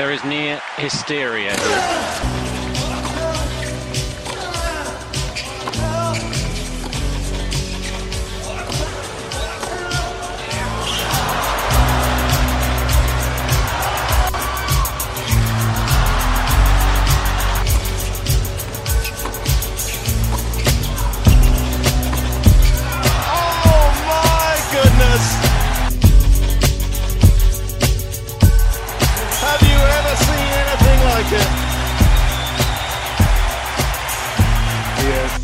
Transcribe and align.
There 0.00 0.12
is 0.12 0.24
near 0.24 0.58
hysteria. 0.78 1.54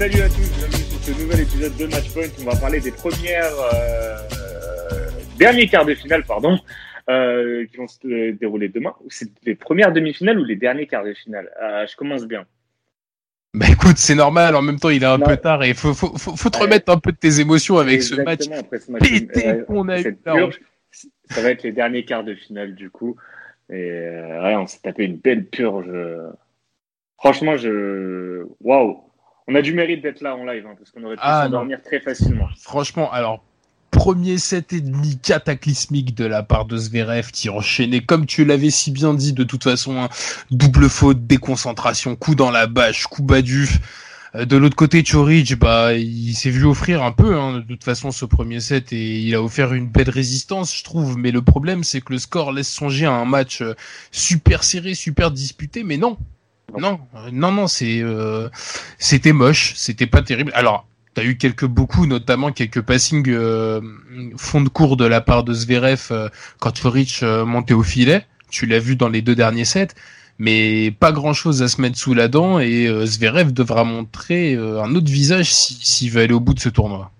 Salut 0.08 0.22
à 0.22 0.28
tous, 0.28 0.52
bienvenue 0.56 0.84
sur 0.84 1.00
ce 1.00 1.20
nouvel 1.20 1.40
épisode 1.40 1.76
de 1.78 1.86
Matchpoint. 1.86 2.28
On 2.40 2.44
va 2.48 2.54
parler 2.56 2.78
des 2.78 2.92
premières 2.92 3.50
euh, 3.74 4.16
derniers 5.36 5.66
quarts 5.66 5.84
de 5.84 5.96
finale, 5.96 6.22
pardon, 6.22 6.60
euh, 7.10 7.66
qui 7.66 7.76
vont 7.76 7.88
se 7.88 7.98
euh, 8.06 8.32
dérouler 8.32 8.68
demain. 8.68 8.94
C'est 9.08 9.28
les 9.42 9.56
premières 9.56 9.90
demi-finales 9.90 10.38
ou 10.38 10.44
les 10.44 10.54
derniers 10.54 10.86
quarts 10.86 11.02
de 11.04 11.12
finale? 11.12 11.50
Euh, 11.60 11.84
Je 11.90 11.96
commence 11.96 12.24
bien. 12.24 12.44
Bah 13.52 13.66
écoute, 13.68 13.96
c'est 13.96 14.14
normal, 14.14 14.54
en 14.54 14.62
même 14.62 14.78
temps 14.78 14.90
il 14.90 15.02
est 15.02 15.06
un 15.06 15.18
Non. 15.18 15.26
peu 15.26 15.38
tard 15.38 15.64
et 15.64 15.74
faut, 15.74 15.92
faut, 15.92 16.16
faut, 16.16 16.36
faut 16.36 16.50
te 16.50 16.58
remettre 16.58 16.92
un 16.92 16.98
peu 16.98 17.10
de 17.10 17.16
tes 17.16 17.40
émotions 17.40 17.78
avec 17.78 18.00
ce 18.04 18.14
match 18.14 18.42
après 18.56 18.78
ce 18.78 18.92
match 18.92 19.10
pété 19.10 19.48
euh, 19.48 19.64
qu'on 19.64 19.88
a 19.88 19.98
eu 20.00 20.14
purge, 20.14 20.60
Ça 21.30 21.42
va 21.42 21.50
être 21.50 21.64
les 21.64 21.72
derniers 21.72 22.04
quarts 22.04 22.22
de 22.22 22.36
finale 22.36 22.76
du 22.76 22.90
coup. 22.90 23.16
Et 23.70 23.90
euh, 23.90 24.40
ouais, 24.44 24.54
on 24.54 24.68
s'est 24.68 24.78
tapé 24.84 25.04
une 25.06 25.16
belle 25.16 25.46
purge. 25.46 25.90
Franchement, 27.18 27.56
je. 27.56 28.44
Waouh! 28.60 29.05
On 29.48 29.54
a 29.54 29.62
du 29.62 29.72
mérite 29.74 30.02
d'être 30.02 30.22
là 30.22 30.34
en 30.34 30.44
live 30.44 30.64
hein, 30.66 30.74
parce 30.76 30.90
qu'on 30.90 31.04
aurait 31.04 31.14
pu 31.14 31.20
Ah, 31.22 31.44
s'endormir 31.44 31.80
très 31.82 32.00
facilement. 32.00 32.48
Franchement, 32.60 33.12
alors, 33.12 33.44
premier 33.92 34.38
set 34.38 34.72
et 34.72 34.80
demi 34.80 35.18
cataclysmique 35.18 36.14
de 36.14 36.24
la 36.24 36.42
part 36.42 36.64
de 36.64 36.76
Zverev 36.76 37.30
qui 37.30 37.48
enchaînait, 37.48 38.00
comme 38.00 38.26
tu 38.26 38.44
l'avais 38.44 38.70
si 38.70 38.90
bien 38.90 39.14
dit, 39.14 39.32
de 39.32 39.44
toute 39.44 39.62
façon, 39.64 40.02
hein, 40.02 40.08
double 40.50 40.88
faute, 40.88 41.26
déconcentration, 41.26 42.16
coup 42.16 42.34
dans 42.34 42.50
la 42.50 42.66
bâche, 42.66 43.06
coup 43.06 43.22
bas 43.22 43.40
du. 43.42 43.68
Euh, 44.34 44.44
De 44.44 44.56
l'autre 44.56 44.74
côté, 44.76 45.04
Chorich, 45.04 45.56
bah, 45.56 45.94
il 45.94 46.34
s'est 46.34 46.50
vu 46.50 46.64
offrir 46.64 47.04
un 47.04 47.12
peu, 47.12 47.36
hein, 47.38 47.58
de 47.58 47.62
toute 47.62 47.84
façon, 47.84 48.10
ce 48.10 48.24
premier 48.24 48.58
set 48.58 48.92
et 48.92 49.20
il 49.20 49.34
a 49.36 49.40
offert 49.42 49.72
une 49.72 49.86
belle 49.86 50.10
résistance, 50.10 50.76
je 50.76 50.82
trouve. 50.82 51.16
Mais 51.16 51.30
le 51.30 51.40
problème, 51.40 51.84
c'est 51.84 52.00
que 52.00 52.12
le 52.12 52.18
score 52.18 52.50
laisse 52.52 52.68
songer 52.68 53.06
à 53.06 53.12
un 53.12 53.24
match 53.24 53.62
euh, 53.62 53.74
super 54.10 54.64
serré, 54.64 54.94
super 54.94 55.30
disputé, 55.30 55.84
mais 55.84 55.96
non. 55.98 56.18
Non, 56.78 57.00
non, 57.32 57.52
non, 57.52 57.66
c'est, 57.68 58.00
euh, 58.02 58.48
c'était 58.98 59.32
moche, 59.32 59.74
c'était 59.76 60.06
pas 60.06 60.22
terrible. 60.22 60.52
Alors, 60.54 60.86
T'as 61.14 61.24
eu 61.24 61.38
quelques 61.38 61.64
beaucoup, 61.64 62.04
notamment 62.04 62.52
quelques 62.52 62.82
passings 62.82 63.24
euh, 63.30 63.80
fond 64.36 64.60
de 64.60 64.68
cours 64.68 64.98
de 64.98 65.06
la 65.06 65.22
part 65.22 65.44
de 65.44 65.54
Zverev 65.54 66.08
euh, 66.10 66.28
quand 66.58 66.76
Foric 66.76 67.20
euh, 67.22 67.46
montait 67.46 67.72
au 67.72 67.82
filet. 67.82 68.26
Tu 68.50 68.66
l'as 68.66 68.78
vu 68.80 68.96
dans 68.96 69.08
les 69.08 69.22
deux 69.22 69.34
derniers 69.34 69.64
sets, 69.64 69.88
mais 70.38 70.90
pas 70.90 71.12
grand 71.12 71.32
chose 71.32 71.62
à 71.62 71.68
se 71.68 71.80
mettre 71.80 71.96
sous 71.96 72.12
la 72.12 72.28
dent 72.28 72.58
et 72.58 72.86
euh, 72.86 73.06
Zverev 73.06 73.52
devra 73.54 73.82
montrer 73.84 74.56
euh, 74.56 74.82
un 74.82 74.94
autre 74.94 75.10
visage 75.10 75.54
si- 75.54 75.78
s'il 75.80 76.10
veut 76.10 76.20
aller 76.20 76.34
au 76.34 76.40
bout 76.40 76.52
de 76.52 76.60
ce 76.60 76.68
tournoi. 76.68 77.10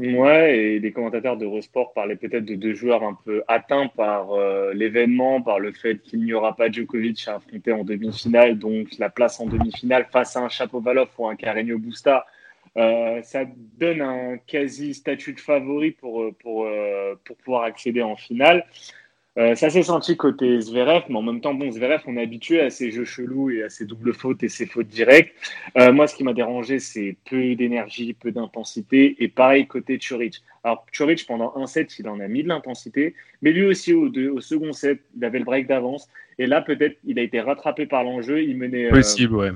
Ouais, 0.00 0.58
et 0.58 0.78
les 0.80 0.92
commentateurs 0.92 1.36
d'Eurosport 1.36 1.92
parlaient 1.92 2.16
peut-être 2.16 2.44
de 2.44 2.54
deux 2.54 2.74
joueurs 2.74 3.02
un 3.04 3.16
peu 3.24 3.42
atteints 3.46 3.88
par 3.88 4.32
euh, 4.32 4.72
l'événement, 4.72 5.42
par 5.42 5.60
le 5.60 5.72
fait 5.72 6.00
qu'il 6.02 6.24
n'y 6.24 6.32
aura 6.32 6.56
pas 6.56 6.70
Djokovic 6.70 7.28
à 7.28 7.36
affronter 7.36 7.72
en 7.72 7.84
demi-finale, 7.84 8.58
donc 8.58 8.88
la 8.98 9.10
place 9.10 9.38
en 9.38 9.46
demi-finale 9.46 10.06
face 10.10 10.36
à 10.36 10.40
un 10.40 10.48
Chapovalov 10.48 11.08
ou 11.18 11.28
un 11.28 11.36
Carreño 11.36 11.78
Busta. 11.78 12.26
Euh, 12.76 13.20
ça 13.22 13.44
donne 13.78 14.00
un 14.00 14.38
quasi 14.38 14.94
statut 14.94 15.34
de 15.34 15.40
favori 15.40 15.90
pour, 15.90 16.22
euh, 16.22 16.32
pour, 16.40 16.66
pour 17.24 17.36
pouvoir 17.36 17.64
accéder 17.64 18.02
en 18.02 18.16
finale. 18.16 18.64
Euh, 19.38 19.54
ça 19.54 19.70
s'est 19.70 19.82
senti 19.82 20.14
côté 20.18 20.60
Zverev, 20.60 21.04
mais 21.08 21.16
en 21.16 21.22
même 21.22 21.40
temps, 21.40 21.54
bon, 21.54 21.70
Zverev, 21.70 22.02
on 22.06 22.18
est 22.18 22.22
habitué 22.22 22.60
à 22.60 22.68
ses 22.68 22.90
jeux 22.90 23.06
chelous 23.06 23.48
et 23.48 23.62
à 23.62 23.70
ses 23.70 23.86
doubles 23.86 24.12
fautes 24.12 24.42
et 24.42 24.50
ses 24.50 24.66
fautes 24.66 24.88
directes. 24.88 25.32
Euh, 25.78 25.90
moi, 25.90 26.06
ce 26.06 26.14
qui 26.14 26.22
m'a 26.22 26.34
dérangé, 26.34 26.78
c'est 26.78 27.16
peu 27.30 27.54
d'énergie, 27.54 28.12
peu 28.12 28.30
d'intensité, 28.30 29.16
et 29.20 29.28
pareil 29.28 29.66
côté 29.66 29.98
Churic. 29.98 30.42
Alors, 30.64 30.84
Churic, 30.92 31.26
pendant 31.26 31.54
un 31.56 31.66
set, 31.66 31.98
il 31.98 32.08
en 32.08 32.20
a 32.20 32.28
mis 32.28 32.42
de 32.42 32.48
l'intensité, 32.48 33.14
mais 33.40 33.52
lui 33.52 33.64
aussi, 33.64 33.94
au, 33.94 34.10
deux- 34.10 34.28
au 34.28 34.40
second 34.42 34.74
set, 34.74 35.00
il 35.16 35.24
avait 35.24 35.38
le 35.38 35.46
break 35.46 35.66
d'avance, 35.66 36.08
et 36.38 36.44
là, 36.46 36.60
peut-être, 36.60 36.98
il 37.06 37.18
a 37.18 37.22
été 37.22 37.40
rattrapé 37.40 37.86
par 37.86 38.04
l'enjeu, 38.04 38.42
il 38.42 38.58
menait... 38.58 38.86
euh, 38.86 38.90
Possible, 38.90 39.34
ouais. 39.36 39.50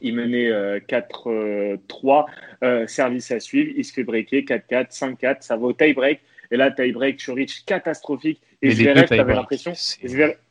il 0.00 0.14
menait 0.14 0.48
euh, 0.50 0.80
4-3, 0.88 2.24
euh, 2.62 2.86
service 2.86 3.30
à 3.30 3.38
suivre, 3.40 3.70
il 3.76 3.84
se 3.84 3.92
fait 3.92 4.02
breaker 4.04 4.42
4-4, 4.42 4.96
5-4, 4.98 5.36
ça 5.40 5.56
va 5.58 5.66
au 5.66 5.72
tie-break. 5.74 6.20
Et 6.50 6.56
là, 6.56 6.70
tie-break, 6.70 7.16
Churic 7.18 7.64
catastrophique. 7.66 8.40
Et 8.64 8.70
Zverev, 8.70 9.06
t'avais 9.06 9.34
l'impression, 9.34 9.72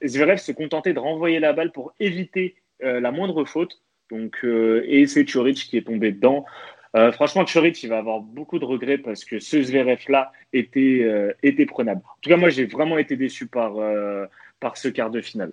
Zverev, 0.04 0.38
se 0.38 0.52
contentait 0.52 0.94
de 0.94 1.00
renvoyer 1.00 1.40
la 1.40 1.52
balle 1.54 1.72
pour 1.72 1.94
éviter 2.00 2.56
euh, 2.84 3.00
la 3.00 3.12
moindre 3.12 3.44
faute. 3.46 3.82
Donc, 4.12 4.38
euh, 4.44 4.84
et 4.88 5.08
c'est 5.08 5.26
Churic 5.26 5.58
qui 5.70 5.78
est 5.78 5.88
tombé 5.88 6.12
dedans. 6.12 6.46
Euh, 6.96 7.12
franchement, 7.12 7.44
Churic, 7.46 7.82
il 7.82 7.90
va 7.90 7.98
avoir 7.98 8.20
beaucoup 8.22 8.60
de 8.60 8.66
regrets 8.66 9.00
parce 9.00 9.26
que 9.26 9.40
ce 9.40 9.64
Zverev-là 9.64 10.32
était, 10.54 11.00
euh, 11.04 11.34
était 11.42 11.66
prenable. 11.66 12.02
En 12.06 12.18
tout 12.22 12.30
cas, 12.30 12.38
moi, 12.38 12.50
j'ai 12.50 12.66
vraiment 12.66 13.00
été 13.00 13.16
déçu 13.16 13.48
par, 13.48 13.78
euh, 13.78 14.26
par 14.60 14.78
ce 14.78 14.90
quart 14.90 15.10
de 15.10 15.22
finale. 15.22 15.52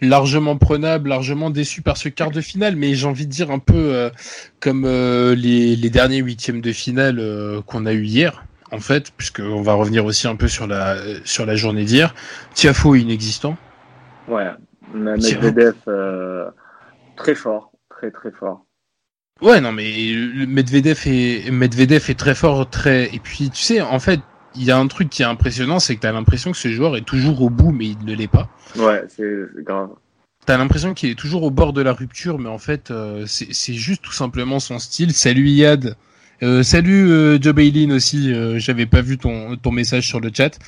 largement 0.00 0.56
prenable, 0.56 1.08
largement 1.08 1.50
déçu 1.50 1.82
par 1.82 1.96
ce 1.96 2.08
quart 2.08 2.30
de 2.30 2.40
finale, 2.40 2.76
mais 2.76 2.94
j'ai 2.94 3.06
envie 3.06 3.26
de 3.26 3.32
dire 3.32 3.50
un 3.50 3.58
peu 3.58 3.74
euh, 3.94 4.10
comme 4.60 4.84
euh, 4.84 5.34
les, 5.34 5.76
les 5.76 5.90
derniers 5.90 6.20
huitièmes 6.20 6.60
de 6.60 6.72
finale 6.72 7.18
euh, 7.18 7.60
qu'on 7.62 7.86
a 7.86 7.92
eu 7.92 8.04
hier, 8.04 8.44
en 8.72 8.80
fait, 8.80 9.12
puisqu'on 9.16 9.62
va 9.62 9.74
revenir 9.74 10.04
aussi 10.04 10.26
un 10.26 10.36
peu 10.36 10.48
sur 10.48 10.66
la 10.66 10.96
sur 11.24 11.46
la 11.46 11.56
journée 11.56 11.84
d'hier. 11.84 12.14
Tiafo 12.54 12.94
inexistant. 12.94 13.56
Ouais, 14.28 14.50
Medvedev, 14.94 15.74
euh, 15.88 16.50
très 17.16 17.34
fort, 17.34 17.72
très 17.88 18.10
très 18.10 18.30
fort. 18.30 18.64
Ouais, 19.42 19.60
non, 19.60 19.72
mais 19.72 19.92
Medvedev 20.46 21.02
est 21.06 21.50
Medvedev 21.50 22.10
est 22.10 22.18
très 22.18 22.34
fort, 22.34 22.68
très 22.68 23.14
et 23.14 23.18
puis 23.18 23.50
tu 23.50 23.62
sais, 23.62 23.80
en 23.80 23.98
fait, 23.98 24.20
il 24.54 24.64
y 24.64 24.70
a 24.70 24.78
un 24.78 24.86
truc 24.86 25.10
qui 25.10 25.22
est 25.22 25.26
impressionnant, 25.26 25.78
c'est 25.78 25.94
que 25.96 26.00
t'as 26.00 26.12
l'impression 26.12 26.52
que 26.52 26.56
ce 26.56 26.68
joueur 26.68 26.96
est 26.96 27.04
toujours 27.04 27.42
au 27.42 27.50
bout, 27.50 27.70
mais 27.70 27.86
il 27.86 28.04
ne 28.04 28.14
l'est 28.14 28.28
pas. 28.28 28.48
Ouais, 28.76 29.04
c'est 29.08 29.46
grave. 29.58 29.90
T'as 30.46 30.56
l'impression 30.56 30.94
qu'il 30.94 31.10
est 31.10 31.18
toujours 31.18 31.42
au 31.42 31.50
bord 31.50 31.72
de 31.72 31.82
la 31.82 31.92
rupture, 31.92 32.38
mais 32.38 32.48
en 32.48 32.58
fait, 32.58 32.90
euh, 32.90 33.24
c'est 33.26 33.52
c'est 33.52 33.74
juste 33.74 34.02
tout 34.02 34.12
simplement 34.12 34.60
son 34.60 34.78
style. 34.78 35.12
Salut 35.12 35.48
Yad. 35.48 35.96
Euh, 36.42 36.62
salut 36.62 37.10
euh, 37.10 37.38
Joe 37.40 37.54
Bailin 37.54 37.90
aussi. 37.92 38.32
euh, 38.32 38.58
J'avais 38.58 38.86
pas 38.86 39.00
vu 39.00 39.16
ton, 39.18 39.56
ton 39.56 39.70
message 39.70 40.06
sur 40.06 40.20
le 40.20 40.30
chat. 40.34 40.58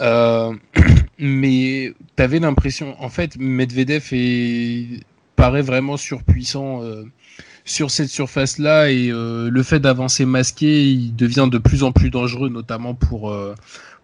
Euh, 0.00 0.52
mais 1.18 1.94
t'avais 2.16 2.40
l'impression, 2.40 3.00
en 3.02 3.08
fait, 3.08 3.36
Medvedev 3.38 4.08
est, 4.12 5.00
paraît 5.36 5.62
vraiment 5.62 5.96
surpuissant 5.96 6.82
sur 7.64 7.90
cette 7.90 8.08
surface-là 8.08 8.90
et 8.90 9.10
le 9.12 9.62
fait 9.62 9.78
d'avancer 9.78 10.24
masqué, 10.24 10.84
il 10.84 11.14
devient 11.14 11.48
de 11.50 11.58
plus 11.58 11.84
en 11.84 11.92
plus 11.92 12.10
dangereux, 12.10 12.48
notamment 12.48 12.94
pour 12.94 13.34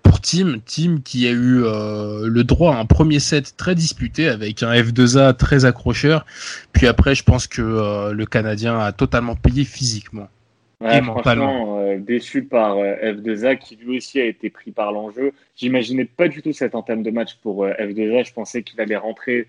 pour 0.03 0.21
Tim, 0.21 0.59
Tim 0.67 1.01
qui 1.05 1.27
a 1.27 1.31
eu 1.33 1.63
le 1.63 2.43
droit 2.43 2.77
à 2.77 2.79
un 2.79 2.85
premier 2.87 3.19
set 3.19 3.57
très 3.57 3.75
disputé 3.75 4.29
avec 4.29 4.63
un 4.63 4.73
F2A 4.73 5.35
très 5.37 5.65
accrocheur. 5.65 6.25
Puis 6.73 6.87
après, 6.87 7.17
je 7.17 7.25
pense 7.25 7.49
que 7.49 8.13
le 8.13 8.27
Canadien 8.27 8.79
a 8.79 8.93
totalement 8.93 9.35
payé 9.35 9.65
physiquement. 9.65 10.29
Ouais, 10.85 10.99
Et 10.99 11.01
mentalement. 11.01 11.47
franchement, 11.47 11.79
euh, 11.81 11.99
déçu 11.99 12.45
par 12.45 12.79
euh, 12.79 12.95
F2A 12.97 13.59
qui 13.59 13.77
lui 13.77 13.97
aussi 13.97 14.21
a 14.21 14.25
été 14.27 14.51
pris 14.51 14.71
par 14.71 14.93
l'enjeu. 14.93 15.33
J'imaginais 15.57 16.05
pas 16.05 16.29
du 16.29 16.43
tout 16.43 16.53
cette 16.53 16.75
entame 16.75 17.03
de 17.03 17.11
match 17.11 17.37
pour 17.43 17.65
euh, 17.65 17.73
F2A. 17.73 18.27
Je 18.27 18.33
pensais 18.33 18.63
qu'il 18.63 18.81
allait 18.81 18.97
rentrer 18.97 19.47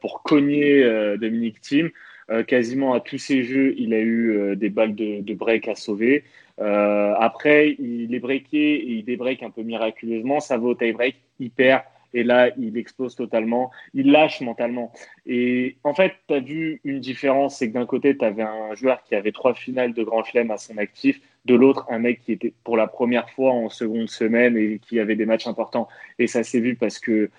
pour 0.00 0.22
cogner 0.22 0.84
Dominique 1.18 1.60
Thiem. 1.60 1.90
Euh, 2.28 2.42
quasiment 2.42 2.92
à 2.94 3.00
tous 3.00 3.18
ses 3.18 3.44
jeux, 3.44 3.74
il 3.78 3.94
a 3.94 4.00
eu 4.00 4.36
euh, 4.36 4.56
des 4.56 4.68
balles 4.68 4.96
de, 4.96 5.20
de 5.20 5.34
break 5.34 5.68
à 5.68 5.76
sauver. 5.76 6.24
Euh, 6.58 7.14
après, 7.18 7.76
il 7.78 8.12
est 8.14 8.18
breaké 8.18 8.74
et 8.74 8.90
il 8.94 9.04
débreak 9.04 9.42
un 9.42 9.50
peu 9.50 9.62
miraculeusement. 9.62 10.40
Ça 10.40 10.58
va 10.58 10.66
au 10.66 10.74
tie-break, 10.74 11.16
il 11.38 11.50
perd. 11.50 11.82
Et 12.16 12.24
là, 12.24 12.50
il 12.56 12.78
explose 12.78 13.14
totalement. 13.14 13.70
Il 13.92 14.10
lâche 14.10 14.40
mentalement. 14.40 14.90
Et 15.26 15.76
en 15.84 15.92
fait, 15.92 16.14
tu 16.26 16.34
as 16.34 16.40
vu 16.40 16.80
une 16.82 16.98
différence, 16.98 17.58
c'est 17.58 17.68
que 17.68 17.74
d'un 17.74 17.84
côté, 17.84 18.16
tu 18.16 18.24
avais 18.24 18.42
un 18.42 18.74
joueur 18.74 19.02
qui 19.04 19.14
avait 19.14 19.32
trois 19.32 19.52
finales 19.52 19.92
de 19.92 20.02
Grand 20.02 20.24
Chelem 20.24 20.50
à 20.50 20.56
son 20.56 20.78
actif, 20.78 21.20
de 21.44 21.54
l'autre, 21.54 21.84
un 21.90 21.98
mec 21.98 22.22
qui 22.22 22.32
était 22.32 22.54
pour 22.64 22.78
la 22.78 22.86
première 22.86 23.28
fois 23.28 23.52
en 23.52 23.68
seconde 23.68 24.08
semaine 24.08 24.56
et 24.56 24.78
qui 24.78 24.98
avait 24.98 25.14
des 25.14 25.26
matchs 25.26 25.46
importants. 25.46 25.88
Et 26.18 26.26
ça 26.26 26.42
s'est 26.42 26.58
vu 26.58 26.74
parce 26.74 26.98
que 26.98 27.30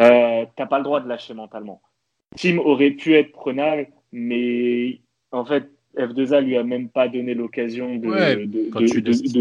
euh, 0.00 0.46
t'as 0.56 0.66
pas 0.66 0.78
le 0.78 0.84
droit 0.84 1.00
de 1.00 1.08
lâcher 1.08 1.34
mentalement. 1.34 1.82
Tim 2.34 2.56
aurait 2.56 2.92
pu 2.92 3.12
être 3.16 3.32
prenable, 3.32 3.88
mais 4.10 5.00
en 5.32 5.44
fait, 5.44 5.68
F2A 5.98 6.42
lui 6.42 6.56
a 6.56 6.64
même 6.64 6.88
pas 6.88 7.08
donné 7.08 7.34
l'occasion 7.34 7.96
de, 7.96 8.08
Ouais, 8.08 8.46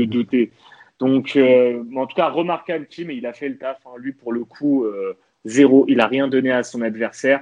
douter. 0.08 0.52
Donc, 1.00 1.36
euh, 1.36 1.84
en 1.96 2.06
tout 2.08 2.16
cas, 2.16 2.30
remarquable 2.30 2.88
Tim 2.90 3.10
et 3.10 3.16
il 3.16 3.26
a 3.26 3.34
fait 3.34 3.50
le 3.50 3.58
taf. 3.58 3.78
hein. 3.86 3.92
Lui, 3.98 4.14
pour 4.14 4.32
le 4.32 4.46
coup, 4.46 4.86
euh, 4.86 5.18
zéro. 5.46 5.86
Il 5.88 6.00
a 6.00 6.08
rien 6.08 6.28
donné 6.28 6.52
à 6.52 6.64
son 6.64 6.82
adversaire. 6.82 7.42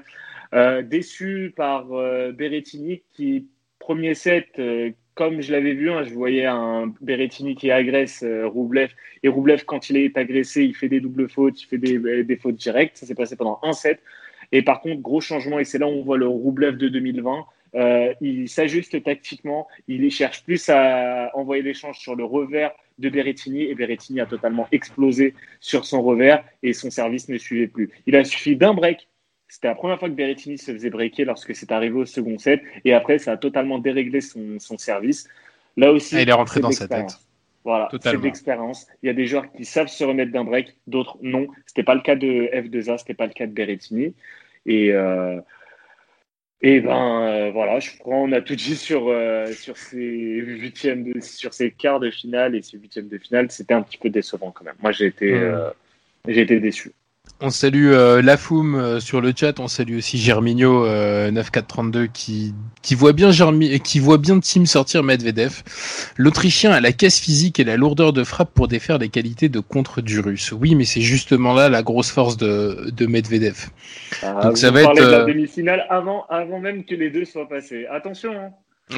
Euh, 0.54 0.82
déçu 0.82 1.54
par 1.56 1.86
Berrettini 1.86 3.04
qui, 3.14 3.48
premier 3.80 4.16
set, 4.16 4.60
comme 5.16 5.42
je 5.42 5.52
l'avais 5.52 5.74
vu, 5.74 5.92
hein, 5.92 6.04
je 6.04 6.14
voyais 6.14 6.46
un 6.46 6.94
Berrettini 7.02 7.56
qui 7.56 7.72
agresse 7.72 8.24
Roublev. 8.24 8.92
Et 9.24 9.28
Roublev, 9.28 9.64
quand 9.66 9.90
il 9.90 9.98
est 9.98 10.18
agressé, 10.18 10.64
il 10.64 10.76
fait 10.76 10.90
des 10.90 11.00
doubles 11.00 11.30
fautes, 11.30 11.62
il 11.62 11.66
fait 11.68 11.78
des, 11.78 12.24
des 12.24 12.36
fautes 12.38 12.56
directes. 12.56 12.98
Ça 12.98 13.06
s'est 13.06 13.16
passé 13.16 13.36
pendant 13.36 13.60
un 13.64 13.74
set. 13.74 14.02
Et 14.52 14.62
par 14.62 14.82
contre, 14.82 15.02
gros 15.02 15.22
changement, 15.22 15.60
et 15.60 15.64
c'est 15.64 15.78
là 15.78 15.88
où 15.88 15.92
on 15.92 16.04
voit 16.04 16.18
le 16.18 16.28
Roublev 16.28 16.78
de 16.78 16.90
2020. 16.90 17.46
Euh, 17.76 18.14
il 18.20 18.50
s'ajuste 18.50 19.02
tactiquement, 19.04 19.68
il 19.88 20.10
cherche 20.12 20.44
plus 20.44 20.70
à 20.70 21.32
envoyer 21.34 21.64
l'échange 21.64 22.00
sur 22.00 22.16
le 22.16 22.26
revers 22.26 22.72
de 23.00 23.10
Berrettini 23.10 23.64
et 23.64 23.76
Berrettini 23.76 24.20
a 24.20 24.26
totalement 24.26 24.68
explosé 24.72 25.34
sur 25.60 25.86
son 25.86 26.02
revers 26.02 26.44
et 26.64 26.74
son 26.74 26.92
service 26.92 27.30
ne 27.30 27.38
suivait 27.38 27.68
plus. 27.68 27.90
Il 28.08 28.16
a 28.16 28.24
suffi 28.24 28.56
d'un 28.56 28.74
break. 28.74 29.08
C'était 29.48 29.68
la 29.68 29.76
première 29.76 30.00
fois 30.00 30.10
que 30.10 30.14
Berrettini 30.14 30.58
se 30.58 30.72
faisait 30.72 30.90
breaker 30.90 31.26
lorsque 31.26 31.56
c'est 31.56 31.72
arrivé 31.72 31.96
au 31.96 32.06
second 32.06 32.38
set 32.38 32.62
et 32.86 32.94
après 32.94 33.20
ça 33.20 33.34
a 33.34 33.38
totalement 33.38 33.80
déréglé 33.80 34.22
son, 34.22 34.60
son 34.60 34.78
service. 34.78 35.28
Là 35.78 35.92
aussi, 35.92 36.22
il 36.22 36.30
est 36.30 36.34
rentré 36.34 36.60
dans 36.60 36.72
sa 36.72 36.88
tête. 36.88 37.18
Voilà, 37.64 37.90
c'est 38.02 38.20
d'expérience. 38.20 38.88
Il 39.04 39.08
y 39.08 39.10
a 39.10 39.14
des 39.14 39.28
joueurs 39.28 39.52
qui 39.52 39.66
savent 39.66 39.88
se 39.88 40.04
remettre 40.04 40.32
d'un 40.32 40.44
break, 40.44 40.76
d'autres 40.88 41.18
non. 41.22 41.48
C'était 41.68 41.84
pas 41.84 41.96
le 41.96 42.02
cas 42.02 42.16
de 42.16 42.50
F2A, 42.54 42.98
c'était 42.98 43.14
pas 43.14 43.28
le 43.28 43.34
cas 43.34 43.46
de 43.46 43.52
Berrettini. 43.52 44.16
Et 44.66 44.92
euh, 44.92 45.40
et 46.64 46.80
ben 46.80 47.24
euh, 47.24 47.52
voilà, 47.52 47.80
je 47.80 47.98
crois 47.98 48.18
on 48.18 48.32
a 48.32 48.42
tout 48.42 48.56
dit 48.56 48.76
sur 48.76 49.10
euh, 49.10 49.52
sur 49.52 49.78
ces 49.78 49.98
huitièmes, 49.98 51.04
de, 51.04 51.20
sur 51.20 51.54
ces 51.54 51.72
quarts 51.72 52.00
de 52.00 52.12
finale 52.12 52.56
et 52.56 52.62
ces 52.62 52.78
huitièmes 52.78 53.08
de 53.08 53.18
finale. 53.18 53.50
C'était 53.50 53.74
un 53.74 53.82
petit 53.82 53.98
peu 53.98 54.10
décevant 54.10 54.52
quand 54.52 54.64
même. 54.64 54.76
Moi 54.82 54.92
j'ai 54.92 55.08
été 55.08 55.34
euh, 55.34 55.72
j'ai 56.28 56.42
été 56.42 56.60
déçu. 56.60 56.92
On 57.44 57.50
salue 57.50 57.92
euh, 57.92 58.22
Lafoum 58.22 58.76
euh, 58.76 59.00
sur 59.00 59.20
le 59.20 59.34
chat, 59.36 59.60
on 59.60 59.68
salue 59.68 59.98
aussi 59.98 60.20
Germinho 60.20 60.86
euh, 60.86 61.32
9432 61.32 62.06
qui 62.06 62.54
qui 62.84 62.94
voit 62.94 63.14
bien 63.14 63.32
Germi 63.32 63.80
qui 63.80 64.00
voit 64.00 64.20
bien 64.20 64.40
Team 64.40 64.68
sortir 64.68 65.02
Medvedev. 65.02 65.64
L'Autrichien 66.18 66.72
a 66.72 66.80
la 66.80 66.92
caisse 66.92 67.20
physique 67.20 67.60
et 67.60 67.64
la 67.64 67.78
lourdeur 67.78 68.14
de 68.14 68.24
frappe 68.24 68.54
pour 68.54 68.68
défaire 68.68 69.00
les 69.00 69.10
qualités 69.10 69.50
de 69.50 69.60
contre 69.60 70.02
du 70.02 70.20
Russe. 70.20 70.52
Oui, 70.52 70.76
mais 70.76 70.86
c'est 70.86 71.02
justement 71.02 71.54
là 71.54 71.68
la 71.68 71.82
grosse 71.82 72.12
force 72.12 72.38
de 72.38 72.92
de 72.92 73.06
Medvedev. 73.08 73.70
Ah, 74.22 74.42
Donc 74.44 74.52
vous 74.52 74.58
ça 74.58 74.70
va 74.70 74.84
être, 74.84 74.94
de 74.94 75.02
la 75.02 75.22
euh, 75.22 75.26
demi-finale 75.26 75.88
avant 75.90 76.26
avant 76.30 76.60
même 76.60 76.86
que 76.86 76.94
les 76.94 77.10
deux 77.10 77.26
soient 77.26 77.50
passés. 77.50 77.88
Attention. 77.88 78.34
Hein. 78.38 78.52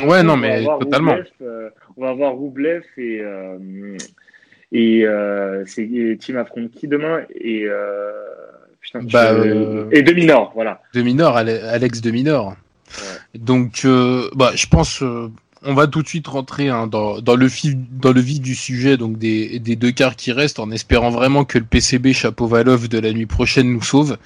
Ouais, 0.06 0.22
non 0.22 0.36
mais 0.36 0.66
totalement. 0.66 1.12
Roublev, 1.12 1.32
euh, 1.42 1.70
on 1.96 2.02
va 2.02 2.10
avoir 2.10 2.34
Roublev 2.34 2.84
et 2.98 3.20
euh, 3.22 3.58
et 4.74 5.06
euh, 5.06 5.64
c'est 5.66 6.18
Team 6.20 6.38
affronte 6.38 6.72
qui 6.72 6.88
demain 6.88 7.22
et 7.40 7.64
euh, 7.68 8.12
putain, 8.82 9.00
Bah, 9.04 9.32
euh, 9.32 9.86
et 9.92 10.02
demi 10.02 10.26
Nord, 10.26 10.52
voilà. 10.56 10.82
de 10.94 11.02
minor, 11.02 11.38
Ale- 11.38 11.64
Alex 11.66 12.02
de 12.02 12.12
minor. 12.12 12.56
Donc, 13.36 13.82
euh, 13.86 14.30
bah, 14.36 14.52
je 14.56 14.68
pense, 14.68 15.02
euh, 15.02 15.30
on 15.66 15.74
va 15.74 15.88
tout 15.88 16.02
de 16.04 16.08
suite 16.08 16.28
rentrer 16.28 16.70
hein, 16.70 16.88
dans, 16.88 17.22
dans 17.22 17.36
le 17.36 17.46
vif, 17.48 17.74
dans 17.92 18.12
le 18.12 18.20
vif 18.22 18.42
du 18.42 18.54
sujet, 18.54 18.98
donc 18.98 19.18
des, 19.18 19.58
des 19.60 19.76
deux 19.76 19.92
quarts 19.92 20.16
qui 20.16 20.32
restent, 20.32 20.60
en 20.60 20.70
espérant 20.72 21.10
vraiment 21.10 21.46
que 21.46 21.58
le 21.58 21.64
PCB 21.64 22.14
Chapovalov 22.14 22.88
de 22.90 23.00
la 23.00 23.14
nuit 23.14 23.26
prochaine 23.26 23.72
nous 23.72 23.82
sauve. 23.82 24.18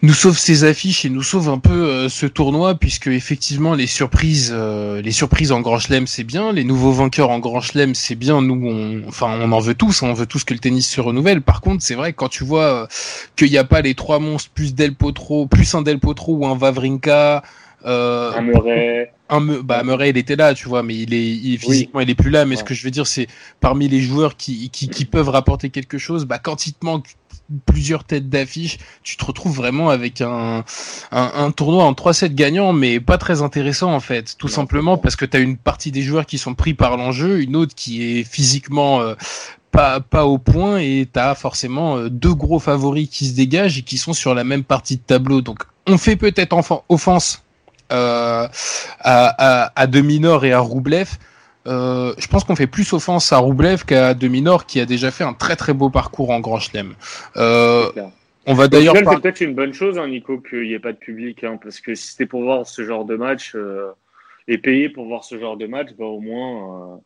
Nous 0.00 0.14
sauve 0.14 0.38
ces 0.38 0.62
affiches 0.62 1.04
et 1.04 1.10
nous 1.10 1.24
sauve 1.24 1.48
un 1.48 1.58
peu 1.58 1.72
euh, 1.72 2.08
ce 2.08 2.24
tournoi, 2.26 2.76
puisque 2.76 3.08
effectivement 3.08 3.74
les 3.74 3.88
surprises, 3.88 4.52
euh, 4.54 5.02
les 5.02 5.10
surprises 5.10 5.50
en 5.50 5.60
Grand 5.60 5.80
Chelem 5.80 6.06
c'est 6.06 6.22
bien, 6.22 6.52
les 6.52 6.62
nouveaux 6.62 6.92
vainqueurs 6.92 7.30
en 7.30 7.40
Grand 7.40 7.60
Chelem 7.60 7.96
c'est 7.96 8.14
bien. 8.14 8.40
Nous, 8.40 8.54
on, 8.64 9.08
enfin, 9.08 9.36
on 9.40 9.50
en 9.50 9.58
veut 9.58 9.74
tous, 9.74 10.02
hein, 10.04 10.08
on 10.10 10.14
veut 10.14 10.26
tous 10.26 10.44
que 10.44 10.54
le 10.54 10.60
tennis 10.60 10.88
se 10.88 11.00
renouvelle. 11.00 11.42
Par 11.42 11.60
contre, 11.60 11.82
c'est 11.82 11.96
vrai 11.96 12.12
que 12.12 12.16
quand 12.18 12.28
tu 12.28 12.44
vois 12.44 12.62
euh, 12.62 12.86
qu'il 13.34 13.50
n'y 13.50 13.58
a 13.58 13.64
pas 13.64 13.80
les 13.80 13.94
trois 13.96 14.20
monstres 14.20 14.50
plus 14.54 14.72
Del 14.72 14.94
Potro, 14.94 15.46
plus 15.46 15.74
un 15.74 15.82
Del 15.82 15.98
Potro 15.98 16.34
ou 16.36 16.46
un 16.46 16.56
Vavrinka. 16.56 17.42
Euh, 17.86 18.32
Un 18.36 18.42
Murray. 18.42 19.12
un 19.28 19.40
bah 19.40 19.84
Murray 19.84 20.10
il 20.10 20.16
était 20.18 20.34
là 20.34 20.52
tu 20.52 20.66
vois 20.66 20.82
mais 20.82 20.96
il 20.96 21.14
est, 21.14 21.24
il 21.28 21.58
physiquement 21.58 22.00
il 22.00 22.10
est 22.10 22.16
plus 22.16 22.30
là 22.30 22.44
mais 22.44 22.56
ce 22.56 22.64
que 22.64 22.74
je 22.74 22.82
veux 22.82 22.90
dire 22.90 23.06
c'est 23.06 23.28
parmi 23.60 23.86
les 23.88 24.00
joueurs 24.00 24.36
qui, 24.36 24.68
qui, 24.70 24.88
qui 24.88 25.04
peuvent 25.04 25.28
rapporter 25.28 25.70
quelque 25.70 25.96
chose 25.96 26.24
bah 26.24 26.40
quand 26.40 26.66
il 26.66 26.72
te 26.72 26.84
manque 26.84 27.06
plusieurs 27.66 28.04
têtes 28.04 28.28
d'affiche. 28.28 28.78
Tu 29.02 29.16
te 29.16 29.24
retrouves 29.24 29.56
vraiment 29.56 29.88
avec 29.90 30.20
un, 30.20 30.64
un, 31.12 31.32
un 31.34 31.50
tournoi 31.50 31.84
en 31.84 31.92
3-7 31.92 32.34
gagnant 32.34 32.72
mais 32.72 33.00
pas 33.00 33.18
très 33.18 33.42
intéressant 33.42 33.92
en 33.92 34.00
fait. 34.00 34.36
Tout 34.38 34.48
Non, 34.48 34.52
simplement 34.54 34.98
parce 34.98 35.16
que 35.16 35.24
tu 35.24 35.36
as 35.36 35.40
une 35.40 35.56
partie 35.56 35.90
des 35.90 36.02
joueurs 36.02 36.26
qui 36.26 36.38
sont 36.38 36.54
pris 36.54 36.74
par 36.74 36.96
l'enjeu 36.96 37.40
une 37.40 37.56
autre 37.56 37.74
qui 37.74 38.02
est 38.02 38.24
physiquement 38.24 39.00
euh, 39.00 39.14
pas, 39.70 40.00
pas 40.00 40.26
au 40.26 40.38
point 40.38 40.78
et 40.78 41.08
tu 41.12 41.18
as 41.18 41.34
forcément 41.34 41.96
euh, 41.96 42.10
deux 42.10 42.34
gros 42.34 42.58
favoris 42.58 43.08
qui 43.10 43.26
se 43.26 43.34
dégagent 43.34 43.78
et 43.78 43.82
qui 43.82 43.98
sont 43.98 44.12
sur 44.12 44.34
la 44.34 44.44
même 44.44 44.64
partie 44.64 44.96
de 44.96 45.02
tableau. 45.02 45.40
Donc 45.40 45.64
on 45.86 45.98
fait 45.98 46.16
peut-être 46.16 46.82
offense 46.88 47.42
euh, 47.90 48.46
à, 49.00 49.68
à, 49.70 49.72
à 49.74 49.86
Deminor 49.86 50.44
et 50.44 50.52
à 50.52 50.60
Roublev. 50.60 51.08
Euh, 51.68 52.14
je 52.18 52.26
pense 52.28 52.44
qu'on 52.44 52.56
fait 52.56 52.66
plus 52.66 52.92
offense 52.94 53.32
à 53.32 53.38
Roublev 53.38 53.84
qu'à 53.84 54.14
Deminor 54.14 54.64
qui 54.66 54.80
a 54.80 54.86
déjà 54.86 55.10
fait 55.10 55.24
un 55.24 55.34
très 55.34 55.54
très 55.54 55.74
beau 55.74 55.90
parcours 55.90 56.30
en 56.30 56.40
Grand 56.40 56.58
Chelem. 56.58 56.94
Euh, 57.36 57.90
on 58.46 58.54
va 58.54 58.66
d'ailleurs 58.68 58.94
par- 59.04 59.12
c'est 59.14 59.20
peut-être 59.20 59.40
une 59.42 59.54
bonne 59.54 59.74
chose, 59.74 59.98
hein, 59.98 60.08
Nico, 60.08 60.38
qu'il 60.38 60.62
n'y 60.62 60.72
ait 60.72 60.78
pas 60.78 60.92
de 60.92 60.98
public, 60.98 61.44
hein, 61.44 61.58
parce 61.62 61.80
que 61.80 61.94
si 61.94 62.08
c'était 62.08 62.26
pour 62.26 62.42
voir 62.42 62.66
ce 62.66 62.82
genre 62.84 63.04
de 63.04 63.16
match 63.16 63.52
euh, 63.54 63.90
et 64.46 64.56
payer 64.58 64.88
pour 64.88 65.04
voir 65.06 65.24
ce 65.24 65.38
genre 65.38 65.56
de 65.58 65.66
match, 65.66 65.88
bah, 65.98 66.06
au 66.06 66.20
moins, 66.20 66.94
euh, 66.94 66.96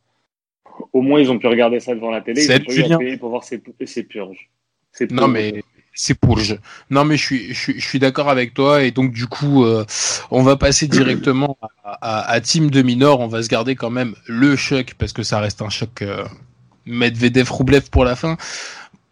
au 0.92 1.02
moins 1.02 1.18
ils 1.20 1.30
ont 1.32 1.38
pu 1.38 1.48
regarder 1.48 1.80
ça 1.80 1.94
devant 1.94 2.10
la 2.10 2.20
télé. 2.20 2.44
Ils 2.44 2.52
ont 2.52 2.58
pas 2.64 2.72
eu 2.72 2.78
à 2.80 2.82
Julien. 2.84 2.98
payer 2.98 3.16
pour 3.16 3.30
voir 3.30 3.42
ces, 3.42 3.60
ces 3.84 4.04
purges. 4.04 4.48
Ces 4.92 5.06
Non 5.08 5.22
purges. 5.24 5.32
mais 5.32 5.62
c'est 5.94 6.14
pour 6.14 6.36
le 6.36 6.42
jeu. 6.42 6.58
Non 6.90 7.04
mais 7.04 7.16
je 7.16 7.22
suis 7.22 7.54
je 7.54 7.58
suis, 7.58 7.80
je 7.80 7.86
suis 7.86 7.98
d'accord 7.98 8.28
avec 8.28 8.54
toi 8.54 8.82
et 8.82 8.90
donc 8.90 9.12
du 9.12 9.26
coup 9.26 9.64
euh, 9.64 9.84
on 10.30 10.42
va 10.42 10.56
passer 10.56 10.88
directement 10.88 11.58
à, 11.84 11.98
à, 12.00 12.30
à 12.30 12.40
Team 12.40 12.70
de 12.70 12.82
Minor. 12.82 13.20
On 13.20 13.28
va 13.28 13.42
se 13.42 13.48
garder 13.48 13.74
quand 13.74 13.90
même 13.90 14.14
le 14.26 14.56
choc 14.56 14.94
parce 14.98 15.12
que 15.12 15.22
ça 15.22 15.38
reste 15.40 15.62
un 15.62 15.68
choc 15.68 16.02
euh, 16.02 16.24
Medvedev 16.86 17.50
Roublev 17.50 17.90
pour 17.90 18.04
la 18.04 18.16
fin. 18.16 18.36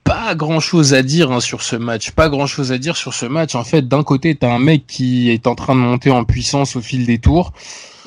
Pas 0.02 0.34
grand 0.34 0.58
chose 0.58 0.92
à 0.94 1.02
dire 1.02 1.30
hein, 1.30 1.40
sur 1.40 1.62
ce 1.62 1.76
match. 1.76 2.10
Pas 2.10 2.28
grand 2.28 2.46
chose 2.46 2.72
à 2.72 2.78
dire 2.78 2.96
sur 2.96 3.14
ce 3.14 3.26
match. 3.26 3.54
En 3.54 3.62
fait, 3.62 3.86
d'un 3.86 4.02
côté, 4.02 4.34
t'as 4.34 4.52
un 4.52 4.58
mec 4.58 4.86
qui 4.88 5.30
est 5.30 5.46
en 5.46 5.54
train 5.54 5.76
de 5.76 5.80
monter 5.80 6.10
en 6.10 6.24
puissance 6.24 6.74
au 6.74 6.80
fil 6.80 7.06
des 7.06 7.18
tours. 7.18 7.52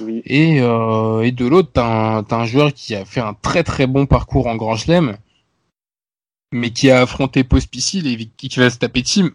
Oui. 0.02 0.22
Et, 0.26 0.60
euh, 0.60 1.22
et 1.22 1.32
de 1.32 1.46
l'autre, 1.46 1.70
t'as 1.72 1.86
un, 2.18 2.24
t'as 2.24 2.38
un 2.38 2.46
joueur 2.46 2.74
qui 2.74 2.94
a 2.96 3.06
fait 3.06 3.22
un 3.22 3.36
très 3.42 3.64
très 3.64 3.88
bon 3.88 4.06
parcours 4.06 4.48
en 4.48 4.56
Grand 4.56 4.76
Chelem, 4.76 5.16
mais 6.54 6.70
qui 6.70 6.90
a 6.92 7.02
affronté 7.02 7.44
Pospisil 7.44 8.08
et 8.08 8.30
qui 8.38 8.50
va 8.60 8.70
se 8.70 8.78
taper 8.78 9.04
Team. 9.04 9.32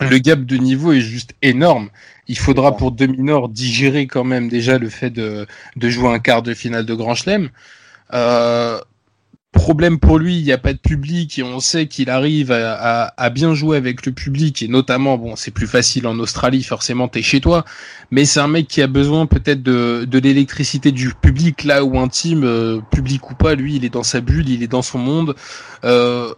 Le 0.00 0.18
gap 0.18 0.44
de 0.44 0.56
niveau 0.56 0.92
est 0.92 1.00
juste 1.00 1.34
énorme. 1.42 1.90
Il 2.28 2.38
faudra 2.38 2.76
pour 2.76 2.92
Dominor 2.92 3.48
digérer 3.48 4.06
quand 4.06 4.22
même 4.22 4.48
déjà 4.48 4.78
le 4.78 4.90
fait 4.90 5.10
de, 5.10 5.46
de 5.74 5.88
jouer 5.88 6.08
un 6.08 6.20
quart 6.20 6.42
de 6.42 6.54
finale 6.54 6.86
de 6.86 6.94
Grand 6.94 7.14
Chelem. 7.14 7.50
Euh, 8.12 8.80
problème 9.52 9.98
pour 9.98 10.18
lui, 10.18 10.38
il 10.38 10.44
n'y 10.44 10.52
a 10.52 10.58
pas 10.58 10.72
de 10.72 10.78
public 10.78 11.38
et 11.38 11.42
on 11.42 11.60
sait 11.60 11.86
qu'il 11.86 12.10
arrive 12.10 12.52
à, 12.52 12.74
à, 12.74 13.14
à 13.16 13.30
bien 13.30 13.54
jouer 13.54 13.76
avec 13.76 14.04
le 14.06 14.12
public 14.12 14.62
et 14.62 14.68
notamment, 14.68 15.18
bon, 15.18 15.36
c'est 15.36 15.50
plus 15.50 15.66
facile 15.66 16.06
en 16.06 16.18
Australie, 16.18 16.62
forcément, 16.62 17.08
t'es 17.08 17.22
chez 17.22 17.40
toi, 17.40 17.64
mais 18.10 18.24
c'est 18.24 18.40
un 18.40 18.48
mec 18.48 18.68
qui 18.68 18.82
a 18.82 18.86
besoin 18.86 19.26
peut-être 19.26 19.62
de, 19.62 20.06
de 20.06 20.18
l'électricité 20.18 20.92
du 20.92 21.14
public 21.14 21.64
là 21.64 21.84
où 21.84 21.98
un 21.98 22.08
team, 22.08 22.44
euh, 22.44 22.80
public 22.90 23.30
ou 23.30 23.34
pas, 23.34 23.54
lui, 23.54 23.76
il 23.76 23.84
est 23.84 23.90
dans 23.90 24.02
sa 24.02 24.20
bulle, 24.20 24.48
il 24.48 24.62
est 24.62 24.68
dans 24.68 24.82
son 24.82 24.98
monde. 24.98 25.34
Euh, 25.84 26.34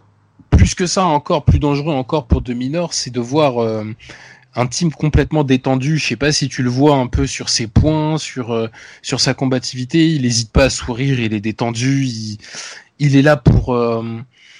plus 0.49 0.75
que 0.75 0.85
ça, 0.85 1.05
encore 1.05 1.43
plus 1.43 1.59
dangereux 1.59 1.93
encore 1.93 2.27
pour 2.27 2.41
De 2.41 2.53
Minor, 2.53 2.93
c'est 2.93 3.09
de 3.09 3.19
voir 3.19 3.61
euh, 3.61 3.83
un 4.55 4.67
team 4.67 4.91
complètement 4.91 5.43
détendu. 5.43 5.97
Je 5.97 6.07
sais 6.07 6.15
pas 6.15 6.31
si 6.31 6.49
tu 6.49 6.63
le 6.63 6.69
vois 6.69 6.95
un 6.95 7.07
peu 7.07 7.25
sur 7.25 7.49
ses 7.49 7.67
points, 7.67 8.17
sur 8.17 8.51
euh, 8.51 8.67
sur 9.01 9.19
sa 9.19 9.33
combativité. 9.33 10.09
Il 10.09 10.23
n'hésite 10.23 10.51
pas 10.51 10.65
à 10.65 10.69
sourire, 10.69 11.19
il 11.19 11.33
est 11.33 11.39
détendu. 11.39 12.05
Il, 12.05 12.37
il 13.01 13.17
est 13.17 13.21
là 13.21 13.35
pour 13.35 13.73
euh, 13.73 14.01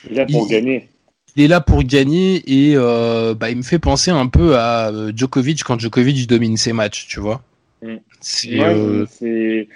Il 0.10 0.14
est 0.14 0.16
là 0.16 0.26
pour 0.26 0.46
il- 0.48 0.52
gagner. 0.52 0.90
il 1.36 1.44
est 1.44 1.48
là 1.48 1.62
pour 1.62 1.84
gagner 1.84 2.42
et 2.46 2.74
euh, 2.76 3.34
bah, 3.34 3.50
il 3.50 3.58
me 3.58 3.62
fait 3.64 3.80
penser 3.80 4.12
un 4.12 4.28
peu 4.28 4.58
à 4.58 4.90
euh, 4.90 5.14
Djokovic 5.16 5.64
quand 5.64 5.80
Djokovic 5.80 6.28
domine 6.28 6.58
ses 6.58 6.74
matchs, 6.74 7.08
tu 7.08 7.20
vois. 7.20 7.42
Mm. 7.82 7.96
C'est 8.20 8.60
Ouais, 8.60 9.68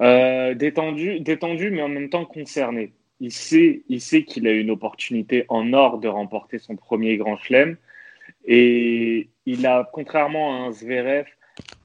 euh, 0.00 0.54
détendu, 0.54 1.20
détendu, 1.20 1.70
mais 1.70 1.82
en 1.82 1.88
même 1.88 2.08
temps 2.08 2.24
concerné. 2.24 2.92
Il 3.20 3.30
sait, 3.30 3.82
il 3.88 4.00
sait 4.00 4.24
qu'il 4.24 4.46
a 4.48 4.52
une 4.52 4.70
opportunité 4.70 5.44
en 5.48 5.72
or 5.72 5.98
de 5.98 6.08
remporter 6.08 6.58
son 6.58 6.74
premier 6.76 7.16
Grand 7.16 7.36
Chelem, 7.36 7.76
et 8.44 9.28
il 9.46 9.64
a, 9.66 9.88
contrairement 9.92 10.54
à 10.64 10.66
un 10.66 10.72
Zverev, 10.72 11.26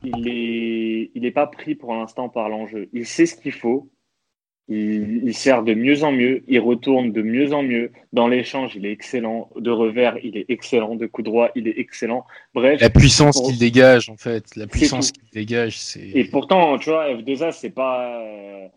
il 0.04 0.28
est, 0.28 1.12
il 1.14 1.26
est 1.26 1.32
pas 1.32 1.46
pris 1.48 1.76
pour 1.76 1.94
l'instant 1.94 2.30
par 2.30 2.50
l'enjeu. 2.50 2.90
Il 2.94 3.06
sait 3.06 3.26
ce 3.28 3.36
qu'il 3.36 3.52
faut. 3.52 3.88
Il, 4.70 5.22
il 5.24 5.34
sert 5.34 5.64
de 5.64 5.74
mieux 5.74 6.04
en 6.04 6.12
mieux, 6.12 6.44
il 6.48 6.60
retourne 6.60 7.14
de 7.14 7.22
mieux 7.22 7.54
en 7.54 7.64
mieux. 7.64 7.92
Dans 8.12 8.28
l'échange, 8.28 8.76
il 8.76 8.86
est 8.86 8.92
excellent. 8.92 9.50
De 9.56 9.72
revers, 9.72 10.18
il 10.24 10.36
est 10.38 10.46
excellent. 10.50 10.96
De 10.96 11.06
coup 11.08 11.22
droit, 11.22 11.50
il 11.56 11.70
est 11.70 11.80
excellent. 11.80 12.26
Bref, 12.54 12.82
la 12.82 12.90
puissance 12.90 13.38
pour- 13.40 13.48
qu'il 13.50 13.60
dégage 13.60 14.10
en 14.10 14.18
fait, 14.18 14.56
la 14.58 14.68
puissance 14.68 15.12
qu'il 15.14 15.30
dégage, 15.32 15.78
c'est 15.78 16.10
Et 16.14 16.26
pourtant, 16.26 16.78
tu 16.78 16.90
vois, 16.90 17.10
F2A, 17.14 17.54
c'est 17.54 17.70
pas. 17.70 18.20
euh, 18.22 18.68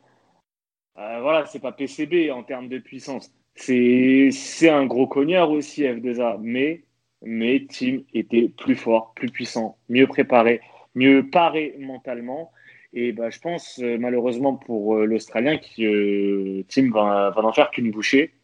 euh, 0.99 1.19
voilà, 1.23 1.47
c'est 1.47 1.59
pas 1.61 1.73
PCB 1.73 2.31
en 2.31 2.45
termes 2.45 2.69
de 2.69 2.79
puissance. 2.79 3.31
C'est 3.57 4.31
un 4.69 4.87
gros 4.87 5.07
cognard 5.09 5.51
aussi, 5.51 5.83
F2A. 5.83 6.39
Mais 6.41 6.83
mais 7.23 7.67
Team 7.69 8.05
était 8.15 8.49
plus 8.49 8.77
fort, 8.77 9.13
plus 9.15 9.29
puissant, 9.29 9.77
mieux 9.91 10.07
préparé, 10.07 10.61
mieux 10.95 11.29
paré 11.29 11.75
mentalement. 11.79 12.51
Et 12.93 13.13
bah, 13.13 13.31
je 13.31 13.39
pense 13.39 13.79
euh, 13.83 13.97
malheureusement 13.99 14.55
pour 14.55 14.97
euh, 14.97 15.05
l'Australien 15.05 15.59
que 15.59 15.83
euh, 15.83 16.65
Team 16.69 16.93
va, 16.93 17.31
va 17.31 17.43
n'en 17.43 17.53
faire 17.53 17.71
qu'une 17.71 17.91
bouchée. 17.91 18.35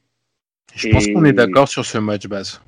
Je 0.75 0.89
pense 0.89 1.07
qu'on 1.09 1.25
est 1.25 1.33
d'accord 1.33 1.69
sur 1.69 1.85
ce 1.85 1.99
match, 1.99 2.27
base. 2.27 2.61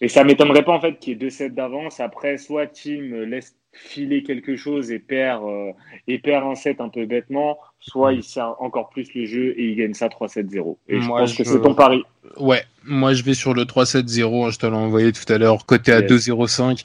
Et 0.00 0.08
ça 0.08 0.24
m'étonnerait 0.24 0.64
pas 0.64 0.72
en 0.72 0.80
fait 0.80 0.98
qu'il 0.98 1.12
y 1.12 1.16
ait 1.16 1.18
deux 1.18 1.30
sets 1.30 1.50
d'avance. 1.50 2.00
Après, 2.00 2.38
soit 2.38 2.66
Team 2.66 3.22
laisse 3.24 3.56
filer 3.72 4.22
quelque 4.24 4.56
chose 4.56 4.90
et 4.90 4.98
perd, 4.98 5.42
euh, 5.44 5.70
et 6.08 6.18
perd 6.18 6.44
un 6.44 6.54
set 6.56 6.80
un 6.80 6.88
peu 6.88 7.06
bêtement, 7.06 7.56
soit 7.78 8.12
il 8.12 8.22
sert 8.24 8.54
encore 8.60 8.90
plus 8.90 9.14
le 9.14 9.26
jeu 9.26 9.54
et 9.56 9.64
il 9.70 9.76
gagne 9.76 9.94
ça 9.94 10.08
3-7-0. 10.08 10.76
Et 10.88 11.00
je 11.00 11.06
Moi, 11.06 11.20
pense 11.20 11.34
que 11.36 11.44
je- 11.44 11.50
c'est 11.50 11.60
ton 11.60 11.74
pari. 11.74 12.02
Ouais, 12.36 12.62
moi 12.84 13.14
je 13.14 13.22
vais 13.22 13.32
sur 13.34 13.54
le 13.54 13.64
3-7-0, 13.64 14.44
hein, 14.44 14.50
je 14.50 14.58
te 14.58 14.66
l'ai 14.66 14.72
envoyé 14.74 15.12
tout 15.12 15.32
à 15.32 15.38
l'heure, 15.38 15.64
côté 15.66 15.92
à 15.92 16.00
Yes. 16.00 16.08
2-0-5. 16.10 16.82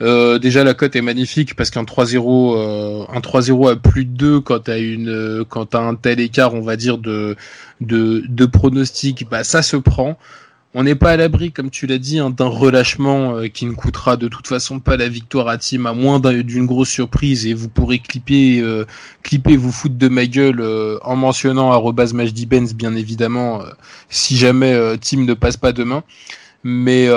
Euh, 0.00 0.38
déjà 0.38 0.62
la 0.64 0.74
cote 0.74 0.94
est 0.96 1.02
magnifique 1.02 1.54
parce 1.56 1.70
qu'un 1.70 1.84
3-0 1.84 2.56
euh, 2.56 3.04
un 3.08 3.20
3-0 3.20 3.68
à 3.68 3.76
plus 3.76 4.04
de 4.04 4.12
2 4.16 4.40
quand 4.40 4.60
t'as 4.60 4.78
une 4.80 5.08
euh, 5.08 5.44
quand 5.44 5.66
t'as 5.66 5.80
un 5.80 5.96
tel 5.96 6.20
écart, 6.20 6.54
on 6.54 6.60
va 6.62 6.76
dire 6.76 6.98
de 6.98 7.36
de 7.80 8.22
de 8.28 8.46
pronostic, 8.46 9.28
bah 9.28 9.42
ça 9.44 9.62
se 9.62 9.76
prend. 9.76 10.16
On 10.74 10.82
n'est 10.82 10.94
pas 10.94 11.12
à 11.12 11.16
l'abri, 11.16 11.50
comme 11.50 11.70
tu 11.70 11.86
l'as 11.86 11.98
dit, 11.98 12.18
hein, 12.18 12.28
d'un 12.30 12.46
relâchement 12.46 13.36
euh, 13.36 13.48
qui 13.48 13.64
ne 13.64 13.72
coûtera 13.72 14.16
de 14.18 14.28
toute 14.28 14.46
façon 14.46 14.80
pas 14.80 14.98
la 14.98 15.08
victoire 15.08 15.48
à 15.48 15.56
team, 15.56 15.86
à 15.86 15.94
moins 15.94 16.20
d'un- 16.20 16.42
d'une 16.42 16.66
grosse 16.66 16.90
surprise, 16.90 17.46
et 17.46 17.54
vous 17.54 17.68
pourrez 17.70 17.98
clipper, 17.98 18.60
euh, 18.60 18.84
clipper 19.22 19.56
vous 19.56 19.72
foutre 19.72 19.96
de 19.96 20.08
ma 20.08 20.26
gueule 20.26 20.60
euh, 20.60 20.98
en 21.02 21.16
mentionnant 21.16 21.72
arrobas 21.72 22.12
Benz, 22.12 22.74
bien 22.74 22.94
évidemment, 22.94 23.62
euh, 23.62 23.70
si 24.10 24.36
jamais 24.36 24.72
euh, 24.74 24.96
team 24.98 25.24
ne 25.24 25.34
passe 25.34 25.56
pas 25.56 25.72
demain. 25.72 26.02
Mais 26.64 27.08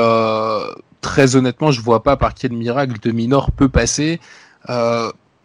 très 1.02 1.36
honnêtement, 1.36 1.72
je 1.72 1.82
vois 1.82 2.04
pas 2.04 2.16
par 2.16 2.34
quel 2.36 2.54
miracle 2.54 3.00
de 3.02 3.12
Minor 3.12 3.52
peut 3.52 3.70
passer. 3.70 4.20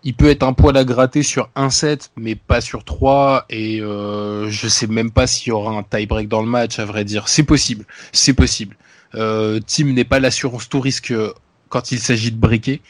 Il 0.06 0.14
peut 0.14 0.30
être 0.30 0.44
un 0.44 0.52
poil 0.52 0.76
à 0.76 0.84
gratter 0.84 1.25
sur 1.25 1.50
un 1.56 1.68
set, 1.68 2.12
mais 2.16 2.36
pas 2.36 2.60
sur 2.60 2.84
trois. 2.84 3.44
Et 3.50 3.80
euh, 3.80 4.48
je 4.48 4.68
sais 4.68 4.86
même 4.86 5.10
pas 5.10 5.26
s'il 5.26 5.48
y 5.48 5.50
aura 5.50 5.72
un 5.72 5.82
tie-break 5.82 6.28
dans 6.28 6.42
le 6.42 6.48
match, 6.48 6.78
à 6.78 6.84
vrai 6.84 7.04
dire. 7.04 7.26
C'est 7.26 7.42
possible, 7.42 7.84
c'est 8.12 8.32
possible. 8.32 8.76
Euh, 9.16 9.58
Team 9.58 9.92
n'est 9.92 10.04
pas 10.04 10.20
l'assurance 10.20 10.68
tout 10.68 10.78
risque 10.78 11.10
euh, 11.10 11.32
quand 11.70 11.90
il 11.90 11.98
s'agit 11.98 12.30
de 12.30 12.36
breaker. 12.36 12.80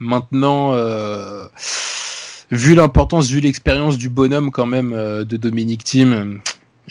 Maintenant, 0.00 0.74
euh, 0.74 1.46
vu 2.50 2.74
l'importance, 2.74 3.30
vu 3.30 3.40
l'expérience 3.40 3.96
du 3.96 4.10
bonhomme 4.10 4.50
quand 4.50 4.66
même 4.66 4.92
euh, 4.92 5.24
de 5.24 5.38
Dominique 5.38 5.82
Team, 5.82 6.42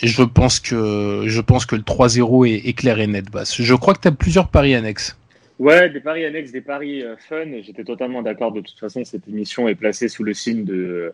je 0.01 0.23
pense 0.23 0.59
que 0.59 1.25
je 1.27 1.41
pense 1.41 1.67
que 1.67 1.75
le 1.75 1.83
3-0 1.83 2.49
est, 2.49 2.69
est 2.69 2.73
clair 2.73 2.99
et 2.99 3.05
net. 3.05 3.29
Basse. 3.29 3.61
Je 3.61 3.75
crois 3.75 3.93
que 3.93 4.01
tu 4.01 4.07
as 4.07 4.11
plusieurs 4.11 4.47
paris 4.47 4.73
annexes. 4.73 5.15
Ouais, 5.59 5.89
des 5.89 5.99
paris 5.99 6.25
annexes, 6.25 6.51
des 6.51 6.61
paris 6.61 7.01
euh, 7.03 7.15
fun. 7.17 7.45
J'étais 7.61 7.83
totalement 7.83 8.21
d'accord. 8.21 8.51
De 8.51 8.61
toute 8.61 8.79
façon, 8.79 9.03
cette 9.03 9.27
émission 9.27 9.67
est 9.67 9.75
placée 9.75 10.07
sous 10.07 10.23
le 10.23 10.33
signe 10.33 10.63
de, 10.65 11.13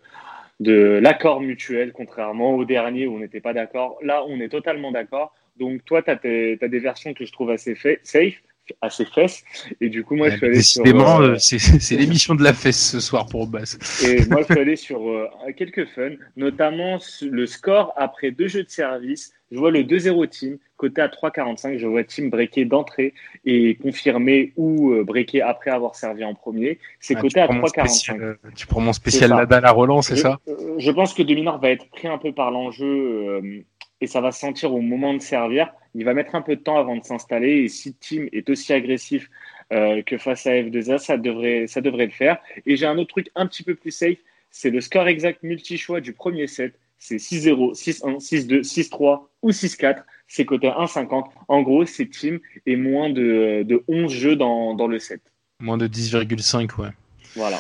de 0.60 1.00
l'accord 1.02 1.42
mutuel, 1.42 1.94
contrairement 1.94 2.56
au 2.56 2.66
dernier 2.66 3.08
où 3.08 3.16
on 3.16 3.20
n'était 3.20 3.42
pas 3.42 3.54
d'accord. 3.54 3.98
Là, 4.02 4.24
on 4.28 4.40
est 4.40 4.50
totalement 4.50 4.92
d'accord. 4.92 5.34
Donc, 5.58 5.86
toi, 5.86 6.02
tu 6.02 6.12
as, 6.12 6.16
des 6.16 6.80
versions 6.80 7.14
que 7.14 7.26
je 7.26 7.32
trouve 7.32 7.52
assez 7.52 7.76
safe, 8.04 8.42
assez 8.82 9.06
fesses. 9.06 9.44
Et 9.82 9.90
du 9.90 10.04
coup, 10.04 10.16
moi, 10.16 10.30
je 10.30 10.38
suis 10.38 10.46
allé 10.46 10.62
sur. 10.62 10.84
Décidément, 10.84 11.22
euh, 11.22 11.34
euh, 11.34 11.38
c'est 11.38 11.96
l'émission 11.96 12.36
de 12.36 12.44
la 12.44 12.54
fesse 12.54 12.92
ce 12.92 13.00
soir 13.00 13.26
pour 13.28 13.48
Basse. 13.48 13.78
Et 14.04 14.26
moi, 14.28 14.42
je 14.42 14.54
suis 14.54 14.60
allé 14.60 14.76
sur 14.76 15.08
euh, 15.10 15.28
quelques 15.56 15.88
fun, 15.90 16.12
notamment 16.36 17.00
le 17.22 17.46
score 17.46 17.94
après 17.96 18.32
deux 18.32 18.48
jeux 18.48 18.64
de 18.64 18.70
service. 18.70 19.34
Je 19.54 19.60
vois 19.60 19.72
le 19.72 19.84
2-0 19.84 20.28
team, 20.30 20.58
côté 20.78 21.02
à 21.02 21.08
3,45. 21.08 21.78
Je 21.78 21.86
vois 21.86 22.04
team 22.04 22.30
breaker 22.32 22.66
d'entrée 22.66 23.14
et 23.46 23.76
confirmer 23.76 24.52
ou 24.58 24.92
euh, 24.92 25.04
breaker 25.04 25.42
après 25.42 25.70
avoir 25.70 25.96
servi 25.96 26.26
en 26.26 26.34
premier. 26.34 26.80
C'est 27.00 27.16
Ah, 27.16 27.22
côté 27.22 27.40
à 27.40 27.46
prends 27.46 27.56
mon 27.56 27.62
3,45. 27.62 27.88
spécial, 27.88 28.22
euh, 28.22 28.36
Tu 28.56 28.66
prends 28.68 28.82
mon 28.82 28.94
spécial. 28.94 29.30
Nadal 29.30 29.64
à 29.66 29.72
relance, 29.72 30.08
c'est 30.08 30.16
ça 30.16 30.40
euh, 30.48 30.76
Je 30.80 30.92
pense 30.92 31.14
que 31.14 31.22
Dominor 31.22 31.60
va 31.60 31.70
être 31.70 31.88
pris 31.92 32.08
un 32.08 32.18
peu 32.18 32.32
par 32.32 32.50
l'enjeu 32.50 32.86
euh, 32.86 33.64
et 34.02 34.08
ça 34.08 34.22
va 34.22 34.32
se 34.32 34.40
sentir 34.40 34.74
au 34.74 34.82
moment 34.82 35.14
de 35.14 35.22
servir. 35.22 35.72
Il 35.96 36.04
va 36.04 36.16
mettre 36.16 36.34
un 36.34 36.42
peu 36.42 36.56
de 36.56 36.62
temps 36.62 36.78
avant 36.78 36.98
de 36.98 37.04
s'installer 37.04 37.64
et 37.64 37.68
si 37.70 37.94
Team 37.94 38.28
est 38.34 38.50
aussi 38.50 38.74
agressif 38.74 39.30
euh, 39.72 40.02
que 40.02 40.18
face 40.18 40.46
à 40.46 40.52
F2A, 40.52 40.98
ça 40.98 41.18
devrait, 41.18 41.68
ça 41.68 41.82
devrait 41.82 42.06
le 42.06 42.12
faire. 42.12 42.38
Et 42.66 42.76
j'ai 42.76 42.86
un 42.86 42.98
autre 42.98 43.10
truc 43.10 43.30
un 43.36 43.48
petit 43.48 43.64
peu 43.64 43.76
plus 43.76 43.92
safe, 43.92 44.18
c'est 44.52 44.70
le 44.70 44.82
score 44.82 45.08
exact 45.08 45.42
multi-choix 45.44 46.02
du 46.02 46.14
premier 46.14 46.48
set. 46.48 46.74
C'est 47.06 47.18
6-0, 47.18 47.76
6-1, 47.76 48.18
6-2, 48.18 48.64
6-3 48.64 49.28
ou 49.42 49.50
6-4. 49.50 50.04
C'est 50.30 50.46
côté 50.46 50.68
1,50. 50.68 51.26
En 51.50 51.62
gros, 51.62 51.86
c'est 51.86 52.06
Team 52.06 52.40
et 52.66 52.78
moins 52.78 53.10
de, 53.10 53.64
de 53.68 53.84
11 53.90 54.10
jeux 54.10 54.36
dans, 54.38 54.74
dans 54.74 54.88
le 54.88 55.00
set. 55.00 55.22
Moins 55.60 55.78
de 55.78 55.86
10,5, 55.86 56.82
ouais. 56.82 56.92
Voilà. 57.36 57.60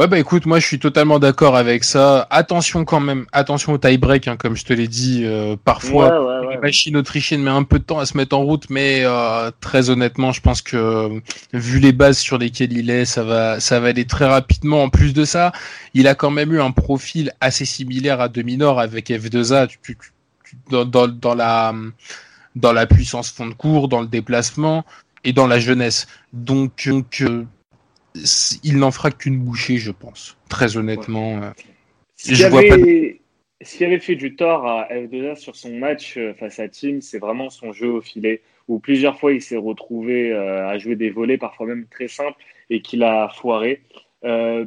Ouais, 0.00 0.06
bah 0.08 0.18
écoute, 0.18 0.46
moi 0.46 0.58
je 0.60 0.66
suis 0.66 0.78
totalement 0.78 1.18
d'accord 1.18 1.56
avec 1.56 1.84
ça. 1.84 2.26
Attention 2.30 2.86
quand 2.86 3.00
même, 3.00 3.26
attention 3.32 3.74
au 3.74 3.76
tie-break, 3.76 4.28
hein, 4.28 4.38
comme 4.38 4.56
je 4.56 4.64
te 4.64 4.72
l'ai 4.72 4.88
dit, 4.88 5.24
euh, 5.26 5.56
parfois 5.62 6.06
Ouais, 6.06 6.40
ouais, 6.40 6.46
ouais. 6.46 6.54
la 6.54 6.60
machine 6.62 6.96
autrichienne 6.96 7.42
met 7.42 7.50
un 7.50 7.64
peu 7.64 7.78
de 7.78 7.84
temps 7.84 7.98
à 7.98 8.06
se 8.06 8.16
mettre 8.16 8.34
en 8.34 8.42
route, 8.42 8.70
mais 8.70 9.02
euh, 9.04 9.50
très 9.60 9.90
honnêtement, 9.90 10.32
je 10.32 10.40
pense 10.40 10.62
que 10.62 10.78
euh, 10.78 11.20
vu 11.52 11.80
les 11.80 11.92
bases 11.92 12.16
sur 12.16 12.38
lesquelles 12.38 12.72
il 12.72 12.88
est, 12.88 13.04
ça 13.04 13.24
va, 13.24 13.60
ça 13.60 13.78
va 13.78 13.88
aller 13.88 14.06
très 14.06 14.24
rapidement. 14.24 14.82
En 14.84 14.88
plus 14.88 15.12
de 15.12 15.26
ça, 15.26 15.52
il 15.92 16.08
a 16.08 16.14
quand 16.14 16.30
même 16.30 16.50
eu 16.54 16.62
un 16.62 16.70
profil 16.70 17.32
assez 17.42 17.66
similaire 17.66 18.22
à 18.22 18.30
Dominor 18.30 18.80
avec 18.80 19.10
F2A. 19.10 19.66
Tu, 19.66 19.78
tu- 19.82 19.98
tu- 20.46 20.56
dans, 20.70 20.86
dans, 20.86 21.08
dans 21.08 21.34
la 21.34 21.74
dans 22.56 22.72
la 22.72 22.86
puissance 22.86 23.30
fond 23.30 23.48
de 23.48 23.52
cours, 23.52 23.88
dans 23.88 24.00
le 24.00 24.06
déplacement 24.06 24.86
et 25.24 25.34
dans 25.34 25.46
la 25.46 25.58
jeunesse. 25.60 26.06
Donc, 26.32 26.88
euh, 26.88 27.44
il 28.14 28.78
n'en 28.78 28.90
fera 28.90 29.10
qu'une 29.10 29.38
bouchée, 29.38 29.76
je 29.76 29.90
pense. 29.90 30.36
Très 30.48 30.76
honnêtement. 30.76 31.42
euh. 31.42 31.50
Ce 32.16 32.34
Je 32.34 32.44
qui, 32.44 32.50
vois 32.50 32.60
avait, 32.60 33.20
avait 33.80 33.98
fait 33.98 34.16
du 34.16 34.36
tort 34.36 34.66
à 34.66 34.88
F2A 34.90 35.36
sur 35.36 35.56
son 35.56 35.76
match 35.76 36.16
euh, 36.16 36.34
face 36.34 36.58
à 36.58 36.68
Team, 36.68 37.00
c'est 37.00 37.18
vraiment 37.18 37.50
son 37.50 37.72
jeu 37.72 37.90
au 37.90 38.00
filet, 38.00 38.42
où 38.68 38.78
plusieurs 38.78 39.18
fois 39.18 39.32
il 39.32 39.40
s'est 39.40 39.56
retrouvé 39.56 40.32
euh, 40.32 40.68
à 40.68 40.78
jouer 40.78 40.96
des 40.96 41.10
volets, 41.10 41.38
parfois 41.38 41.66
même 41.66 41.86
très 41.90 42.08
simples, 42.08 42.38
et 42.68 42.82
qu'il 42.82 43.02
a 43.02 43.28
foiré. 43.34 43.82
Euh, 44.24 44.66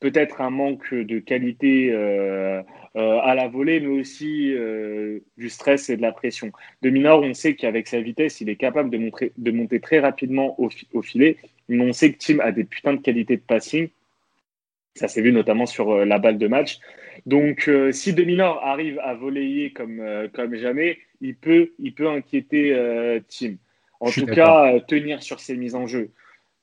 Peut-être 0.00 0.40
un 0.40 0.48
manque 0.48 0.94
de 0.94 1.18
qualité 1.18 1.90
euh, 1.92 2.62
euh, 2.96 3.18
à 3.20 3.34
la 3.34 3.48
volée, 3.48 3.80
mais 3.80 4.00
aussi 4.00 4.52
euh, 4.54 5.20
du 5.36 5.50
stress 5.50 5.90
et 5.90 5.96
de 5.98 6.02
la 6.02 6.10
pression. 6.10 6.52
De 6.80 6.88
Minor, 6.88 7.22
on 7.22 7.34
sait 7.34 7.54
qu'avec 7.54 7.86
sa 7.86 8.00
vitesse, 8.00 8.40
il 8.40 8.48
est 8.48 8.56
capable 8.56 8.88
de, 8.88 8.96
montrer, 8.96 9.32
de 9.36 9.50
monter 9.50 9.78
très 9.78 9.98
rapidement 9.98 10.58
au, 10.58 10.70
fi- 10.70 10.88
au 10.94 11.02
filet, 11.02 11.36
mais 11.68 11.84
on 11.84 11.92
sait 11.92 12.12
que 12.12 12.18
Team 12.18 12.40
a 12.40 12.50
des 12.50 12.64
putains 12.64 12.94
de 12.94 13.02
qualités 13.02 13.36
de 13.36 13.42
passing. 13.42 13.90
Ça 14.94 15.06
s'est 15.06 15.20
vu 15.20 15.32
notamment 15.32 15.66
sur 15.66 16.04
la 16.04 16.18
balle 16.18 16.38
de 16.38 16.48
match. 16.48 16.78
Donc, 17.26 17.70
si 17.92 18.14
Dominor 18.14 18.64
arrive 18.64 18.98
à 19.00 19.12
voler 19.14 19.70
comme, 19.74 20.02
comme 20.32 20.54
jamais, 20.56 20.98
il 21.20 21.36
peut, 21.36 21.72
il 21.78 21.92
peut 21.92 22.08
inquiéter 22.08 22.74
Team. 23.28 23.58
En 24.00 24.10
tout 24.10 24.26
cas, 24.26 24.80
tenir 24.80 25.22
sur 25.22 25.40
ses 25.40 25.56
mises 25.56 25.74
en 25.74 25.86
jeu. 25.86 26.08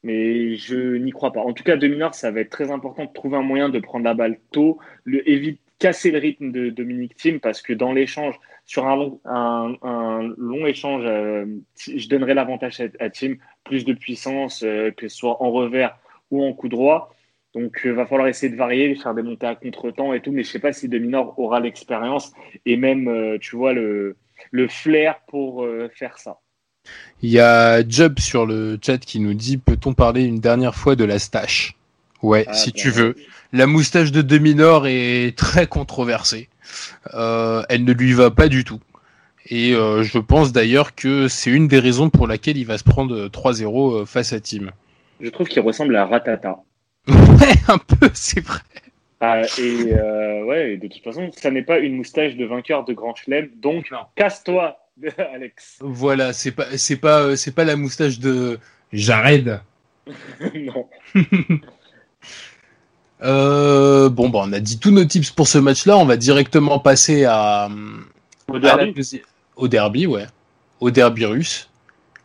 Mais 0.04 0.56
je 0.56 0.96
n'y 0.96 1.12
crois 1.12 1.34
pas. 1.34 1.42
En 1.42 1.54
tout 1.54 1.64
cas, 1.64 1.76
Dominor, 1.76 2.14
ça 2.14 2.32
va 2.32 2.42
être 2.42 2.50
très 2.50 2.72
important 2.72 3.06
de 3.06 3.14
trouver 3.14 3.38
un 3.38 3.42
moyen 3.42 3.70
de 3.70 3.80
prendre 3.80 4.06
la 4.06 4.14
balle 4.14 4.40
tôt, 4.52 4.80
le, 5.04 5.28
évite 5.30 5.60
casser 5.80 6.12
le 6.12 6.18
rythme 6.18 6.52
de 6.52 6.70
Dominique 6.70 7.16
Team 7.16 7.40
parce 7.40 7.62
que 7.62 7.74
dans 7.74 7.94
l'échange, 7.94 8.36
sur 8.66 8.88
un 8.88 8.96
long, 8.96 9.22
un, 9.26 10.34
long 10.38 10.66
échange, 10.66 11.04
euh, 11.06 11.46
je 11.76 12.08
donnerai 12.10 12.34
l'avantage 12.34 12.82
à, 12.82 12.86
à 13.00 13.10
Team, 13.10 13.38
plus 13.64 13.86
de 13.86 13.94
puissance, 13.94 14.64
euh, 14.64 14.92
que 14.92 15.08
ce 15.08 15.18
soit 15.18 15.42
en 15.42 15.52
revers 15.52 15.98
ou 16.32 16.44
en 16.44 16.54
coup 16.54 16.68
droit. 16.68 17.14
Donc, 17.54 17.82
il 17.86 17.92
va 17.92 18.06
falloir 18.06 18.28
essayer 18.28 18.52
de 18.52 18.58
varier, 18.58 18.94
faire 18.96 19.14
des 19.16 19.24
montées 19.24 19.48
à 19.48 19.56
contre-temps 19.56 20.14
et 20.14 20.22
tout, 20.22 20.32
mais 20.32 20.44
je 20.44 20.50
sais 20.50 20.60
pas 20.60 20.74
si 20.74 20.90
Dominor 20.90 21.38
aura 21.40 21.60
l'expérience 21.60 22.32
et 22.66 22.78
même, 22.78 23.08
euh, 23.08 23.38
tu 23.40 23.56
vois, 23.56 23.74
le, 23.74 24.16
flair 24.68 25.20
pour 25.28 25.64
euh, 25.64 25.90
faire 25.90 26.20
ça. 26.20 26.40
Il 27.22 27.30
y 27.32 27.40
a 27.40 27.88
Job 27.88 28.20
sur 28.20 28.46
le 28.46 28.78
chat 28.82 29.00
qui 29.00 29.20
nous 29.20 29.34
dit 29.34 29.58
peut-on 29.58 29.94
parler 29.94 30.24
une 30.24 30.40
dernière 30.40 30.76
fois 30.76 30.96
de 30.96 31.04
la 31.04 31.20
stache? 31.20 31.76
Ouais, 32.22 32.46
Ah, 32.48 32.54
si 32.54 32.72
bah, 32.72 32.78
tu 32.78 32.90
veux. 32.92 33.16
La 33.54 33.66
moustache 33.68 34.12
de 34.12 34.22
Dominor 34.22 34.88
est 34.88 35.36
très 35.38 35.68
controversée. 35.68 36.50
Euh, 37.14 37.64
elle 37.70 37.84
ne 37.86 37.94
lui 37.94 38.14
va 38.14 38.32
pas 38.32 38.50
du 38.50 38.64
tout. 38.64 38.80
Et 39.50 39.74
euh, 39.74 40.04
je 40.04 40.18
pense 40.20 40.52
d'ailleurs 40.52 40.94
que 40.94 41.28
c'est 41.28 41.52
une 41.52 41.68
des 41.68 41.80
raisons 41.80 42.10
pour 42.10 42.28
laquelle 42.28 42.58
il 42.58 42.66
va 42.66 42.78
se 42.78 42.84
prendre 42.84 43.28
3-0 43.30 44.06
face 44.06 44.34
à 44.34 44.40
Team. 44.40 44.72
Je 45.20 45.30
trouve 45.30 45.48
qu'il 45.48 45.62
ressemble 45.62 45.96
à 45.96 46.06
Ratata. 46.06 46.58
Ouais, 47.08 47.54
un 47.68 47.78
peu, 47.78 48.10
c'est 48.14 48.42
vrai. 48.42 48.60
Ah, 49.20 49.42
et 49.58 49.94
euh, 49.94 50.44
ouais, 50.46 50.78
de 50.78 50.88
toute 50.88 51.04
façon, 51.04 51.32
ça 51.36 51.50
n'est 51.50 51.64
pas 51.64 51.80
une 51.80 51.96
moustache 51.96 52.36
de 52.36 52.46
vainqueur 52.46 52.84
de 52.86 52.94
Grand 52.94 53.16
Chelem, 53.16 53.50
donc 53.56 53.90
Non. 53.92 54.06
Alex. 55.34 55.78
Voilà, 55.82 56.34
c'est 56.34 56.52
pas, 56.52 56.78
c'est 56.78 56.96
pas, 56.98 57.22
euh, 57.22 57.36
c'est 57.36 57.52
pas 57.52 57.64
la 57.64 57.76
moustache 57.76 58.20
de 58.20 58.60
Jared. 58.94 59.62
non. 60.56 60.88
Euh, 63.24 64.10
bon, 64.10 64.30
bah, 64.30 64.42
on 64.44 64.54
a 64.54 64.60
dit 64.60 64.78
tous 64.78 64.92
nos 64.92 65.04
tips 65.04 65.32
pour 65.32 65.48
ce 65.48 65.58
match-là. 65.58 65.98
On 65.98 66.06
va 66.06 66.18
directement 66.18 66.78
passer 66.78 67.26
à, 67.26 67.68
Au 68.48 68.58
à 68.58 68.60
la 68.60 68.76
derby. 68.86 69.24
au 69.56 69.68
derby, 69.68 70.06
ouais. 70.06 70.28
Au 70.82 70.92
derby 70.92 71.26
russe. 71.26 71.68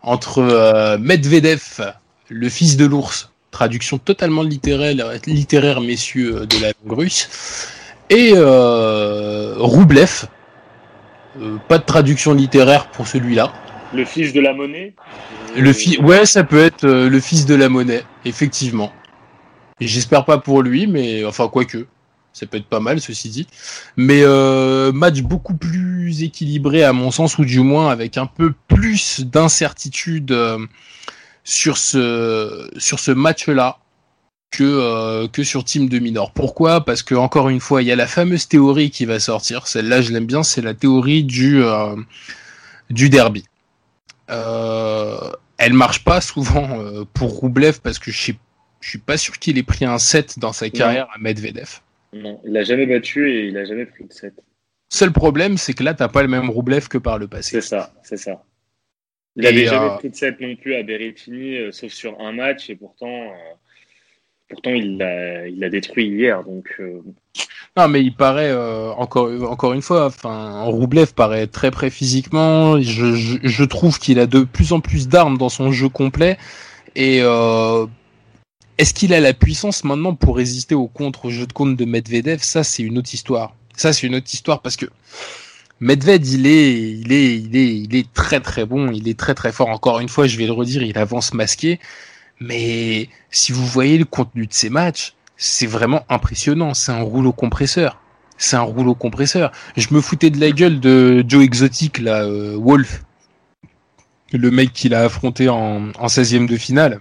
entre 0.03 0.99
Medvedev, 0.99 1.95
le 2.29 2.49
fils 2.51 2.77
de 2.77 2.85
l'ours, 2.85 3.33
traduction 3.53 3.97
totalement 3.97 4.43
littéraire, 4.43 4.95
littéraire 5.25 5.81
messieurs 5.81 6.45
de 6.45 6.61
la 6.61 6.73
langue 6.85 6.99
russe, 6.99 7.71
et 8.11 8.35
Roublev, 8.37 10.27
pas 11.69 11.79
de 11.79 11.85
traduction 11.85 12.35
littéraire 12.35 12.89
pour 12.89 13.07
celui-là. 13.07 13.53
Le 13.95 14.05
fils 14.05 14.33
de 14.33 14.41
la 14.41 14.55
monnaie 14.55 14.95
Le 15.57 15.73
fils, 15.73 15.99
ouais, 15.99 16.25
ça 16.25 16.45
peut 16.45 16.61
être 16.61 16.87
le 16.87 17.21
fils 17.21 17.47
de 17.47 17.55
la 17.55 17.69
monnaie, 17.69 18.05
effectivement. 18.25 18.93
Et 19.81 19.87
j'espère 19.87 20.25
pas 20.25 20.39
pour 20.39 20.63
lui, 20.63 20.87
mais 20.87 21.25
enfin 21.25 21.49
quoique, 21.49 21.87
ça 22.33 22.47
peut 22.47 22.57
être 22.57 22.67
pas 22.67 22.81
mal 22.81 23.01
ceci 23.01 23.29
dit. 23.29 23.47
Mais 23.97 24.23
euh, 24.23 24.93
match 24.93 25.21
beaucoup 25.23 25.55
plus 25.55 26.23
équilibré 26.23 26.85
à 26.85 26.93
mon 26.93 27.11
sens, 27.11 27.39
ou 27.39 27.45
du 27.45 27.61
moins 27.61 27.91
avec 27.91 28.17
un 28.17 28.27
peu 28.27 28.53
plus 28.69 29.21
d'incertitude 29.21 30.33
euh, 30.33 30.59
sur 31.45 31.77
ce 31.79 32.71
sur 32.79 33.01
ce 33.01 33.11
match-là 33.11 33.79
que 34.53 34.63
euh, 34.63 35.27
que 35.27 35.43
sur 35.43 35.65
Team 35.65 35.89
de 35.89 35.99
Minor. 35.99 36.33
Pourquoi? 36.33 36.85
Parce 36.85 37.03
que 37.03 37.17
encore 37.17 37.49
une 37.49 37.61
fois, 37.61 37.83
il 37.83 37.89
y 37.89 37.93
a 37.93 37.97
la 37.97 38.07
fameuse 38.07 38.47
théorie 38.47 38.91
qui 38.91 39.05
va 39.05 39.19
sortir. 39.19 39.67
Celle-là, 39.67 40.01
je 40.01 40.13
l'aime 40.13 40.27
bien. 40.27 40.45
C'est 40.45 40.63
la 40.63 40.75
théorie 40.75 41.25
du 41.25 41.63
du 42.91 43.09
derby. 43.09 43.45
elle 44.29 45.73
marche 45.73 46.05
pas 46.05 46.21
souvent 46.21 46.69
pour 47.15 47.31
Roublev 47.31 47.81
parce 47.83 47.99
que 47.99 48.13
je 48.13 48.21
sais 48.21 48.37
je 48.83 48.91
suis 48.91 48.99
pas 48.99 49.17
sûr 49.17 49.39
qu'il 49.39 49.57
ait 49.59 49.63
pris 49.63 49.85
un 49.85 49.99
set 49.99 50.39
dans 50.39 50.53
sa 50.53 50.69
carrière 50.69 51.09
à 51.15 51.19
Medvedev. 51.19 51.81
Non, 52.13 52.41
il 52.45 52.53
l'a 52.53 52.65
jamais 52.65 52.85
battu 52.85 53.31
et 53.31 53.47
il 53.47 53.57
a 53.57 53.65
jamais 53.65 53.87
pris 53.87 54.05
de 54.05 54.13
set. 54.13 54.35
Seul 54.91 55.13
problème, 55.13 55.57
c'est 55.57 55.73
que 55.73 55.83
là, 55.83 55.95
t'as 55.95 56.09
pas 56.09 56.23
le 56.23 56.29
même 56.29 56.51
Roublev 56.51 56.89
que 56.89 56.99
par 56.99 57.17
le 57.19 57.29
passé. 57.29 57.53
C'est 57.53 57.67
ça, 57.67 57.95
c'est 58.03 58.19
ça. 58.19 58.45
Il 59.37 59.45
n'avait 59.45 59.65
jamais 59.65 59.87
euh, 59.87 59.97
pris 59.97 60.11
de 60.11 60.15
set 60.15 60.39
non 60.41 60.55
plus 60.57 60.75
à 60.75 60.83
Berrettini, 60.83 61.57
euh, 61.57 61.73
sauf 61.73 61.91
sur 61.93 62.21
un 62.21 62.33
match, 62.33 62.69
et 62.69 62.77
pourtant, 62.77 63.09
euh, 63.09 63.55
pourtant 64.53 64.71
il 64.71 64.99
l'a 64.99 65.49
il 65.49 65.65
a 65.65 65.71
détruit 65.71 66.07
hier. 66.07 66.45
Donc, 66.45 66.81
Non, 67.77 67.89
mais 67.89 68.03
il 68.03 68.15
paraît, 68.15 68.55
encore, 68.97 69.31
encore 69.51 69.73
une 69.73 69.83
fois, 69.83 70.07
enfin, 70.07 70.63
Roublev 70.65 71.15
paraît 71.15 71.47
très 71.47 71.71
près 71.71 71.91
physiquement. 71.91 72.81
Je, 72.81 73.15
je, 73.15 73.39
je 73.43 73.65
trouve 73.65 73.99
qu'il 73.99 74.19
a 74.19 74.27
de 74.27 74.45
plus 74.45 74.73
en 74.73 74.81
plus 74.81 75.09
d'armes 75.09 75.39
dans 75.39 75.49
son 75.49 75.73
jeu 75.73 75.89
complet. 75.89 76.37
Et 76.95 77.23
est-ce 78.79 78.95
qu'il 78.95 79.15
a 79.15 79.21
la 79.21 79.33
puissance 79.33 79.85
maintenant 79.85 80.15
pour 80.15 80.37
résister 80.37 80.75
au 80.75 80.89
contre-jeu 80.89 81.47
de 81.47 81.53
compte 81.53 81.77
de 81.77 81.85
Medvedev? 81.85 82.43
Ça, 82.43 82.65
c'est 82.65 82.83
une 82.83 82.99
autre 82.99 83.15
histoire. 83.15 83.55
Ça, 83.77 83.93
c'est 83.93 84.07
une 84.07 84.17
autre 84.17 84.33
histoire 84.33 84.61
parce 84.61 84.77
que 84.77 84.87
Medvedev, 85.81 86.29
il 86.29 86.47
est, 86.47 86.81
il 86.81 87.13
est, 87.13 87.37
il 87.37 87.57
est, 87.57 87.77
il 87.77 87.95
est 87.97 88.13
très 88.13 88.41
très 88.41 88.67
bon. 88.67 88.91
Il 88.91 89.09
est 89.09 89.19
très 89.19 89.35
très 89.35 89.53
fort. 89.53 89.69
Encore 89.69 90.01
une 90.01 90.09
fois, 90.09 90.27
je 90.27 90.37
vais 90.37 90.47
le 90.47 90.53
redire, 90.53 90.83
il 90.83 90.99
avance 90.99 91.33
masqué. 91.33 91.81
Mais 92.41 93.09
si 93.31 93.53
vous 93.53 93.67
voyez 93.67 93.99
le 93.99 94.05
contenu 94.05 94.47
de 94.47 94.53
ces 94.53 94.71
matchs, 94.71 95.15
c'est 95.37 95.67
vraiment 95.67 96.05
impressionnant. 96.09 96.75
C'est 96.75 96.93
un 96.93 97.03
rouleau 97.03 97.33
compresseur. 97.33 98.01
C'est 98.39 98.57
un 98.57 98.63
rouleau 98.63 98.95
compresseur. 98.95 99.53
Je 99.77 99.89
me 99.93 100.01
foutais 100.01 100.31
de 100.31 100.41
la 100.41 100.51
gueule 100.51 100.81
de 100.81 101.25
Joe 101.27 101.45
Exotic, 101.45 101.99
là, 101.99 102.25
euh, 102.25 102.57
Wolf. 102.59 103.05
Le 104.33 104.51
mec 104.51 104.73
qu'il 104.73 104.95
a 104.95 105.03
affronté 105.03 105.49
en, 105.49 105.91
en 105.91 106.07
16e 106.07 106.47
de 106.47 106.57
finale 106.57 107.01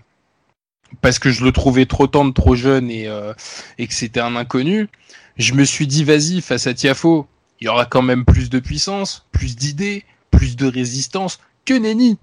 parce 0.99 1.19
que 1.19 1.32
je 1.32 1.43
le 1.45 1.51
trouvais 1.51 1.86
trop 1.86 2.08
tendre, 2.08 2.34
trop 2.34 2.55
jeune 2.55 2.89
et, 2.91 3.08
euh, 3.08 3.34
et 3.77 3.88
que 3.88 3.93
c'était 3.93 4.19
un 4.19 4.36
inconnu, 4.36 4.89
je 5.38 5.53
me 5.53 5.63
suis 5.63 5.88
dit 5.88 6.03
vas-y 6.03 6.41
face 6.41 6.67
à 6.67 6.73
Tiafo, 6.73 7.27
il 7.62 7.65
y 7.65 7.67
aura 7.69 7.86
quand 7.86 8.01
même 8.01 8.25
plus 8.25 8.49
de 8.49 8.60
puissance, 8.60 9.25
plus 9.32 9.55
d'idées, 9.55 10.03
plus 10.32 10.55
de 10.55 10.67
résistance 10.67 11.39
que 11.65 11.73
Nenny, 11.73 12.17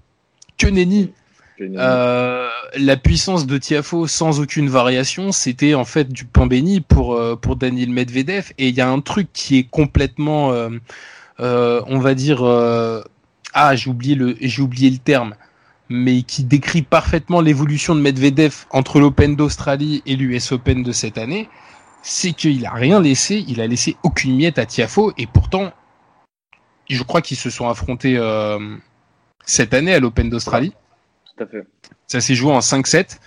que 0.57 0.67
Nenny. 0.67 1.11
Euh, 1.61 2.49
la 2.75 2.97
puissance 2.97 3.45
de 3.45 3.57
Tiafo 3.57 4.07
sans 4.07 4.39
aucune 4.39 4.69
variation, 4.69 5.31
c'était 5.31 5.73
en 5.73 5.85
fait 5.85 6.09
du 6.09 6.25
pain 6.25 6.47
béni 6.47 6.81
pour 6.81 7.13
euh, 7.15 7.35
pour 7.35 7.55
Daniel 7.55 7.89
Medvedev. 7.89 8.51
Et 8.57 8.69
il 8.69 8.75
y 8.75 8.81
a 8.81 8.89
un 8.89 9.01
truc 9.01 9.29
qui 9.33 9.57
est 9.57 9.69
complètement, 9.69 10.51
euh, 11.39 11.81
on 11.87 11.99
va 11.99 12.13
dire, 12.13 12.43
ah 13.53 13.75
j'ai 13.75 13.89
oublié 13.89 14.15
le 14.15 14.35
oublié 14.61 14.89
le 14.89 14.97
terme 14.97 15.35
mais 15.91 16.21
qui 16.21 16.43
décrit 16.43 16.83
parfaitement 16.83 17.41
l'évolution 17.41 17.95
de 17.95 18.01
Medvedev 18.01 18.67
entre 18.69 18.99
l'Open 18.99 19.35
d'Australie 19.35 20.03
et 20.05 20.15
l'US 20.15 20.51
Open 20.51 20.83
de 20.83 20.91
cette 20.91 21.17
année, 21.17 21.49
c'est 22.03 22.33
qu'il 22.33 22.63
a 22.67 22.73
rien 22.73 23.01
laissé, 23.01 23.43
il 23.47 23.59
a 23.59 23.65
laissé 23.65 23.97
aucune 24.03 24.35
miette 24.35 24.59
à 24.59 24.67
Tiafo, 24.67 25.13
et 25.17 25.25
pourtant, 25.25 25.71
je 26.91 27.01
crois 27.01 27.23
qu'ils 27.23 27.37
se 27.37 27.49
sont 27.49 27.67
affrontés 27.67 28.21
cette 29.45 29.73
année 29.73 29.95
à 29.95 29.99
l'Open 29.99 30.29
d'Australie. 30.29 30.73
Tout 31.39 31.45
à 31.45 31.47
fait. 31.47 31.65
Ça 32.07 32.21
s'est 32.21 32.35
joué 32.35 32.51
en 32.51 32.59
5-7. 32.59 33.17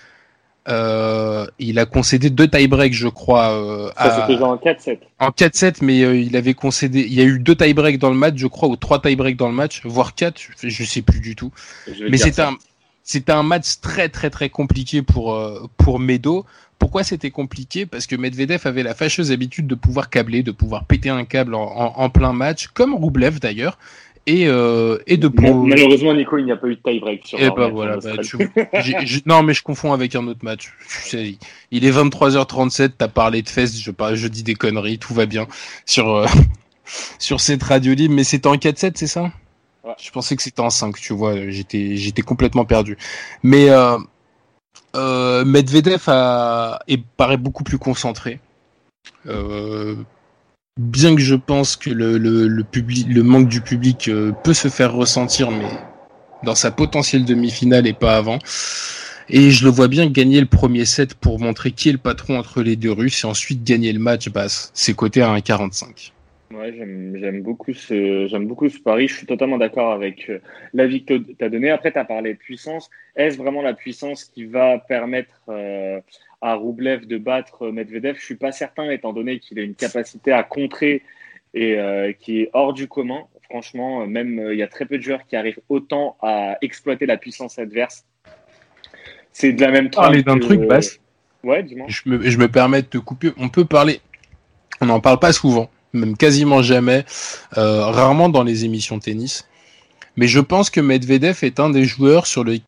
Euh, 0.69 1.47
il 1.59 1.79
a 1.79 1.87
concédé 1.87 2.31
deux 2.31 2.47
tie-breaks, 2.47 2.95
je 2.95 3.09
crois. 3.09 3.51
Euh, 3.51 3.91
ça 3.97 4.21
s'était 4.21 4.37
joué 4.39 4.45
en 4.45 4.57
4-7. 4.57 4.99
En 5.19 5.31
4-7, 5.31 5.77
mais 5.83 6.03
euh, 6.03 6.17
il 6.17 6.37
avait 6.37 6.55
concédé. 6.55 7.01
Il 7.01 7.15
y 7.15 7.21
a 7.21 7.25
eu 7.25 7.39
deux 7.39 7.57
tie-breaks 7.57 7.99
dans 7.99 8.11
le 8.11 8.17
match, 8.17 8.35
je 8.37 8.47
crois, 8.47 8.69
ou 8.69 8.77
trois 8.77 9.01
tie-breaks 9.01 9.37
dans 9.37 9.49
le 9.49 9.55
match, 9.55 9.83
voire 9.85 10.15
quatre. 10.15 10.41
Je 10.63 10.85
sais 10.85 11.03
plus 11.03 11.21
du 11.21 11.35
tout. 11.35 11.51
Mais 12.09 12.17
c'était 12.17 12.43
un, 12.43 12.57
c'était 13.03 13.33
un 13.33 13.43
match 13.43 13.81
très 13.81 14.09
très 14.09 14.31
très 14.31 14.51
compliqué 14.51 15.03
pour 15.03 15.35
euh, 15.35 15.69
pour 15.79 15.99
Medo. 15.99 16.47
Pourquoi 16.79 17.03
c'était 17.05 17.31
compliqué? 17.31 17.87
Parce 17.87 18.07
que 18.07 18.17
Medvedev 18.17 18.67
avait 18.67 18.83
la 18.83 18.95
fâcheuse 18.95 19.31
habitude 19.33 19.69
de 19.69 19.77
pouvoir 19.77 20.11
câbler, 20.11 20.43
de 20.43 20.51
pouvoir 20.51 20.85
péter 20.85 21.11
un 21.11 21.25
câble 21.25 21.55
en, 21.55 21.63
en, 21.63 21.93
en 21.97 22.11
plein 22.11 22.33
match, 22.33 22.69
comme 22.69 22.95
Roublev 22.95 23.39
d'ailleurs 23.39 23.79
et, 24.27 24.47
euh, 24.47 24.99
et 25.07 25.17
de 25.17 25.29
Malheureusement, 25.29 26.15
Nico, 26.15 26.39
il 26.39 26.45
n'y 26.45 26.53
a 26.53 26.57
pas 26.57 26.69
eu 26.69 26.77
de 26.77 26.81
tie-break 26.83 27.27
sur 27.27 27.41
et 27.41 27.47
eh 27.47 27.51
bah, 27.51 27.69
voilà, 27.69 27.97
bah, 28.03 28.13
Non, 29.27 29.43
mais 29.43 29.53
je 29.53 29.63
confonds 29.63 29.93
avec 29.93 30.15
un 30.15 30.27
autre 30.29 30.45
match. 30.45 30.73
il 31.13 31.85
est 31.85 31.91
23h37, 31.91 32.93
t'as 32.99 33.09
parlé 33.09 33.43
de 33.43 33.49
fest, 33.49 33.77
je, 33.77 33.91
je 34.15 34.29
dis 34.29 34.43
des 34.43 34.55
conneries, 34.55 34.99
tout 34.99 35.15
va 35.15 35.27
bien 35.27 35.47
sur, 35.87 36.09
euh, 36.11 36.27
sur 37.19 37.41
cette 37.41 37.63
radio 37.63 37.95
libre, 37.95 38.15
mais 38.15 38.25
c'était 38.25 38.47
en 38.47 38.55
4-7, 38.55 38.93
c'est 38.95 39.07
ça? 39.07 39.33
Ouais. 39.85 39.95
Je 40.01 40.11
pensais 40.13 40.37
que 40.37 40.43
c'était 40.43 40.61
en 40.61 40.71
5, 40.71 40.95
tu 41.01 41.13
vois, 41.13 41.51
j'étais, 41.51 41.97
j'étais 41.97 42.23
complètement 42.23 42.65
perdu. 42.65 42.97
Mais 43.43 43.71
euh, 43.71 43.99
euh, 44.95 45.45
Medvedev 45.45 46.05
a, 46.07 46.79
est, 46.87 47.03
paraît 47.17 47.37
beaucoup 47.37 47.65
plus 47.65 47.79
concentré. 47.79 48.39
Euh, 49.27 49.97
bien 50.79 51.15
que 51.15 51.21
je 51.21 51.35
pense 51.35 51.77
que 51.77 51.91
le, 51.91 52.19
le, 52.19 52.49
le, 52.49 52.65
public, 52.65 53.07
le 53.09 53.23
manque 53.23 53.49
du 53.49 53.61
public 53.61 54.09
euh, 54.09 54.33
peut 54.33 54.55
se 54.55 54.69
faire 54.69 54.95
ressentir, 54.95 55.51
mais 55.51 55.69
dans 56.45 56.55
sa 56.55 56.71
potentielle 56.71 57.25
demi-finale 57.25 57.87
et 57.87 57.93
pas 57.93 58.17
avant. 58.17 58.39
Et 59.29 59.51
je 59.51 59.65
le 59.65 59.71
vois 59.71 59.89
bien 59.89 60.11
gagner 60.11 60.41
le 60.41 60.47
premier 60.47 60.85
set 60.85 61.15
pour 61.15 61.39
montrer 61.39 61.71
qui 61.71 61.89
est 61.89 61.93
le 61.93 61.99
patron 61.99 62.39
entre 62.39 62.63
les 62.63 62.77
deux 62.77 62.93
Russes 62.93 63.25
et 63.25 63.27
ensuite 63.27 63.65
gagner 63.65 63.93
le 63.93 64.01
match 64.01 64.29
basse. 64.29 64.71
C'est 64.75 64.95
coté 64.95 65.23
à 65.23 65.35
1,45. 65.35 66.13
Ouais, 66.53 66.75
j'aime 66.75 67.41
beaucoup 67.43 67.73
ce 67.73 68.27
j'aime 68.27 68.47
beaucoup 68.47 68.69
ce 68.69 68.79
pari. 68.79 69.09
Je 69.09 69.15
suis 69.15 69.27
totalement 69.27 69.57
d'accord 69.57 69.93
avec 69.93 70.29
euh, 70.29 70.39
l'avis 70.75 71.05
que 71.05 71.15
tu 71.15 71.43
as 71.43 71.49
donné. 71.49 71.71
Après, 71.71 71.93
tu 71.93 71.99
as 71.99 72.05
parlé 72.05 72.35
de 72.35 72.39
puissance. 72.39 72.91
Est-ce 73.17 73.39
vraiment 73.39 73.63
la 73.63 73.73
puissance 73.73 74.25
qui 74.25 74.45
va 74.45 74.79
permettre 74.79 75.41
euh, 75.49 76.01
à 76.43 76.55
Roublev 76.55 77.07
de 77.07 77.17
battre 77.17 77.69
Medvedev. 77.69 78.17
Je 78.19 78.25
suis 78.25 78.35
pas 78.35 78.53
certain, 78.53 78.91
étant 78.91 79.13
donné 79.13 79.39
qu'il 79.39 79.59
a 79.59 79.63
une 79.63 79.75
capacité 79.75 80.33
à 80.33 80.43
contrer 80.43 81.03
et 81.55 81.79
euh, 81.79 82.13
qui 82.13 82.41
est 82.41 82.51
hors 82.53 82.73
du 82.73 82.89
commun. 82.89 83.23
Franchement, 83.49 84.07
même 84.07 84.39
euh, 84.39 84.55
il 84.55 84.59
y 84.59 84.63
a 84.63 84.69
très 84.69 84.85
peu 84.85 84.99
de 84.99 85.03
joueurs 85.03 85.25
qui 85.27 85.37
arrivent 85.37 85.61
autant 85.69 86.17
à 86.21 86.59
exploiter 86.61 87.07
la 87.07 87.17
puissance 87.17 87.59
adverse. 87.59 88.05
C'est 89.33 89.53
de 89.53 89.61
la 89.61 89.71
même 89.71 89.91
Parler 89.91 90.23
d'un 90.23 90.39
truc, 90.39 90.61
basse. 90.63 90.99
Ouais, 91.43 91.63
dis-moi. 91.63 91.87
Je 91.89 92.03
me, 92.07 92.29
je 92.29 92.39
me 92.39 92.49
permets 92.49 92.83
de 92.83 92.87
te 92.87 92.99
couper. 92.99 93.31
On 93.39 93.49
peut 93.49 93.65
parler. 93.65 94.01
On 94.81 94.87
n'en 94.87 95.01
parle 95.01 95.19
pas 95.19 95.33
souvent, 95.33 95.71
même 95.93 96.17
quasiment 96.17 96.63
jamais, 96.63 97.05
euh, 97.57 97.85
rarement 97.87 98.29
dans 98.29 98.43
les 98.43 98.65
émissions 98.65 98.99
tennis. 98.99 99.49
Mais 100.17 100.27
je 100.27 100.41
pense 100.41 100.71
que 100.71 100.81
Medvedev 100.81 101.39
est 101.43 101.61
un 101.61 101.71
des 101.71 101.85
joueurs 101.85 102.27
sur 102.27 102.45
le 102.45 102.59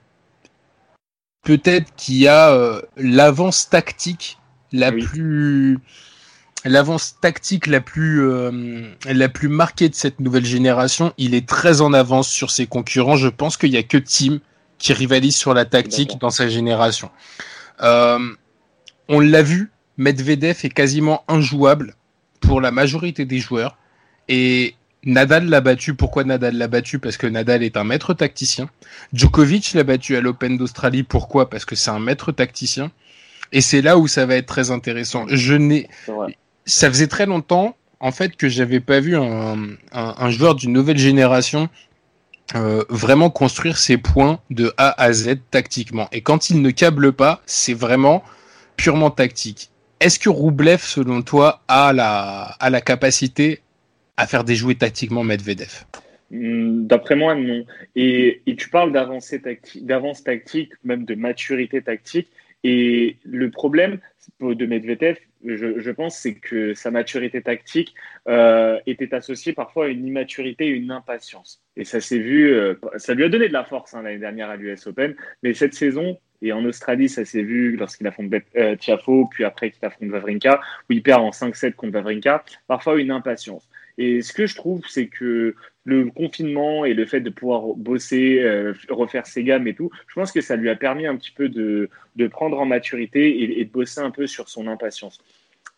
peut-être 1.45 1.95
qu'il 1.97 2.17
y 2.17 2.29
a 2.29 2.51
euh, 2.51 2.81
l'avance 2.97 3.69
tactique 3.69 4.39
la 4.73 4.91
plus 4.91 5.79
l'avance 6.65 7.17
tactique 7.21 7.67
la 7.67 7.81
plus 7.81 8.23
euh, 8.23 8.91
la 9.05 9.29
plus 9.29 9.49
marquée 9.49 9.89
de 9.89 9.95
cette 9.95 10.19
nouvelle 10.21 10.47
génération. 10.47 11.13
Il 11.19 11.35
est 11.35 11.47
très 11.47 11.81
en 11.81 11.93
avance 11.93 12.29
sur 12.29 12.51
ses 12.51 12.67
concurrents. 12.67 13.17
Je 13.17 13.29
pense 13.29 13.57
qu'il 13.57 13.71
y 13.71 13.77
a 13.77 13.83
que 13.83 13.99
Tim 13.99 14.41
qui 14.79 14.93
rivalise 14.93 15.37
sur 15.37 15.55
la 15.55 15.65
tactique 15.65 16.19
dans 16.21 16.31
sa 16.31 16.49
génération. 16.49 17.11
Euh, 17.83 18.19
on 19.09 19.21
l'a 19.21 19.43
vu, 19.43 19.71
Medvedev 19.99 20.59
est 20.65 20.75
quasiment 20.75 21.25
injouable 21.29 21.95
pour 22.41 22.61
la 22.61 22.71
majorité 22.71 23.25
des 23.25 23.39
joueurs 23.39 23.77
et 24.29 24.75
Nadal 25.05 25.49
l'a 25.49 25.61
battu. 25.61 25.95
Pourquoi 25.95 26.25
Nadal 26.25 26.57
l'a 26.57 26.69
battu? 26.69 26.99
Parce 26.99 27.17
que 27.17 27.27
Nadal 27.27 27.63
est 27.63 27.77
un 27.77 27.85
maître 27.85 28.15
tacticien. 28.15 28.69
Djokovic 29.13 29.75
l'a 29.75 29.85
battu 29.85 30.17
à 30.17 30.21
l'Open 30.21 30.57
d'Australie. 30.57 31.03
Pourquoi? 31.03 31.51
Parce 31.51 31.65
que 31.65 31.77
c'est 31.77 31.91
un 31.91 32.01
maître 32.01 32.33
tacticien. 32.33 32.91
Et 33.53 33.61
c'est 33.61 33.83
là 33.83 33.99
où 33.99 34.09
ça 34.09 34.27
va 34.27 34.37
être 34.37 34.47
très 34.47 34.71
intéressant. 34.71 35.27
Je 35.29 35.55
n'ai, 35.55 35.89
ça 36.65 36.89
faisait 36.89 37.07
très 37.07 37.27
longtemps 37.27 37.77
en 38.01 38.11
fait 38.11 38.37
que 38.37 38.49
j'avais 38.49 38.81
pas 38.81 39.01
vu 39.01 39.17
un, 39.17 39.57
un, 39.93 40.15
un 40.19 40.31
joueur 40.31 40.55
d'une 40.57 40.73
nouvelle 40.73 40.99
génération 40.99 41.69
euh, 42.55 42.85
vraiment 42.89 43.31
construire 43.31 43.79
ses 43.79 43.97
points 43.97 44.41
de 44.51 44.73
A 44.77 45.01
à 45.03 45.13
Z 45.13 45.37
tactiquement. 45.51 46.09
Et 46.13 46.21
quand 46.21 46.51
il 46.51 46.61
ne 46.61 46.71
câble 46.71 47.13
pas, 47.13 47.43
c'est 47.47 47.75
vraiment 47.75 48.23
purement 48.77 49.11
tactique. 49.11 49.71
Est-ce 50.01 50.19
que 50.19 50.29
Roublev, 50.29 50.83
selon 50.83 51.23
toi, 51.23 51.63
a 51.69 51.93
la, 51.93 52.57
a 52.59 52.71
la 52.71 52.81
capacité 52.81 53.63
à 54.17 54.27
faire 54.27 54.45
déjouer 54.45 54.75
tactiquement 54.75 55.25
Medvedev 55.25 55.85
hmm, 56.31 56.87
D'après 56.87 57.17
moi, 57.17 57.35
non. 57.35 57.65
Et, 57.97 58.43
tu 58.59 58.69
parles 58.69 58.93
d'avance 58.93 59.31
tactique, 59.31 59.87
tactique, 60.25 60.73
même 60.85 61.05
de 61.05 61.15
maturité 61.15 61.83
tactique. 61.83 62.29
Et 62.63 63.19
le 63.25 63.51
problème 63.51 63.99
de 64.41 64.67
Medvedev, 64.67 65.17
je, 65.45 65.91
pense, 65.91 66.17
c'est 66.17 66.35
que 66.35 66.73
sa 66.73 66.91
maturité 66.91 67.43
tactique 67.43 67.95
euh, 68.29 68.79
était 68.87 69.15
associée 69.15 69.53
parfois 69.53 69.87
à 69.87 69.89
une 69.89 70.07
immaturité 70.07 70.67
une 70.67 70.91
impatience. 70.91 71.63
Et 71.77 71.85
ça 71.85 72.01
s'est 72.01 72.19
vu, 72.19 72.55
euh, 72.55 72.75
ça 72.97 73.13
lui 73.13 73.25
a 73.25 73.29
donné 73.29 73.49
de 73.49 73.53
la 73.53 73.65
force 73.65 73.93
hein, 73.95 74.03
l'année 74.03 74.19
dernière 74.19 74.49
à 74.49 74.57
l'US 74.57 74.87
Open, 74.87 75.15
mais 75.43 75.53
cette 75.53 75.75
saison, 75.75 76.19
et 76.41 76.53
en 76.53 76.65
Australie, 76.65 77.09
ça 77.09 77.25
s'est 77.25 77.43
vu 77.43 77.77
lorsqu'il 77.77 78.07
affronte 78.07 78.33
euh, 78.57 78.77
Tiafo, 78.77 79.29
puis 79.31 79.45
après 79.45 79.71
qu'il 79.71 79.85
affronte 79.85 80.11
Vavrinka, 80.11 80.61
où 80.89 80.93
il 80.93 81.03
perd 81.03 81.23
en 81.23 81.31
5-7 81.31 81.73
contre 81.75 81.93
Vavrinka, 81.93 82.45
parfois 82.67 83.01
une 83.01 83.11
impatience. 83.11 83.69
Et 83.99 84.23
ce 84.23 84.33
que 84.33 84.47
je 84.47 84.55
trouve, 84.57 84.83
c'est 84.89 85.07
que 85.07 85.55
le 85.85 86.11
confinement 86.11 86.85
et 86.85 86.95
le 86.95 87.05
fait 87.05 87.21
de 87.21 87.31
pouvoir 87.31 87.75
bosser, 87.77 88.41
euh, 88.41 88.73
refaire 88.89 89.27
ses 89.27 89.45
gammes 89.45 89.69
et 89.69 89.75
tout, 89.75 89.91
je 90.09 90.15
pense 90.15 90.33
que 90.33 90.41
ça 90.41 90.57
lui 90.57 90.71
a 90.71 90.77
permis 90.77 91.07
un 91.07 91.17
petit 91.17 91.31
peu 91.31 91.49
de, 91.49 91.91
de 92.17 92.27
prendre 92.27 92.59
en 92.59 92.65
maturité 92.65 93.61
et, 93.61 93.65
de 93.65 93.71
bosser 93.71 94.01
un 94.01 94.11
peu 94.11 94.27
sur 94.27 94.49
son 94.49 94.67
impatience. 94.67 95.19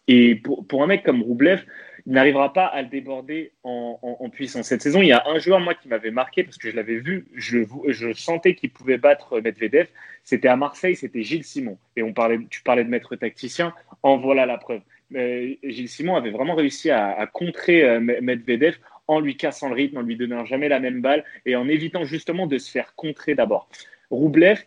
Et 0.09 0.37
pour, 0.37 0.65
pour 0.67 0.85
un 0.85 0.87
mec 0.87 1.03
comme 1.03 1.23
Roublev, 1.23 1.65
il 2.07 2.13
n'arrivera 2.13 2.53
pas 2.53 2.67
à 2.67 2.83
le 2.83 2.89
déborder 2.89 3.51
en, 3.65 3.99
en, 4.01 4.25
en, 4.25 4.31
puissance. 4.31 4.69
Cette 4.69 4.81
saison, 4.81 5.03
il 5.03 5.09
y 5.09 5.13
a 5.13 5.25
un 5.27 5.41
joueur, 5.41 5.59
moi, 5.59 5.75
qui 5.75 5.89
m'avait 5.89 6.13
marqué 6.13 6.45
parce 6.45 6.57
que 6.57 6.71
je 6.71 6.77
l'avais 6.77 6.99
vu, 6.99 7.27
je, 7.35 7.59
je 7.89 8.13
sentais 8.13 8.55
qu'il 8.55 8.71
pouvait 8.71 8.99
battre 8.99 9.41
Medvedev. 9.41 9.89
C'était 10.23 10.47
à 10.47 10.55
Marseille, 10.55 10.95
c'était 10.95 11.23
Gilles 11.23 11.43
Simon. 11.43 11.79
Et 11.97 12.05
on 12.05 12.13
parlait, 12.13 12.39
tu 12.49 12.63
parlais 12.63 12.85
de 12.85 12.89
maître 12.89 13.17
tacticien, 13.17 13.75
en 14.05 14.19
voilà 14.19 14.47
la 14.47 14.59
preuve. 14.59 14.83
Gilles 15.11 15.89
Simon 15.89 16.17
avait 16.17 16.31
vraiment 16.31 16.55
réussi 16.55 16.91
à, 16.91 17.27
contrer 17.33 17.85
euh, 17.85 18.01
Medvedev 18.01 18.77
en 19.07 19.21
lui 19.21 19.37
cassant 19.37 19.69
le 19.69 19.75
rythme, 19.75 19.99
en 19.99 20.03
lui 20.03 20.17
donnant 20.17 20.45
jamais 20.45 20.69
la 20.69 20.81
même 20.81 21.01
balle 21.01 21.25
et 21.45 21.55
en 21.55 21.69
évitant 21.69 22.05
justement 22.05 22.47
de 22.47 22.59
se 22.59 22.71
faire 22.71 22.95
contrer 22.97 23.35
d'abord. 23.35 23.69
Roublev, 24.11 24.65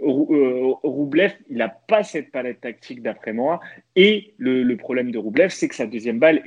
euh, 0.00 1.28
il 1.50 1.56
n'a 1.56 1.68
pas 1.68 2.02
cette 2.04 2.30
palette 2.30 2.60
tactique 2.60 3.02
d'après 3.02 3.32
moi. 3.32 3.60
Et 3.96 4.34
le, 4.38 4.74
problème 4.76 5.10
de 5.10 5.18
Roublev, 5.18 5.50
c'est 5.50 5.68
que 5.68 5.74
sa 5.74 5.86
deuxième 5.86 6.18
balle 6.18 6.42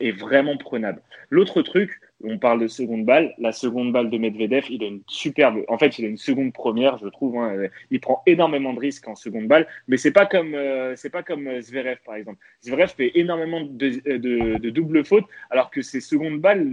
est 0.00 0.12
vraiment 0.12 0.56
prenable. 0.56 1.00
L'autre 1.30 1.62
truc, 1.62 2.00
on 2.24 2.38
parle 2.38 2.60
de 2.60 2.68
seconde 2.68 3.04
balle. 3.04 3.34
La 3.38 3.52
seconde 3.52 3.92
balle 3.92 4.10
de 4.10 4.18
Medvedev, 4.18 4.64
il 4.70 4.82
a 4.82 4.86
une 4.86 5.02
superbe. 5.06 5.62
En 5.68 5.78
fait, 5.78 5.98
il 5.98 6.04
a 6.04 6.08
une 6.08 6.16
seconde 6.16 6.52
première, 6.52 6.98
je 6.98 7.08
trouve. 7.08 7.36
Hein. 7.38 7.68
Il 7.90 8.00
prend 8.00 8.22
énormément 8.26 8.72
de 8.72 8.80
risques 8.80 9.06
en 9.08 9.14
seconde 9.14 9.46
balle, 9.46 9.66
mais 9.88 9.96
c'est 9.96 10.12
pas 10.12 10.26
comme 10.26 10.54
euh, 10.54 10.96
c'est 10.96 11.10
pas 11.10 11.22
comme 11.22 11.46
euh, 11.46 11.60
Zverev 11.60 11.98
par 12.04 12.16
exemple. 12.16 12.38
Zverev 12.62 12.88
fait 12.88 13.12
énormément 13.14 13.60
de, 13.62 14.16
de, 14.16 14.58
de 14.58 14.70
doubles 14.70 15.04
fautes, 15.04 15.26
alors 15.50 15.70
que 15.70 15.82
ses 15.82 16.00
secondes 16.00 16.40
balles 16.40 16.64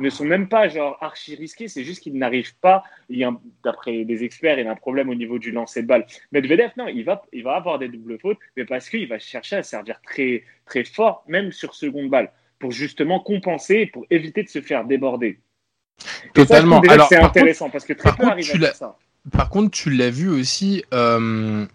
ne 0.00 0.10
sont 0.10 0.24
même 0.24 0.48
pas 0.48 0.68
genre 0.68 0.98
archi 1.00 1.34
risquées. 1.34 1.68
C'est 1.68 1.84
juste 1.84 2.02
qu'il 2.02 2.16
n'arrive 2.16 2.56
pas. 2.58 2.82
D'après 3.64 4.04
des 4.04 4.24
experts, 4.24 4.58
il 4.58 4.66
a 4.66 4.70
un 4.70 4.76
problème 4.76 5.08
au 5.08 5.14
niveau 5.14 5.38
du 5.38 5.50
lancer 5.50 5.82
de 5.82 5.86
balle. 5.86 6.06
Medvedev, 6.32 6.70
non, 6.76 6.88
il 6.88 7.04
va 7.04 7.22
il 7.32 7.42
va 7.42 7.54
avoir 7.54 7.78
des 7.78 7.88
doubles 7.88 8.18
fautes, 8.18 8.38
mais 8.56 8.64
parce 8.64 8.88
qu'il 8.88 9.06
va 9.08 9.18
chercher 9.18 9.56
à 9.56 9.62
servir 9.62 10.00
très 10.02 10.44
très 10.64 10.84
fort, 10.84 11.24
même 11.28 11.52
sur 11.52 11.74
seconde 11.74 12.10
balle 12.10 12.30
pour 12.58 12.72
justement 12.72 13.20
compenser, 13.20 13.86
pour 13.86 14.06
éviter 14.10 14.42
de 14.42 14.48
se 14.48 14.60
faire 14.60 14.84
déborder. 14.84 15.38
Totalement. 16.34 16.82
Ça, 16.82 16.92
Alors, 16.92 17.08
c'est 17.08 17.16
intéressant 17.16 17.66
contre, 17.66 17.72
parce 17.72 17.84
que 17.84 17.92
très 17.92 18.14
peu 18.14 18.24
arrivent 18.24 18.64
à 18.64 18.72
ça. 18.74 18.96
Par 19.32 19.48
contre, 19.48 19.70
tu 19.70 19.90
l'as 19.90 20.10
vu 20.10 20.28
aussi. 20.28 20.84
Euh, 20.94 21.66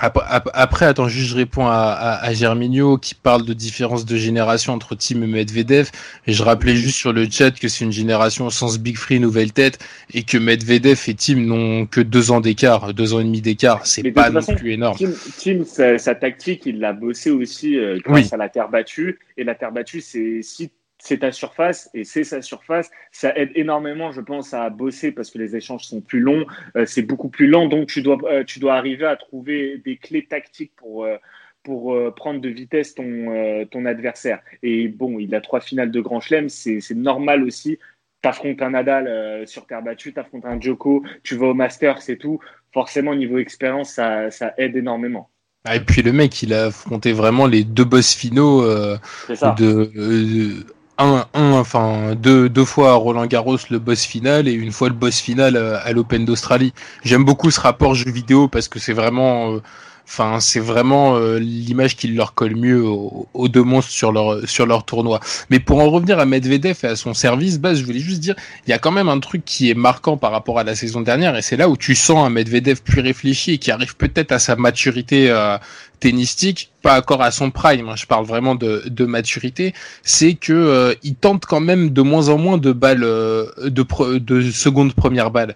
après, 0.00 0.86
attends, 0.86 1.08
juste 1.08 1.30
je 1.30 1.34
réponds 1.34 1.66
à, 1.66 1.72
à, 1.72 2.24
à, 2.24 2.32
Germinio 2.32 2.98
qui 2.98 3.16
parle 3.16 3.44
de 3.44 3.52
différence 3.52 4.04
de 4.06 4.16
génération 4.16 4.72
entre 4.72 4.94
Tim 4.94 5.22
et 5.22 5.26
Medvedev. 5.26 5.90
Et 6.28 6.32
je 6.32 6.42
rappelais 6.44 6.76
juste 6.76 6.96
sur 6.96 7.12
le 7.12 7.28
chat 7.28 7.50
que 7.50 7.66
c'est 7.66 7.84
une 7.84 7.90
génération 7.90 8.46
au 8.46 8.50
sens 8.50 8.78
Big 8.78 8.96
Free, 8.96 9.18
nouvelle 9.18 9.52
tête, 9.52 9.84
et 10.14 10.22
que 10.22 10.38
Medvedev 10.38 11.00
et 11.08 11.14
Tim 11.14 11.40
n'ont 11.40 11.86
que 11.86 12.00
deux 12.00 12.30
ans 12.30 12.40
d'écart, 12.40 12.94
deux 12.94 13.12
ans 13.12 13.18
et 13.18 13.24
demi 13.24 13.40
d'écart. 13.40 13.84
C'est 13.86 14.04
pas 14.12 14.30
non 14.30 14.40
façon, 14.40 14.54
plus 14.54 14.72
énorme. 14.72 14.96
Tim, 14.96 15.10
Tim 15.36 15.64
sa, 15.64 15.98
sa, 15.98 16.14
tactique, 16.14 16.62
il 16.66 16.78
l'a 16.78 16.92
bossé 16.92 17.32
aussi 17.32 17.76
euh, 17.76 17.98
grâce 18.04 18.26
oui. 18.26 18.28
à 18.30 18.36
la 18.36 18.48
terre 18.48 18.68
battue. 18.68 19.18
Et 19.36 19.42
la 19.42 19.56
terre 19.56 19.72
battue, 19.72 20.00
c'est 20.00 20.42
si 20.42 20.70
c'est 20.98 21.18
ta 21.18 21.32
surface 21.32 21.88
et 21.94 22.04
c'est 22.04 22.24
sa 22.24 22.42
surface. 22.42 22.90
Ça 23.12 23.36
aide 23.36 23.50
énormément, 23.54 24.12
je 24.12 24.20
pense, 24.20 24.52
à 24.52 24.68
bosser 24.70 25.12
parce 25.12 25.30
que 25.30 25.38
les 25.38 25.56
échanges 25.56 25.84
sont 25.84 26.00
plus 26.00 26.20
longs, 26.20 26.46
euh, 26.76 26.84
c'est 26.86 27.02
beaucoup 27.02 27.28
plus 27.28 27.46
lent, 27.46 27.66
donc 27.66 27.88
tu 27.88 28.02
dois, 28.02 28.18
euh, 28.24 28.44
tu 28.44 28.58
dois 28.58 28.74
arriver 28.74 29.06
à 29.06 29.16
trouver 29.16 29.78
des 29.78 29.96
clés 29.96 30.26
tactiques 30.26 30.72
pour, 30.76 31.04
euh, 31.04 31.16
pour 31.62 31.96
prendre 32.14 32.40
de 32.40 32.48
vitesse 32.48 32.94
ton, 32.94 33.66
ton 33.70 33.84
adversaire. 33.84 34.40
Et 34.62 34.88
bon, 34.88 35.18
il 35.18 35.34
a 35.34 35.42
trois 35.42 35.60
finales 35.60 35.90
de 35.90 36.00
Grand 36.00 36.20
Chelem, 36.20 36.48
c'est 36.48 36.94
normal 36.94 37.42
aussi. 37.42 37.78
T'affrontes 38.22 38.62
un 38.62 38.70
Nadal 38.70 39.46
sur 39.46 39.66
terre 39.66 39.82
battue, 39.82 40.14
t'affrontes 40.14 40.46
un 40.46 40.58
Djoko, 40.58 41.04
tu 41.22 41.36
vas 41.36 41.48
au 41.48 41.54
Master, 41.54 42.00
c'est 42.00 42.16
tout. 42.16 42.40
Forcément, 42.72 43.14
niveau 43.14 43.36
expérience, 43.36 43.90
ça, 43.90 44.30
ça 44.30 44.54
aide 44.56 44.76
énormément. 44.76 45.28
Ah, 45.64 45.76
et 45.76 45.80
puis 45.80 46.00
le 46.00 46.12
mec, 46.12 46.42
il 46.42 46.54
a 46.54 46.66
affronté 46.66 47.12
vraiment 47.12 47.46
les 47.46 47.64
deux 47.64 47.84
boss 47.84 48.14
finaux 48.14 48.62
de, 48.62 50.64
un, 50.98 51.26
un, 51.34 51.52
enfin 51.52 52.14
deux, 52.14 52.48
deux 52.48 52.64
fois 52.64 52.90
à 52.90 52.94
Roland 52.94 53.26
Garros 53.26 53.56
le 53.70 53.78
boss 53.78 54.04
final 54.04 54.48
et 54.48 54.52
une 54.52 54.72
fois 54.72 54.88
le 54.88 54.94
boss 54.94 55.20
final 55.20 55.56
à, 55.56 55.92
l'Open 55.92 56.24
d'Australie. 56.24 56.72
J'aime 57.04 57.24
beaucoup 57.24 57.50
ce 57.50 57.60
rapport 57.60 57.94
jeu 57.94 58.10
vidéo 58.10 58.48
parce 58.48 58.68
que 58.68 58.78
c'est 58.78 58.92
vraiment, 58.92 59.52
euh, 59.52 59.62
enfin 60.08 60.40
c'est 60.40 60.60
vraiment 60.60 61.16
euh, 61.16 61.38
l'image 61.38 61.96
qui 61.96 62.08
leur 62.08 62.34
colle 62.34 62.56
mieux 62.56 62.82
aux, 62.82 63.48
deux 63.48 63.62
monstres 63.62 63.92
sur 63.92 64.10
leur 64.10 64.48
sur 64.48 64.66
leur 64.66 64.84
tournoi. 64.84 65.20
Mais 65.50 65.60
pour 65.60 65.78
en 65.80 65.90
revenir 65.90 66.18
à 66.18 66.24
Medvedev 66.24 66.78
et 66.82 66.86
à 66.86 66.96
son 66.96 67.14
service 67.14 67.60
base, 67.60 67.80
je 67.80 67.84
voulais 67.84 68.00
juste 68.00 68.20
dire, 68.20 68.34
il 68.66 68.70
y 68.70 68.72
a 68.72 68.78
quand 68.78 68.90
même 68.90 69.08
un 69.08 69.20
truc 69.20 69.44
qui 69.44 69.70
est 69.70 69.74
marquant 69.74 70.16
par 70.16 70.32
rapport 70.32 70.58
à 70.58 70.64
la 70.64 70.74
saison 70.74 71.00
dernière 71.00 71.36
et 71.36 71.42
c'est 71.42 71.56
là 71.56 71.68
où 71.68 71.76
tu 71.76 71.94
sens 71.94 72.26
un 72.26 72.30
Medvedev 72.30 72.80
plus 72.82 73.00
réfléchi 73.00 73.52
et 73.52 73.58
qui 73.58 73.70
arrive 73.70 73.96
peut-être 73.96 74.32
à 74.32 74.38
sa 74.38 74.56
maturité 74.56 75.30
euh, 75.30 75.58
tennistique, 76.00 76.70
pas 76.82 76.98
encore 76.98 77.22
à 77.22 77.30
son 77.30 77.50
prime, 77.50 77.88
hein, 77.88 77.96
je 77.96 78.06
parle 78.06 78.24
vraiment 78.24 78.54
de, 78.54 78.84
de 78.86 79.04
maturité, 79.04 79.74
c'est 80.02 80.34
que 80.34 80.52
euh, 80.52 80.94
il 81.02 81.14
tente 81.14 81.46
quand 81.46 81.60
même 81.60 81.90
de 81.90 82.02
moins 82.02 82.28
en 82.28 82.38
moins 82.38 82.58
de 82.58 82.72
balles 82.72 83.04
euh, 83.04 83.46
de, 83.64 84.18
de 84.18 84.50
seconde 84.50 84.94
première 84.94 85.30
balle. 85.30 85.54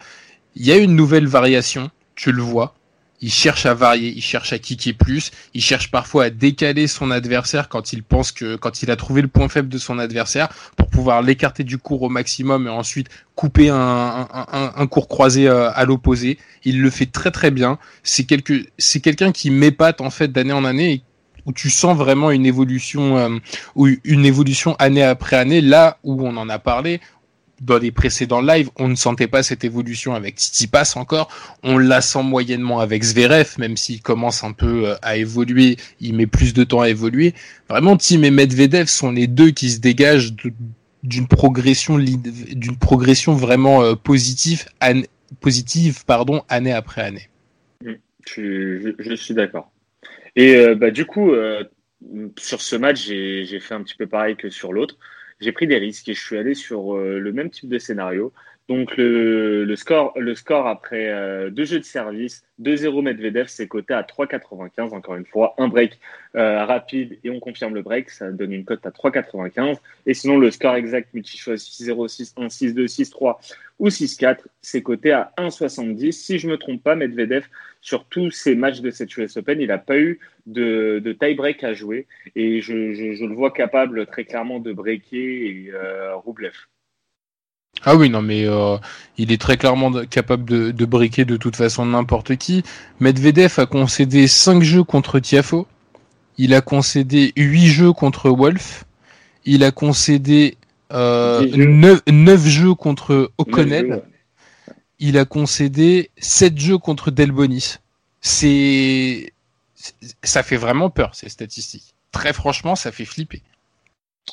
Il 0.56 0.66
y 0.66 0.72
a 0.72 0.76
une 0.76 0.94
nouvelle 0.94 1.26
variation, 1.26 1.90
tu 2.14 2.32
le 2.32 2.42
vois. 2.42 2.74
Il 3.22 3.32
cherche 3.32 3.66
à 3.66 3.74
varier, 3.74 4.12
il 4.14 4.20
cherche 4.20 4.52
à 4.52 4.58
kicker 4.58 4.92
plus, 4.92 5.30
il 5.54 5.62
cherche 5.62 5.90
parfois 5.90 6.24
à 6.24 6.30
décaler 6.30 6.88
son 6.88 7.10
adversaire 7.12 7.68
quand 7.68 7.92
il 7.92 8.02
pense 8.02 8.32
que 8.32 8.56
quand 8.56 8.82
il 8.82 8.90
a 8.90 8.96
trouvé 8.96 9.22
le 9.22 9.28
point 9.28 9.48
faible 9.48 9.68
de 9.68 9.78
son 9.78 10.00
adversaire 10.00 10.48
pour 10.76 10.88
pouvoir 10.88 11.22
l'écarter 11.22 11.62
du 11.62 11.78
cours 11.78 12.02
au 12.02 12.08
maximum 12.08 12.66
et 12.66 12.70
ensuite 12.70 13.08
couper 13.36 13.68
un, 13.68 13.76
un, 13.76 14.46
un, 14.52 14.72
un 14.76 14.86
cours 14.88 15.06
croisé 15.06 15.48
euh, 15.48 15.70
à 15.72 15.84
l'opposé. 15.84 16.36
Il 16.64 16.82
le 16.82 16.90
fait 16.90 17.06
très 17.06 17.30
très 17.30 17.50
bien. 17.50 17.78
C'est 18.02 18.24
quelque, 18.24 18.66
c'est 18.76 19.00
quelqu'un 19.00 19.30
qui 19.30 19.50
m'épate 19.50 20.00
en 20.00 20.10
fait 20.10 20.28
d'année 20.28 20.52
en 20.52 20.64
année 20.64 20.92
et 20.92 21.02
où 21.46 21.52
tu 21.52 21.70
sens 21.70 21.96
vraiment 21.96 22.30
une 22.30 22.46
évolution 22.46 23.16
euh, 23.18 23.38
ou 23.74 23.88
une 24.04 24.24
évolution 24.24 24.74
année 24.78 25.02
après 25.02 25.36
année 25.36 25.60
là 25.60 25.98
où 26.02 26.26
on 26.26 26.36
en 26.36 26.48
a 26.48 26.58
parlé 26.58 27.00
dans 27.62 27.78
les 27.78 27.92
précédents 27.92 28.40
lives, 28.40 28.70
on 28.76 28.88
ne 28.88 28.94
sentait 28.94 29.28
pas 29.28 29.42
cette 29.42 29.64
évolution 29.64 30.14
avec 30.14 30.36
Tsitsipas 30.36 30.94
encore. 30.96 31.30
On 31.62 31.78
la 31.78 32.00
sent 32.00 32.22
moyennement 32.22 32.80
avec 32.80 33.02
Zverev, 33.02 33.54
même 33.58 33.76
s'il 33.76 34.02
commence 34.02 34.42
un 34.42 34.52
peu 34.52 34.88
euh, 34.88 34.94
à 35.02 35.16
évoluer, 35.16 35.76
il 36.00 36.14
met 36.14 36.26
plus 36.26 36.54
de 36.54 36.64
temps 36.64 36.80
à 36.80 36.88
évoluer. 36.88 37.34
Vraiment, 37.68 37.96
Tim 37.96 38.22
et 38.22 38.30
Medvedev 38.30 38.86
sont 38.86 39.12
les 39.12 39.28
deux 39.28 39.50
qui 39.50 39.70
se 39.70 39.80
dégagent 39.80 40.34
d'une 41.02 41.28
progression, 41.28 41.98
d'une 41.98 42.76
progression 42.76 43.34
vraiment 43.34 43.82
euh, 43.82 43.94
positive, 43.94 44.66
positive, 45.40 46.04
pardon, 46.04 46.42
année 46.48 46.72
après 46.72 47.02
année. 47.02 47.28
Je, 48.28 48.94
je, 48.98 49.14
suis 49.14 49.34
d'accord. 49.34 49.72
Et 50.36 50.54
euh, 50.54 50.74
bah, 50.74 50.90
du 50.90 51.06
coup, 51.06 51.32
sur 52.38 52.60
ce 52.60 52.76
match, 52.76 53.06
j'ai 53.06 53.60
fait 53.60 53.74
un 53.74 53.82
petit 53.82 53.96
peu 53.96 54.06
pareil 54.06 54.36
que 54.36 54.50
sur 54.50 54.72
l'autre 54.72 54.96
j'ai 55.42 55.52
pris 55.52 55.66
des 55.66 55.78
risques 55.78 56.08
et 56.08 56.14
je 56.14 56.20
suis 56.20 56.38
allé 56.38 56.54
sur 56.54 56.96
euh, 56.96 57.18
le 57.18 57.32
même 57.32 57.50
type 57.50 57.68
de 57.68 57.78
scénario. 57.78 58.32
Donc 58.68 58.96
le, 58.96 59.74
score, 59.76 60.12
le 60.16 60.34
score 60.34 60.66
après 60.66 61.08
euh, 61.08 61.50
deux 61.50 61.64
jeux 61.64 61.80
de 61.80 61.84
service, 61.84 62.44
2-0 62.60 63.02
Medvedev, 63.02 63.46
c'est 63.48 63.66
coté 63.66 63.92
à 63.92 64.02
3,95 64.02 64.94
encore 64.94 65.16
une 65.16 65.26
fois, 65.26 65.54
un 65.58 65.68
break 65.68 65.98
euh, 66.36 66.64
rapide 66.64 67.18
et 67.24 67.30
on 67.30 67.40
confirme 67.40 67.74
le 67.74 67.82
break, 67.82 68.08
ça 68.08 68.30
donne 68.30 68.52
une 68.52 68.64
cote 68.64 68.86
à 68.86 68.90
3,95. 68.90 69.78
Et 70.06 70.14
sinon 70.14 70.38
le 70.38 70.50
score 70.50 70.76
exact 70.76 71.12
multi-choix 71.12 71.54
6-0, 71.54 72.34
6-1, 72.36 72.48
6-2, 72.48 72.86
6-3 72.86 73.36
ou 73.80 73.88
6-4, 73.88 74.38
c'est 74.60 74.82
coté 74.82 75.10
à 75.10 75.32
1,70. 75.38 76.12
Si 76.12 76.38
je 76.38 76.48
me 76.48 76.56
trompe 76.56 76.82
pas, 76.82 76.94
Medvedev 76.94 77.44
sur 77.80 78.04
tous 78.04 78.30
ces 78.30 78.54
matchs 78.54 78.80
de 78.80 78.90
cette 78.90 79.14
US 79.16 79.36
Open, 79.36 79.60
il 79.60 79.68
n'a 79.68 79.78
pas 79.78 79.98
eu 79.98 80.20
de, 80.46 81.16
tie-break 81.20 81.64
à 81.64 81.74
jouer 81.74 82.06
et 82.36 82.60
je, 82.60 82.72
le 82.72 83.34
vois 83.34 83.50
capable 83.50 84.06
très 84.06 84.24
clairement 84.24 84.60
de 84.60 84.72
breaker 84.72 85.16
et, 85.16 85.70
euh, 85.74 86.14
Roublev. 86.16 86.54
Ah 87.84 87.96
oui, 87.96 88.10
non, 88.10 88.22
mais 88.22 88.46
euh, 88.46 88.76
il 89.18 89.32
est 89.32 89.40
très 89.40 89.56
clairement 89.56 89.90
capable 90.06 90.44
de, 90.44 90.70
de 90.70 90.84
briquer 90.84 91.24
de 91.24 91.36
toute 91.36 91.56
façon 91.56 91.86
n'importe 91.86 92.36
qui. 92.36 92.62
Medvedev 93.00 93.54
a 93.58 93.66
concédé 93.66 94.26
5 94.28 94.62
jeux 94.62 94.84
contre 94.84 95.18
Tiafo. 95.18 95.66
Il 96.38 96.54
a 96.54 96.60
concédé 96.60 97.32
8 97.36 97.66
jeux 97.66 97.92
contre 97.92 98.30
Wolf. 98.30 98.84
Il 99.44 99.64
a 99.64 99.72
concédé 99.72 100.56
euh, 100.92 101.44
Dix 101.44 101.62
jeux. 101.62 102.00
9, 102.06 102.46
jeux 102.46 102.74
contre 102.74 103.32
O'Connell. 103.38 104.02
Il 104.98 105.18
a 105.18 105.24
concédé 105.24 106.10
7 106.18 106.58
jeux 106.58 106.78
contre 106.78 107.10
Delbonis. 107.10 107.76
C'est. 108.20 109.32
Ça 110.22 110.44
fait 110.44 110.56
vraiment 110.56 110.90
peur, 110.90 111.14
ces 111.16 111.28
statistiques. 111.28 111.94
Très 112.12 112.32
franchement, 112.32 112.76
ça 112.76 112.92
fait 112.92 113.04
flipper. 113.04 113.42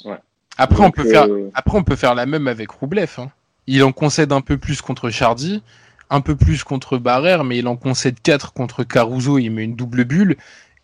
Ouais. 0.05 0.19
Après, 0.59 0.83
on 0.83 0.91
peut 0.91 1.09
faire, 1.09 1.23
euh, 1.27 1.49
après, 1.53 1.77
on 1.77 1.83
peut 1.83 1.95
faire 1.95 2.13
la 2.15 2.25
même 2.25 2.47
avec 2.47 2.69
Roublev. 2.69 3.09
hein. 3.17 3.31
Il 3.65 3.83
en 3.83 3.91
concède 3.91 4.31
un 4.33 4.41
peu 4.41 4.57
plus 4.57 4.81
contre 4.81 5.09
Chardy, 5.09 5.63
un 6.09 6.21
peu 6.21 6.35
plus 6.35 6.63
contre 6.63 6.97
Barrère, 6.97 7.43
mais 7.43 7.57
il 7.57 7.67
en 7.67 7.77
concède 7.77 8.17
4 8.21 8.51
contre 8.53 8.83
Caruso, 8.83 9.37
il 9.37 9.49
met 9.51 9.63
une 9.63 9.75
double 9.75 10.03
bulle. 10.03 10.35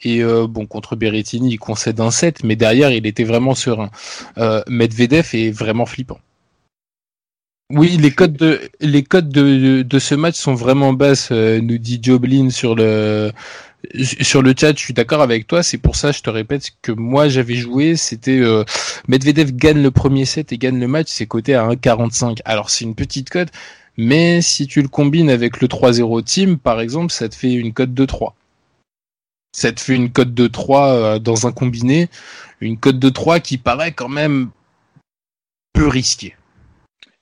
Et 0.04 0.24
euh, 0.24 0.48
bon, 0.48 0.66
contre 0.66 0.96
Berrettini, 0.96 1.52
il 1.54 1.58
concède 1.58 2.00
un 2.00 2.12
7, 2.12 2.44
mais 2.44 2.56
derrière, 2.56 2.92
il 2.92 3.06
était 3.06 3.24
vraiment 3.24 3.56
serein. 3.56 3.90
Euh, 4.38 4.62
Medvedev 4.68 5.30
est 5.34 5.52
vraiment 5.52 5.86
flippant. 5.86 6.20
Oui, 7.72 7.98
les 7.98 8.12
codes 8.12 8.38
de 8.38 8.62
les 8.80 9.02
codes 9.04 9.30
de, 9.30 9.82
de 9.82 10.00
ce 10.00 10.14
match 10.14 10.36
sont 10.36 10.54
vraiment 10.54 10.94
basses, 10.94 11.30
euh, 11.32 11.60
nous 11.60 11.80
dit 11.80 12.00
Joblin 12.02 12.52
sur 12.52 12.76
le 12.76 13.32
sur 14.22 14.42
le 14.42 14.54
chat. 14.58 14.74
Je 14.78 14.84
suis 14.84 14.94
d'accord 14.94 15.22
avec 15.22 15.48
toi. 15.48 15.64
C'est 15.64 15.78
pour 15.78 15.96
ça, 15.96 16.12
je 16.12 16.22
te 16.22 16.30
répète 16.30 16.72
que 16.82 16.92
moi 16.92 17.28
j'avais 17.28 17.56
joué. 17.56 17.96
C'était 17.96 18.40
euh, 18.40 18.64
Medvedev 19.08 19.52
gagne 19.52 19.82
le 19.82 19.92
premier 19.92 20.26
set 20.26 20.52
et 20.52 20.58
gagne 20.58 20.80
le 20.80 20.88
match. 20.88 21.08
C'est 21.10 21.26
coté 21.26 21.56
à 21.56 21.68
1,45. 21.68 22.40
Alors 22.46 22.70
c'est 22.70 22.86
une 22.86 22.96
petite 22.96 23.30
cote, 23.30 23.50
mais 23.98 24.42
si 24.42 24.68
tu 24.68 24.82
le 24.82 24.88
combines 24.88 25.30
avec 25.30 25.62
le 25.62 25.68
3-0 25.68 26.24
team, 26.24 26.58
par 26.58 26.82
exemple, 26.82 27.12
ça 27.12 27.30
te 27.30 27.36
fait 27.36 27.54
une 27.54 27.74
cote 27.74 27.94
de 27.94 28.06
3. 28.06 28.36
Ça 29.54 29.72
te 29.72 29.80
fait 29.80 29.96
une 29.96 30.12
cote 30.12 30.34
de 30.34 30.48
3 30.48 30.88
euh, 30.88 31.20
dans 31.20 31.48
un 31.48 31.52
combiné, 31.52 32.10
une 32.60 32.78
cote 32.78 33.00
de 33.00 33.10
3 33.10 33.40
qui 33.40 33.58
paraît 33.58 33.94
quand 33.94 34.10
même 34.10 34.50
peu 35.74 35.88
risquée. 35.88 36.36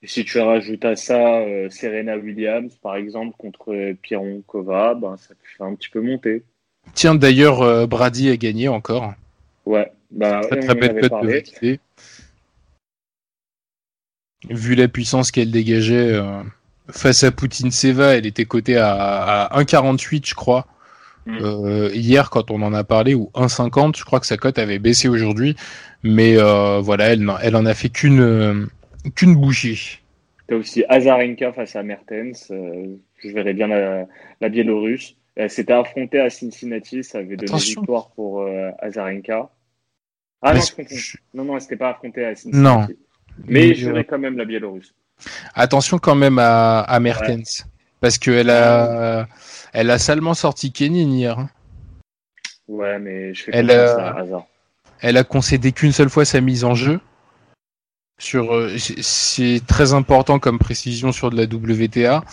Et 0.04 0.08
si 0.08 0.26
tu 0.26 0.38
rajoutes 0.40 0.84
à 0.84 0.98
ça 0.98 1.40
euh, 1.40 1.70
Serena 1.70 2.18
Williams, 2.18 2.76
par 2.76 2.98
exemple, 2.98 3.38
contre 3.38 3.74
euh, 3.74 3.94
Pironkova, 3.94 4.96
ben, 4.96 5.16
ça 5.16 5.34
te 5.34 5.40
fait 5.46 5.64
un 5.64 5.74
petit 5.76 5.90
peu 5.90 6.02
monter. 6.02 6.44
Tiens, 6.94 7.16
d'ailleurs, 7.16 7.62
euh, 7.62 7.88
Brady 7.88 8.30
a 8.30 8.38
gagné 8.38 8.68
encore. 8.68 9.14
Ouais, 9.66 9.92
bah, 10.12 10.42
Très 10.44 10.58
on 10.58 10.62
très 10.62 10.70
en 10.72 10.76
belle 10.76 10.90
avait 10.92 11.02
cote 11.02 11.04
de 11.04 11.08
parlé. 11.10 11.32
validité. 11.34 11.80
Vu 14.50 14.76
la 14.76 14.88
puissance 14.90 15.32
qu'elle 15.32 15.52
dégageait 15.52 16.12
euh, 16.14 16.44
face 16.90 17.24
à 17.24 17.32
Poutine 17.32 17.72
Seva, 17.72 18.16
elle 18.16 18.26
était 18.26 18.44
cotée 18.46 18.76
à, 18.78 19.44
à 19.46 19.62
1,48 19.62 20.28
je 20.28 20.36
crois. 20.36 20.68
Mm. 21.26 21.38
Euh, 21.42 21.90
hier 21.94 22.30
quand 22.30 22.52
on 22.52 22.62
en 22.62 22.74
a 22.74 22.84
parlé 22.84 23.14
ou 23.16 23.32
1,50, 23.36 23.98
je 23.98 24.04
crois 24.04 24.20
que 24.20 24.26
sa 24.26 24.36
cote 24.36 24.60
avait 24.60 24.80
baissé 24.80 25.08
aujourd'hui, 25.08 25.56
mais 26.04 26.36
euh, 26.38 26.80
voilà, 26.82 27.06
elle, 27.14 27.22
n'en- 27.22 27.38
elle 27.38 27.56
en 27.56 27.66
a 27.66 27.74
fait 27.74 27.88
qu'une 27.90 28.68
qu'une 29.16 29.36
bouchée. 29.36 29.78
T'as 30.48 30.56
aussi 30.56 30.84
Azarenka 30.90 31.54
face 31.54 31.78
à 31.78 31.84
Mertens. 31.84 32.50
je 32.50 33.30
verrais 33.30 33.54
bien 33.54 33.68
la, 33.68 34.06
la 34.42 34.50
Biélorusse. 34.50 35.16
Elle 35.36 35.50
s'était 35.50 35.74
affrontée 35.74 36.20
à 36.20 36.30
Cincinnati. 36.30 37.04
Ça 37.04 37.20
avait 37.20 37.36
donné 37.36 37.50
Attention. 37.52 37.82
victoire 37.82 38.10
pour 38.12 38.42
euh, 38.42 38.70
Azarenka. 38.80 39.50
Ah 40.42 40.54
Mais 40.54 40.60
non, 40.60 40.66
je 40.90 41.18
Non, 41.34 41.46
non, 41.46 41.56
elle 41.56 41.62
s'était 41.62 41.78
pas 41.78 41.90
affrontée 41.92 42.26
à 42.26 42.36
Cincinnati. 42.36 42.62
Non. 42.62 42.88
Mais 43.46 43.74
je 43.74 43.90
euh, 43.90 44.04
quand 44.04 44.20
même 44.20 44.38
la 44.38 44.46
Biélorusse. 44.46 44.94
Attention 45.56 45.98
quand 46.00 46.16
même 46.16 46.38
à, 46.40 46.82
à 46.82 47.00
Mertens, 47.00 47.66
parce 48.02 48.18
qu'elle 48.18 48.50
a 48.50 49.28
elle 49.72 49.90
a 49.90 49.98
salement 49.98 50.34
sorti 50.34 50.72
Kenin 50.72 51.10
hier. 51.10 51.40
hein. 51.40 51.50
Ouais, 52.68 53.00
mais 53.00 53.34
je 53.34 53.44
fais 53.44 53.52
Elle, 53.54 53.68
confiance 53.68 53.90
euh, 53.90 53.98
à 54.00 54.20
Hazard. 54.20 54.46
Elle 55.02 55.18
a 55.18 55.24
concédé 55.24 55.72
qu'une 55.72 55.92
seule 55.92 56.10
fois 56.10 56.26
sa 56.26 56.42
mise 56.42 56.64
en 56.64 56.76
jeu. 56.76 57.00
Sur, 58.20 58.54
euh, 58.54 58.78
c'est- 58.78 59.02
c'est 59.02 59.62
très 59.68 59.94
important 59.94 60.40
comme 60.40 60.60
précision 60.60 61.12
sur 61.12 61.30
de 61.32 61.36
la 61.38 61.44
WTA. 61.46 62.24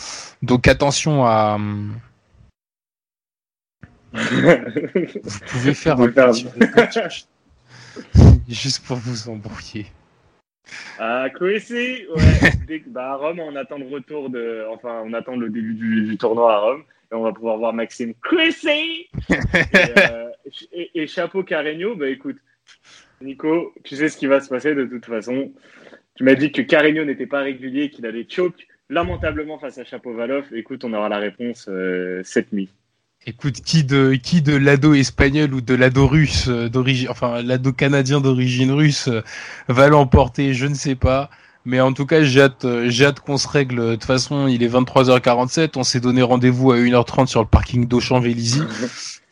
Donc 0.42 0.68
attention 0.68 1.24
à. 1.24 1.58
Vous 4.12 5.40
pouvez 5.46 5.74
faire 5.74 5.96
Vous 5.96 6.04
un 6.04 6.08
petit 6.10 7.26
juste 8.48 8.84
pour 8.86 8.96
vous 8.96 9.28
embrouiller. 9.28 9.86
Ah, 10.98 11.28
Chrissy, 11.34 12.04
ouais. 12.14 12.50
Dès 12.66 12.82
bah, 12.86 13.12
à 13.12 13.16
Rome, 13.16 13.40
on 13.40 13.56
attend 13.56 13.78
le 13.78 13.86
retour 13.88 14.30
de. 14.30 14.64
Enfin, 14.70 15.02
on 15.04 15.12
attend 15.12 15.36
le 15.36 15.48
début 15.50 15.74
du, 15.74 16.02
du 16.02 16.16
tournoi 16.16 16.54
à 16.54 16.58
Rome. 16.58 16.82
Et 17.12 17.14
on 17.14 17.22
va 17.22 17.32
pouvoir 17.32 17.58
voir 17.58 17.72
Maxime 17.72 18.14
Chrissy 18.22 19.08
et, 19.28 19.34
euh, 19.98 20.28
et- 20.72 20.90
et 21.02 21.06
chapeau 21.08 21.42
Carreño, 21.42 21.96
bah 21.96 22.08
écoute, 22.08 22.36
Nico, 23.20 23.74
tu 23.82 23.96
sais 23.96 24.08
ce 24.08 24.16
qui 24.16 24.26
va 24.26 24.40
se 24.40 24.48
passer 24.48 24.76
de 24.76 24.84
toute 24.84 25.06
façon. 25.06 25.52
Tu 26.14 26.22
m'as 26.22 26.34
dit 26.36 26.52
que 26.52 26.62
Carreño 26.62 27.04
n'était 27.04 27.26
pas 27.26 27.40
régulier, 27.40 27.90
qu'il 27.90 28.06
allait 28.06 28.26
choke 28.28 28.68
lamentablement 28.88 29.58
face 29.58 29.78
à 29.78 29.84
Chapovalov. 29.84 30.54
Écoute, 30.54 30.84
on 30.84 30.92
aura 30.92 31.08
la 31.08 31.18
réponse 31.18 31.66
euh, 31.68 32.20
cette 32.24 32.52
nuit. 32.52 32.68
Écoute, 33.26 33.60
qui 33.60 33.84
de 33.84 34.14
qui 34.14 34.40
de 34.40 34.56
l'ado 34.56 34.94
espagnol 34.94 35.52
ou 35.54 35.60
de 35.60 35.74
l'ado 35.74 36.06
russe 36.06 36.48
euh, 36.48 36.68
d'origine, 36.68 37.08
enfin 37.10 37.42
l'ado 37.42 37.72
canadien 37.72 38.20
d'origine 38.20 38.72
russe 38.72 39.08
euh, 39.08 39.22
va 39.68 39.88
l'emporter, 39.88 40.54
je 40.54 40.66
ne 40.66 40.74
sais 40.74 40.94
pas. 40.94 41.30
Mais 41.64 41.80
en 41.80 41.92
tout 41.92 42.06
cas, 42.06 42.22
j'ai 42.22 42.40
hâte, 42.40 42.64
euh, 42.64 42.90
hâte 43.02 43.20
qu'on 43.20 43.36
se 43.36 43.46
règle. 43.46 43.76
De 43.76 43.92
toute 43.92 44.04
façon, 44.04 44.48
il 44.48 44.62
est 44.62 44.68
23h47. 44.68 45.72
On 45.76 45.82
s'est 45.82 46.00
donné 46.00 46.22
rendez-vous 46.22 46.72
à 46.72 46.78
1h30 46.78 47.26
sur 47.26 47.40
le 47.40 47.46
parking 47.46 47.86
d'Auchan-Vélizy. 47.86 48.62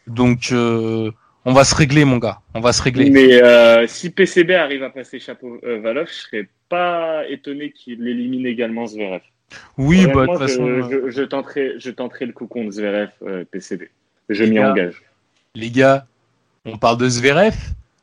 Donc, 0.07 0.51
euh, 0.53 1.11
on 1.45 1.53
va 1.53 1.65
se 1.65 1.75
régler, 1.75 2.05
mon 2.05 2.19
gars. 2.19 2.41
On 2.55 2.61
va 2.61 2.73
se 2.73 2.83
régler. 2.83 3.09
Mais 3.11 3.43
euh, 3.43 3.87
si 3.87 4.11
PCB 4.11 4.55
arrive 4.55 4.83
à 4.83 4.91
passer 4.91 5.19
Chapovalov, 5.19 6.09
je 6.09 6.15
serais 6.15 6.49
pas 6.69 7.27
étonné 7.29 7.73
qu'il 7.73 8.07
élimine 8.07 8.47
également 8.47 8.87
Zverev. 8.87 9.23
Oui, 9.77 10.07
bah, 10.07 10.27
de 10.27 10.33
toute 10.33 10.39
façon, 10.39 10.67
je, 10.67 10.95
euh, 10.97 11.11
je, 11.11 11.23
tenterai, 11.23 11.75
je 11.79 11.91
tenterai 11.91 12.27
le 12.27 12.33
coup 12.33 12.47
contre 12.47 12.73
Zverev 12.73 13.11
euh, 13.23 13.45
PCB. 13.51 13.91
Je 14.29 14.45
m'y 14.45 14.59
engage. 14.59 15.03
les 15.55 15.71
gars, 15.71 16.07
on 16.65 16.77
parle 16.79 16.99
de 16.99 17.09
Zverev. 17.09 17.55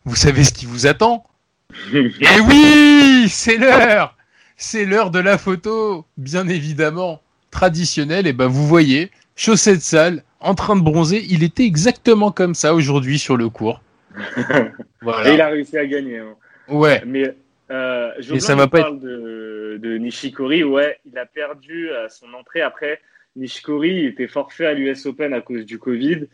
Vous 0.06 0.16
savez 0.16 0.44
ce 0.44 0.54
qui 0.54 0.66
vous 0.66 0.88
attend? 0.88 1.24
Eh 1.94 2.40
oui, 2.48 3.26
c'est 3.30 3.58
l'heure 3.58 4.16
C'est 4.58 4.86
l'heure 4.86 5.12
de 5.12 5.20
la 5.20 5.38
photo, 5.38 6.06
bien 6.18 6.48
évidemment. 6.48 7.22
Traditionnelle, 7.52 8.28
et 8.28 8.34
ben 8.34 8.48
vous 8.48 8.68
voyez, 8.68 9.12
chaussettes 9.36 9.82
sales, 9.82 10.24
en 10.40 10.56
train 10.56 10.76
de 10.76 10.82
bronzer. 10.82 11.26
Il 11.30 11.44
était 11.44 11.66
exactement 11.66 12.32
comme 12.32 12.54
ça 12.56 12.74
aujourd'hui 12.74 13.18
sur 13.20 13.38
le 13.38 13.50
cours. 13.50 13.82
Voilà. 15.02 15.30
Et 15.30 15.34
il 15.36 15.42
a 15.42 15.48
réussi 15.50 15.78
à 15.78 15.86
gagner. 15.86 16.20
hein. 16.20 16.36
Ouais, 16.68 17.04
Mais 17.06 17.36
euh, 17.72 18.12
Joblin 18.20 18.36
Et 18.36 18.40
ça 18.40 18.54
nous 18.54 18.60
va 18.60 18.68
pas 18.68 18.82
parle 18.82 19.00
de, 19.00 19.80
de 19.82 19.98
Nishikori. 19.98 20.64
Ouais, 20.64 21.00
il 21.06 21.18
a 21.18 21.26
perdu 21.26 21.90
à 21.92 22.10
son 22.10 22.34
entrée. 22.34 22.62
Après, 22.62 23.02
Nishikori 23.36 24.06
était 24.06 24.28
forfait 24.28 24.66
à 24.66 24.74
l'US 24.74 25.06
Open 25.06 25.34
à 25.34 25.42
cause 25.42 25.66
du 25.66 25.80
Covid. 25.80 26.28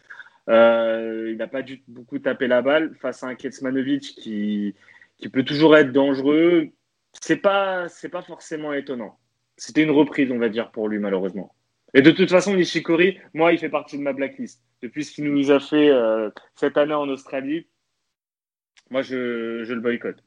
Euh, 0.49 1.29
il 1.31 1.37
n'a 1.37 1.47
pas 1.47 1.61
dû 1.61 1.81
beaucoup 1.87 2.19
taper 2.19 2.47
la 2.47 2.61
balle 2.61 2.93
face 2.95 3.23
à 3.23 3.27
un 3.27 3.35
Ketsmanovic 3.35 4.15
qui, 4.15 4.75
qui 5.17 5.29
peut 5.29 5.43
toujours 5.43 5.77
être 5.77 5.91
dangereux. 5.91 6.69
C'est 7.21 7.37
pas, 7.37 7.87
c'est 7.89 8.09
pas 8.09 8.21
forcément 8.21 8.73
étonnant. 8.73 9.19
C'était 9.57 9.83
une 9.83 9.91
reprise, 9.91 10.31
on 10.31 10.39
va 10.39 10.49
dire, 10.49 10.71
pour 10.71 10.89
lui, 10.89 10.99
malheureusement. 10.99 11.53
Et 11.93 12.01
de 12.01 12.11
toute 12.11 12.29
façon, 12.29 12.55
Nishikori, 12.55 13.19
moi, 13.33 13.51
il 13.51 13.59
fait 13.59 13.69
partie 13.69 13.97
de 13.97 14.03
ma 14.03 14.13
blacklist. 14.13 14.63
Depuis 14.81 15.03
ce 15.03 15.13
qu'il 15.13 15.25
nous 15.25 15.51
a 15.51 15.59
fait 15.59 15.89
euh, 15.89 16.29
cette 16.55 16.77
année 16.77 16.93
en 16.93 17.07
Australie, 17.09 17.67
moi, 18.89 19.01
je, 19.01 19.63
je 19.63 19.73
le 19.73 19.81
boycotte. 19.81 20.23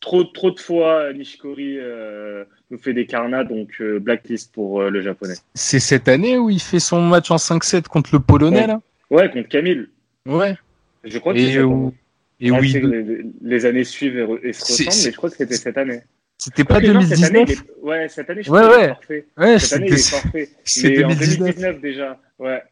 Trop, 0.00 0.22
trop 0.24 0.50
de 0.52 0.60
fois, 0.60 1.12
Nishikori 1.12 1.76
euh, 1.78 2.44
nous 2.70 2.78
fait 2.78 2.92
des 2.92 3.06
carnats, 3.06 3.42
donc 3.44 3.70
euh, 3.80 3.98
blacklist 3.98 4.52
pour 4.52 4.80
euh, 4.82 4.90
le 4.90 5.00
japonais. 5.00 5.34
c'est 5.54 5.80
cette 5.80 6.06
année 6.08 6.38
où 6.38 6.50
il 6.50 6.60
fait 6.60 6.78
son 6.78 7.00
match 7.02 7.30
en 7.32 7.36
5-7 7.36 7.82
contre 7.88 8.10
le 8.12 8.20
Polonais, 8.20 8.60
Ouais. 8.60 8.66
là? 8.68 8.80
Ouais, 9.10 9.30
contre 9.30 9.48
Camille. 9.48 9.88
Ouais. 10.26 10.56
Je 11.04 11.18
crois 11.18 11.32
que 11.34 11.40
c'est 11.40 11.52
Et 11.54 11.62
où, 11.62 11.92
que 12.40 12.86
les, 12.86 13.24
les 13.42 13.66
années 13.66 13.82
suivent 13.84 14.38
et, 14.44 14.52
se 14.52 14.60
ressemblent, 14.60 14.90
mais 15.04 15.10
je 15.10 15.16
crois 15.16 15.30
que 15.30 15.36
c'était 15.36 15.56
cette 15.56 15.78
année. 15.78 16.00
C'était 16.36 16.62
pas 16.62 16.74
Quoique 16.74 16.92
non, 16.92 17.00
cette 17.00 17.24
année, 17.24 17.44
2019 17.46 17.50
est- 17.50 17.84
Ouais, 17.84 18.08
cette 18.08 18.30
année, 18.30 18.42
je 18.44 18.50
Ouais, 18.52 18.60
ouais. 18.68 18.88
parfait. 18.88 19.26
Ouais, 19.36 19.58
Cette 19.58 19.72
année, 19.78 19.86
il 19.88 19.94
est 19.94 20.10
parfait. 20.22 20.48
c'est 20.62 20.88
Mais 20.90 21.04
en 21.04 21.08
2019. 21.08 21.38
2019 21.38 21.80
déjà, 21.80 22.20
ouais. 22.38 22.62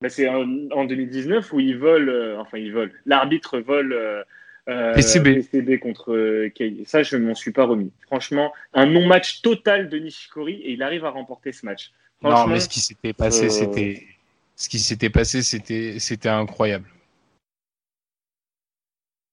Bah, 0.00 0.08
c'est 0.08 0.28
en, 0.28 0.44
en 0.70 0.84
2019 0.84 1.52
où 1.52 1.58
il 1.58 1.76
vole, 1.76 2.08
euh, 2.08 2.38
enfin 2.38 2.58
il 2.58 2.72
vole, 2.72 2.92
l'arbitre 3.06 3.58
vole 3.58 3.92
euh, 3.92 4.20
euh, 4.20 4.22
PCB. 4.68 5.34
PCB 5.36 5.78
contre 5.78 6.12
euh, 6.12 6.50
Kei. 6.54 6.82
Ça, 6.86 7.02
je 7.02 7.16
m'en 7.16 7.34
suis 7.34 7.52
pas 7.52 7.64
remis. 7.64 7.90
Franchement, 8.06 8.52
un 8.74 8.86
non-match 8.86 9.40
total 9.42 9.88
de 9.88 9.98
Nishikori 9.98 10.54
et 10.54 10.72
il 10.72 10.82
arrive 10.82 11.04
à 11.04 11.10
remporter 11.10 11.52
ce 11.52 11.64
match. 11.64 11.92
Non, 12.22 12.46
mais 12.46 12.60
ce 12.60 12.68
qui 12.68 12.80
s'était 12.80 13.12
passé, 13.12 13.46
euh, 13.46 13.50
c'était, 13.50 14.06
ce 14.56 14.68
qui 14.68 14.78
s'était 14.78 15.10
passé, 15.10 15.42
c'était, 15.42 15.98
c'était 15.98 16.28
incroyable. 16.28 16.86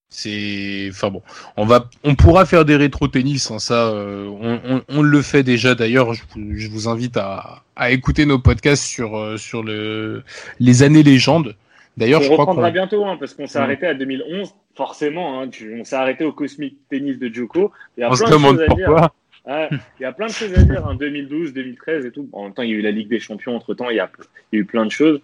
C'est, 0.10 0.88
enfin 0.92 1.10
bon, 1.10 1.22
on 1.58 1.66
va, 1.66 1.90
on 2.04 2.16
pourra 2.16 2.46
faire 2.46 2.64
des 2.64 2.76
rétro 2.76 3.08
tennis, 3.08 3.52
hein, 3.52 3.60
ça, 3.60 3.88
euh, 3.88 4.28
on, 4.28 4.62
on, 4.64 4.82
on, 4.88 5.02
le 5.02 5.22
fait 5.22 5.44
déjà. 5.44 5.76
D'ailleurs, 5.76 6.14
je, 6.14 6.24
je, 6.54 6.70
vous 6.70 6.88
invite 6.88 7.18
à, 7.18 7.64
à, 7.76 7.92
écouter 7.92 8.26
nos 8.26 8.40
podcasts 8.40 8.86
sur 8.86 9.18
euh, 9.18 9.36
sur 9.36 9.64
le 9.64 10.24
les 10.60 10.84
années 10.84 11.04
légendes. 11.04 11.56
D'ailleurs, 11.98 12.22
on 12.22 12.24
je 12.24 12.30
crois 12.30 12.46
reprendra 12.46 12.72
bientôt, 12.72 13.04
hein, 13.06 13.18
parce 13.20 13.34
qu'on 13.34 13.48
s'est 13.48 13.60
arrêté 13.60 13.88
à 13.88 13.94
2011. 13.94 14.54
Forcément, 14.76 15.40
hein, 15.42 15.48
tu- 15.50 15.80
on 15.80 15.84
s'est 15.84 15.96
arrêté 15.96 16.26
au 16.26 16.34
Cosmic 16.34 16.78
Tennis 16.90 17.18
de 17.18 17.34
Joko. 17.34 17.72
Il 17.98 18.02
y 18.02 18.04
a 18.04 18.10
on 18.12 18.16
se 18.16 18.24
plein 18.24 18.30
de 18.32 18.36
demande 18.38 18.58
choses 18.58 18.68
à 18.70 18.76
dire. 18.76 19.10
il 20.00 20.02
y 20.02 20.06
a 20.06 20.12
plein 20.12 20.28
de 20.28 20.32
choses 20.32 20.54
à 20.54 20.64
dire, 20.64 20.86
hein, 20.88 20.96
2012, 20.96 21.54
2013 21.54 22.06
et 22.06 22.12
tout. 22.12 22.28
En 22.34 22.44
même 22.44 22.54
temps, 22.54 22.64
il 22.64 22.70
y 22.72 22.74
a 22.74 22.76
eu 22.78 22.82
la 22.82 22.92
Ligue 22.92 23.08
des 23.08 23.20
Champions 23.20 23.56
entre 23.56 23.74
temps, 23.74 23.90
il 23.90 23.96
y 23.96 24.00
a, 24.00 24.12
il 24.52 24.56
y 24.58 24.60
a 24.60 24.62
eu 24.62 24.66
plein 24.66 24.86
de 24.86 24.92
choses. 24.92 25.22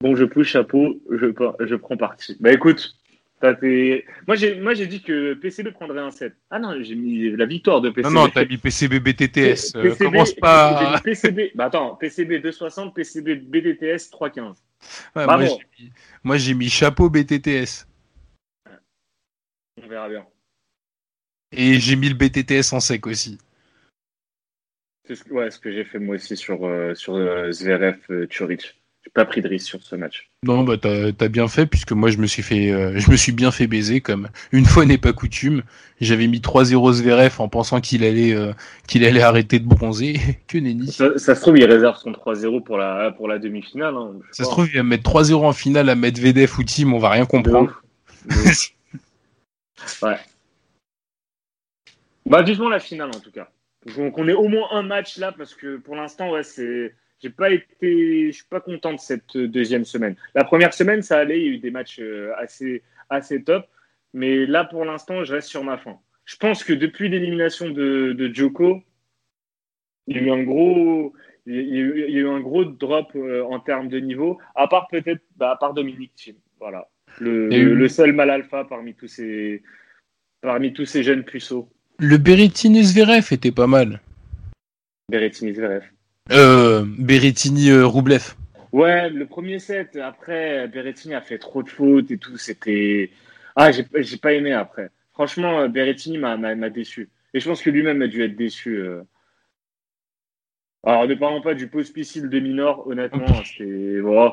Bon, 0.00 0.14
je 0.14 0.24
pousse 0.24 0.46
chapeau, 0.48 1.00
je, 1.10 1.26
je 1.66 1.74
prends 1.74 1.96
parti. 1.96 2.36
Bah 2.40 2.52
écoute, 2.52 2.94
t'as 3.40 3.54
tes- 3.54 4.04
moi 4.26 4.36
j'ai 4.36 4.86
dit 4.86 5.02
que 5.02 5.34
PCB 5.34 5.70
prendrait 5.72 6.00
un 6.00 6.10
7. 6.10 6.34
Ah 6.50 6.58
non, 6.58 6.76
j'ai 6.82 6.94
mis 6.94 7.30
la 7.34 7.46
victoire 7.46 7.80
de 7.80 7.88
PCB. 7.90 8.14
Non, 8.14 8.22
non, 8.24 8.28
t'as 8.28 8.44
mis 8.44 8.58
PCB 8.58 9.00
BTTS. 9.00 9.74
euh, 9.76 9.82
PCB, 9.82 9.96
commence 10.04 10.28
j'ai 10.34 10.40
pas. 10.40 11.00
PCB, 11.02 11.52
bah 11.54 11.64
attends, 11.66 11.94
PCB 11.96 12.40
260, 12.40 12.94
PCB 12.94 13.36
BDTS 13.36 14.10
315. 14.10 14.62
Ouais, 15.14 15.26
moi, 15.26 15.44
j'ai 15.44 15.66
mis, 15.78 15.92
moi, 16.24 16.36
j'ai 16.36 16.54
mis 16.54 16.68
chapeau 16.68 17.10
BTTS. 17.10 17.86
On 19.82 19.88
verra 19.88 20.08
bien. 20.08 20.26
Et 21.52 21.78
j'ai 21.80 21.96
mis 21.96 22.08
le 22.08 22.14
BTTS 22.14 22.72
en 22.72 22.80
sec 22.80 23.06
aussi. 23.06 23.38
C'est 25.06 25.14
ce, 25.14 25.24
que- 25.24 25.32
ouais, 25.32 25.50
ce 25.50 25.58
que 25.58 25.70
j'ai 25.72 25.84
fait 25.84 25.98
moi 25.98 26.16
aussi 26.16 26.36
sur, 26.36 26.64
euh, 26.66 26.94
sur 26.94 27.14
euh, 27.14 27.52
Zverev 27.52 27.98
euh. 28.10 28.26
J'ai 29.06 29.12
pas 29.12 29.24
pris 29.24 29.40
de 29.40 29.46
risque 29.46 29.68
sur 29.68 29.80
ce 29.84 29.94
match. 29.94 30.28
Non, 30.42 30.64
bah 30.64 30.76
t'as 30.78 31.12
as 31.20 31.28
bien 31.28 31.46
fait 31.46 31.64
puisque 31.66 31.92
moi 31.92 32.10
je 32.10 32.18
me 32.18 32.26
suis 32.26 32.42
fait, 32.42 32.72
euh, 32.72 32.98
je 32.98 33.08
me 33.08 33.16
suis 33.16 33.30
bien 33.30 33.52
fait 33.52 33.68
baiser 33.68 34.00
comme 34.00 34.28
une 34.50 34.64
fois 34.64 34.84
n'est 34.84 34.98
pas 34.98 35.12
coutume. 35.12 35.62
J'avais 36.00 36.26
mis 36.26 36.40
3-0 36.40 36.92
Zverev 36.92 37.36
en 37.38 37.48
pensant 37.48 37.80
qu'il 37.80 38.02
allait, 38.02 38.34
euh, 38.34 38.52
qu'il 38.88 39.04
allait 39.04 39.22
arrêter 39.22 39.60
de 39.60 39.64
bronzer. 39.64 40.18
que 40.48 40.58
nenni. 40.58 40.90
Ça, 40.90 41.16
ça 41.18 41.36
se 41.36 41.40
trouve, 41.40 41.56
il 41.56 41.64
réserve 41.64 41.96
son 41.98 42.10
3-0 42.10 42.64
pour 42.64 42.78
la, 42.78 43.12
pour 43.12 43.28
la 43.28 43.38
demi-finale. 43.38 43.94
hein, 43.94 44.14
Ça 44.32 44.42
se 44.42 44.50
trouve 44.50 44.66
il 44.68 44.76
va 44.76 44.82
mettre 44.82 45.08
3-0 45.08 45.34
en 45.36 45.52
finale 45.52 45.88
à 45.88 45.94
Medvedev 45.94 46.52
ou 46.58 46.64
Team, 46.64 46.92
on 46.92 46.98
va 46.98 47.10
rien 47.10 47.22
De 47.24 47.28
comprendre. 47.28 47.80
ouf. 48.26 48.34
De 48.44 48.50
ouf. 48.50 50.02
ouais. 50.02 50.18
Bah, 52.26 52.42
vivement 52.42 52.68
la 52.68 52.80
finale 52.80 53.10
en 53.14 53.20
tout 53.20 53.30
cas. 53.30 53.48
Donc, 53.96 54.18
on 54.18 54.26
est 54.26 54.32
au 54.32 54.48
moins 54.48 54.66
un 54.72 54.82
match 54.82 55.16
là 55.16 55.30
parce 55.30 55.54
que 55.54 55.76
pour 55.76 55.94
l'instant, 55.94 56.32
ouais, 56.32 56.42
c'est. 56.42 56.92
J'ai 57.22 57.30
pas 57.30 57.50
été, 57.50 58.26
je 58.26 58.32
suis 58.36 58.44
pas 58.48 58.60
content 58.60 58.92
de 58.92 58.98
cette 59.00 59.36
deuxième 59.36 59.84
semaine. 59.84 60.16
La 60.34 60.44
première 60.44 60.74
semaine, 60.74 61.02
ça 61.02 61.18
allait, 61.18 61.40
il 61.40 61.46
y 61.46 61.48
a 61.48 61.52
eu 61.52 61.58
des 61.58 61.70
matchs 61.70 61.98
euh, 62.00 62.32
assez, 62.36 62.82
assez 63.08 63.42
top, 63.42 63.66
mais 64.12 64.44
là 64.46 64.64
pour 64.64 64.84
l'instant, 64.84 65.24
je 65.24 65.32
reste 65.32 65.48
sur 65.48 65.64
ma 65.64 65.78
fin. 65.78 65.98
Je 66.26 66.36
pense 66.36 66.62
que 66.62 66.72
depuis 66.74 67.08
l'élimination 67.08 67.70
de, 67.70 68.12
de 68.12 68.34
Joko, 68.34 68.82
il 70.06 70.16
y 70.16 70.18
a 70.20 70.22
eu 70.22 70.30
un 70.30 70.42
gros, 70.42 71.14
il 71.46 71.54
y 71.54 71.58
a 71.58 71.60
eu, 71.80 72.04
il 72.08 72.14
y 72.14 72.18
a 72.18 72.20
eu 72.20 72.28
un 72.28 72.40
gros 72.40 72.64
drop 72.64 73.10
euh, 73.16 73.42
en 73.44 73.60
termes 73.60 73.88
de 73.88 73.98
niveau, 73.98 74.38
à 74.54 74.68
part 74.68 74.86
peut-être, 74.88 75.22
bah, 75.36 75.52
à 75.52 75.56
part 75.56 75.72
Dominique 75.72 76.14
Thiem. 76.16 76.36
Voilà, 76.60 76.88
eu- 77.56 77.74
le 77.74 77.88
seul 77.88 78.12
mal 78.12 78.30
alpha 78.30 78.64
parmi 78.64 78.94
tous 78.94 79.08
ces, 79.08 79.62
parmi 80.42 80.72
tous 80.74 80.84
ces 80.86 81.02
jeunes 81.02 81.24
puceaux. 81.24 81.68
Le 81.98 82.18
Berrettini 82.18 82.84
Zverev 82.84 83.28
était 83.32 83.52
pas 83.52 83.66
mal. 83.66 84.00
Berrettini 85.10 85.54
Zverev. 85.54 85.84
Euh, 86.32 86.84
Berrettini 86.98 87.70
euh, 87.70 87.86
Roublev. 87.86 88.34
Ouais, 88.72 89.08
le 89.10 89.26
premier 89.26 89.58
set, 89.58 89.96
après, 89.96 90.66
Berrettini 90.68 91.14
a 91.14 91.20
fait 91.20 91.38
trop 91.38 91.62
de 91.62 91.68
fautes 91.68 92.10
et 92.10 92.18
tout. 92.18 92.36
C'était. 92.36 93.10
Ah, 93.54 93.70
j'ai 93.72 94.16
pas 94.16 94.32
aimé 94.32 94.52
après. 94.52 94.90
Franchement, 95.12 95.60
euh, 95.60 95.68
Berrettini 95.68 96.18
m'a 96.18 96.36
déçu. 96.70 97.08
Et 97.32 97.40
je 97.40 97.48
pense 97.48 97.62
que 97.62 97.70
lui-même 97.70 98.02
a 98.02 98.06
dû 98.06 98.22
être 98.22 98.36
déçu. 98.36 98.76
euh. 98.78 99.02
Alors, 100.84 101.06
ne 101.06 101.14
parlons 101.14 101.40
pas 101.42 101.54
du 101.54 101.68
post-piscile 101.68 102.28
de 102.28 102.38
Minor, 102.40 102.86
honnêtement, 102.86 103.26
c'était. 103.44 104.00
Oh. 104.04 104.30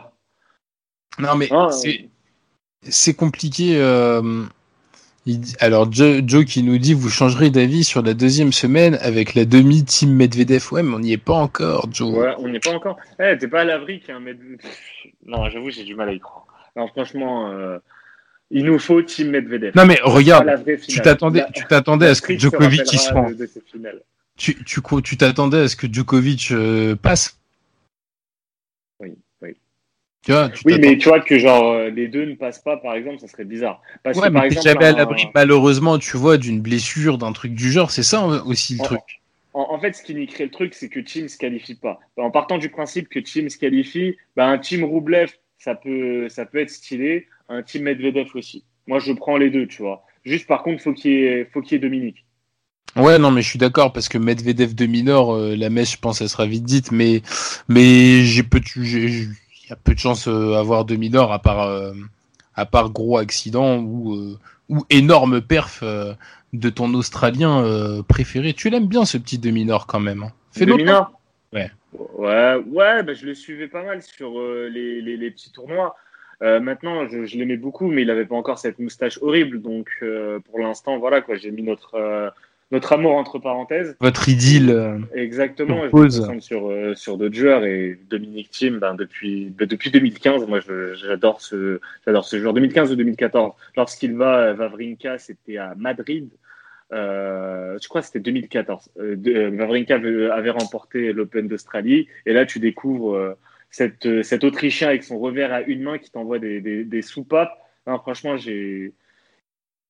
Non 1.20 1.36
mais 1.36 1.48
Ah, 1.52 1.70
c'est 2.82 3.14
compliqué. 3.14 3.78
euh, 3.78 4.44
alors 5.60 5.92
Joe, 5.92 6.22
Joe 6.26 6.44
qui 6.46 6.64
nous 6.64 6.78
dit 6.78 6.94
vous 6.94 7.10
changerez 7.10 7.50
d'avis 7.50 7.84
sur 7.84 8.02
la 8.02 8.14
deuxième 8.14 8.52
semaine 8.52 8.98
avec 9.02 9.36
la 9.36 9.46
demi 9.46 9.84
team 9.86 10.14
Medvedev. 10.14 10.64
Ouais, 10.72 10.84
mais 10.84 10.94
on 10.94 11.00
n'y 11.00 11.14
est 11.14 11.18
pas 11.18 11.34
encore, 11.34 11.88
Joe. 11.92 12.14
Ouais, 12.14 12.34
on 12.40 12.48
n'est 12.50 12.60
pas 12.60 12.72
encore. 12.72 12.98
Eh, 13.20 13.38
t'es 13.38 13.48
pas 13.48 13.62
à 13.62 13.64
l'abri 13.64 14.02
qu'un 14.02 14.20
mètre. 14.20 14.40
Non, 15.26 15.50
j'avoue, 15.50 15.70
j'ai 15.70 15.84
du 15.84 15.96
mal 15.96 16.10
à 16.10 16.14
y 16.14 16.20
croire. 16.20 16.46
Non, 16.76 16.88
franchement, 16.88 17.52
euh, 17.52 17.78
il 18.52 18.66
nous 18.66 18.80
faut 18.80 19.02
Team 19.02 19.30
Medvedev. 19.30 19.72
Non 19.76 19.86
mais 19.86 20.00
regarde, 20.04 20.48
tu 20.88 21.00
t'attendais, 21.02 21.40
La- 21.40 21.52
tu 21.52 21.64
t'attendais 21.66 22.08
à 22.08 22.16
ce 22.16 22.22
que 22.22 22.38
Djokovic 22.38 22.86
se 22.86 22.98
rappellera 22.98 23.22
rend. 23.22 23.30
de- 23.30 23.36
de 23.36 23.46
cette 23.46 23.68
finale. 23.70 24.02
Tu 24.36 24.64
tu 24.66 24.82
tu 25.04 25.18
t'attendais 25.18 25.60
à 25.62 25.68
ce 25.68 25.76
que 25.76 25.88
Djokovic 25.92 26.50
euh, 26.52 26.96
passe. 26.96 27.38
Oui, 30.28 30.32
oui. 30.32 30.32
Tu 30.32 30.32
vois, 30.32 30.50
tu 30.50 30.66
Oui, 30.66 30.74
t'attends- 30.74 30.82
mais 30.90 30.98
tu 30.98 31.10
vois 31.10 31.20
que 31.22 31.38
genre 31.40 31.72
euh, 31.74 31.90
les 31.90 32.08
deux 32.08 32.26
ne 32.26 32.36
passent 32.36 32.62
pas, 32.62 32.78
par 32.78 32.96
exemple, 32.96 33.20
ça 33.20 33.28
serait 33.28 33.46
bizarre. 33.46 33.82
Parce 34.04 34.18
Ouais, 34.18 34.28
que, 34.28 34.30
par 34.34 34.44
mais 34.44 34.46
exemple, 34.46 34.64
jamais 34.64 34.86
à 34.86 34.92
l'abri 34.94 35.28
malheureusement, 35.36 36.00
tu 36.00 36.18
vois, 36.18 36.38
d'une 36.38 36.62
blessure, 36.62 37.18
d'un 37.18 37.34
truc 37.34 37.54
du 37.54 37.72
genre. 37.72 37.92
C'est 37.92 38.04
ça 38.04 38.22
hein, 38.22 38.42
aussi 38.46 38.76
le 38.76 38.80
en, 38.80 38.84
truc. 38.86 39.02
en- 39.54 39.68
en 39.76 39.80
fait, 39.80 39.94
ce 39.94 40.04
qui 40.04 40.16
niquerait 40.16 40.46
le 40.46 40.52
truc, 40.52 40.74
c'est 40.74 40.90
que 40.90 41.00
Team 41.00 41.28
se 41.28 41.38
qualifie 41.38 41.76
pas. 41.76 42.00
En 42.18 42.32
partant 42.32 42.58
du 42.58 42.70
principe 42.70 43.10
que 43.10 43.20
Team 43.20 43.50
se 43.50 43.58
qualifie, 43.58 44.18
bah, 44.36 44.48
un 44.48 44.58
Team 44.60 44.84
Roublev, 44.84 45.32
ça 45.58 45.76
peut, 45.76 46.30
ça 46.30 46.46
peut 46.46 46.60
être 46.60 46.70
stylé. 46.70 47.28
Un 47.50 47.64
Team 47.64 47.84
Medvedev 47.84 48.30
aussi. 48.36 48.64
Moi, 48.88 49.00
je 49.00 49.14
prends 49.14 49.38
les 49.38 49.50
deux, 49.50 49.68
tu 49.68 49.82
vois. 49.82 50.06
Juste, 50.26 50.48
par 50.48 50.64
contre, 50.64 50.82
faut 50.82 50.94
qu'il 50.94 51.12
y 51.12 51.26
ait, 51.26 51.46
faut 51.54 51.62
qu'il 51.62 51.74
y 51.74 51.76
ait 51.76 51.80
Dominique. 51.80 52.26
Ouais, 52.96 53.18
non, 53.18 53.32
mais 53.32 53.42
je 53.42 53.50
suis 53.50 53.58
d'accord 53.60 53.92
parce 53.92 54.08
que 54.08 54.20
Medvedev 54.20 54.76
de 54.76 54.86
minor, 54.86 55.34
euh, 55.34 55.56
la 55.56 55.70
mèche, 55.72 55.94
je 55.94 55.98
pense, 55.98 56.22
elle 56.22 56.30
sera 56.30 56.46
vite 56.46 56.64
dite, 56.64 56.92
mais 56.92 57.24
mais 57.68 58.24
j'ai 58.24 58.44
peu, 58.44 58.60
de- 58.60 58.66
j'ai- 58.84 59.28
y 59.74 59.76
a 59.76 59.80
peu 59.84 59.94
de 59.94 60.00
chance 60.00 60.28
euh, 60.28 60.54
avoir 60.54 60.86
de 60.86 60.96
minor 60.96 61.32
à 61.32 61.40
part 61.40 61.64
euh, 61.64 61.94
à 62.56 62.66
part 62.66 62.92
gros 62.92 63.18
accident 63.18 63.80
ou 63.80 64.14
euh, 64.14 64.38
ou 64.70 64.86
énorme 64.90 65.42
perf 65.42 65.80
euh, 65.84 66.14
de 66.54 66.70
ton 66.70 66.94
Australien 66.94 67.64
préféré. 68.08 68.54
Tu 68.54 68.70
l'aimes 68.70 68.88
bien 68.88 69.06
ce 69.06 69.18
petit 69.18 69.40
de 69.40 69.50
minor 69.50 69.88
quand 69.88 70.00
même. 70.00 70.24
Hein. 70.24 70.32
Fait 70.52 70.66
De 70.66 70.72
longtemps. 70.72 70.84
Minor 70.84 71.20
Ouais. 71.52 71.72
Ouais, 71.94 72.56
ouais 72.68 73.04
bah, 73.04 73.14
je 73.14 73.26
le 73.26 73.34
suivais 73.34 73.68
pas 73.68 73.84
mal 73.84 74.02
sur 74.02 74.40
les, 74.40 75.02
les, 75.02 75.18
les 75.18 75.32
petits 75.32 75.52
tournois. 75.52 75.96
Maintenant, 76.42 77.08
je, 77.08 77.26
je 77.26 77.38
l'aimais 77.38 77.58
beaucoup, 77.58 77.88
mais 77.88 78.04
il 78.04 78.10
avait 78.12 78.26
pas 78.26 78.36
encore 78.36 78.60
cette 78.60 78.78
moustache 78.78 79.18
horrible. 79.22 79.62
Donc, 79.62 79.90
pour 80.46 80.60
l'instant, 80.60 81.00
voilà, 81.00 81.22
quoi, 81.22 81.36
j'ai 81.36 81.52
mis 81.52 81.64
notre, 81.64 82.32
notre 82.74 82.92
amour 82.92 83.14
entre 83.16 83.40
parenthèses. 83.40 83.96
Votre 84.02 84.28
idylle. 84.28 84.70
euh, 84.72 84.98
Exactement, 85.14 85.84
je 85.84 85.96
me 86.34 86.40
sur, 86.42 86.70
euh, 86.70 86.94
sur 86.96 87.18
d'autres 87.18 87.36
joueurs 87.36 87.64
et 87.64 87.98
Dominique 88.10 88.50
Thiem, 88.50 88.80
ben, 88.80 88.96
depuis, 88.96 89.46
ben, 89.58 89.66
depuis 89.68 89.92
2015, 89.92 90.46
moi 90.48 90.60
j'adore 90.96 91.40
ce, 91.40 91.80
j'adore 92.06 92.26
ce 92.26 92.40
joueur. 92.40 92.54
2015 92.54 92.92
ou 92.92 92.96
2014, 92.96 93.54
lorsqu'il 93.78 94.16
va 94.16 94.50
à 94.50 94.54
Vavrinka, 94.54 95.18
c'était 95.20 95.58
à 95.58 95.74
Madrid. 95.78 96.28
Euh, 96.92 97.78
je 97.82 97.88
crois 97.88 98.02
que 98.02 98.08
c'était 98.08 98.20
2014. 98.20 98.90
Euh, 99.00 99.16
de- 99.16 99.32
euh, 99.34 99.50
Vavrinka 99.52 99.96
avait, 99.96 100.50
remporté 100.50 101.14
l'Open 101.14 101.48
d'Australie 101.48 102.08
et 102.26 102.34
là 102.34 102.46
tu 102.46 102.60
découvres 102.60 103.36
cette, 103.72 104.22
cet 104.24 104.44
Autrichien 104.44 104.90
avec 104.90 105.04
son 105.04 105.18
revers 105.18 105.52
à 105.52 105.62
une 105.62 105.82
main 105.82 105.98
qui 105.98 106.12
t'envoie 106.12 106.38
des, 106.40 106.62
des, 106.62 106.84
des 106.84 107.02
soupapes. 107.02 107.58
Non, 107.88 107.98
franchement, 107.98 108.38
j'ai 108.38 108.94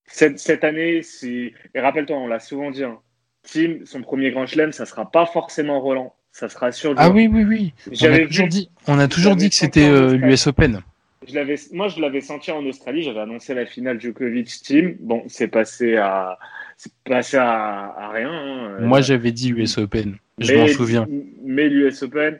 cette, 0.05 0.39
cette 0.39 0.63
année, 0.63 1.01
c'est 1.01 1.53
et 1.73 1.79
rappelle-toi, 1.79 2.17
on 2.17 2.27
l'a 2.27 2.39
souvent 2.39 2.71
dit. 2.71 2.83
Hein, 2.83 2.99
Tim, 3.43 3.79
son 3.85 4.01
premier 4.01 4.31
grand 4.31 4.45
chelem, 4.45 4.71
ça 4.71 4.85
sera 4.85 5.09
pas 5.11 5.25
forcément 5.25 5.81
Roland, 5.81 6.15
ça 6.31 6.47
sera 6.47 6.71
sur 6.71 6.93
Ah 6.97 7.09
oui, 7.09 7.27
oui, 7.27 7.43
oui. 7.43 7.73
On 7.87 7.91
a 8.13 8.19
toujours 8.19 8.45
vu, 8.45 8.49
dit, 8.49 8.69
on 8.87 8.99
a 8.99 9.07
toujours 9.07 9.35
dit 9.35 9.49
que 9.49 9.55
c'était 9.55 9.89
euh, 9.89 10.15
l'US 10.15 10.47
Open. 10.47 10.79
je 11.27 11.35
l'avais, 11.35 11.55
moi 11.73 11.89
je 11.89 11.99
l'avais 11.99 12.21
senti 12.21 12.51
en 12.51 12.65
Australie, 12.65 13.03
j'avais 13.03 13.19
annoncé 13.19 13.53
la 13.53 13.65
finale 13.65 13.99
Djokovic-Team. 13.99 14.95
Bon, 15.01 15.23
c'est 15.27 15.47
passé 15.49 15.97
à, 15.97 16.37
c'est 16.77 16.93
passé 17.03 17.37
à, 17.37 17.49
à 17.97 18.09
rien. 18.11 18.31
hein. 18.31 18.77
Moi, 18.79 19.01
j'avais 19.01 19.31
dit 19.31 19.49
US 19.51 19.77
Open. 19.77 20.15
Je 20.39 20.53
m'en 20.55 20.67
souviens. 20.67 21.05
Mais 21.43 21.67
l'US 21.69 22.01
Open, 22.03 22.39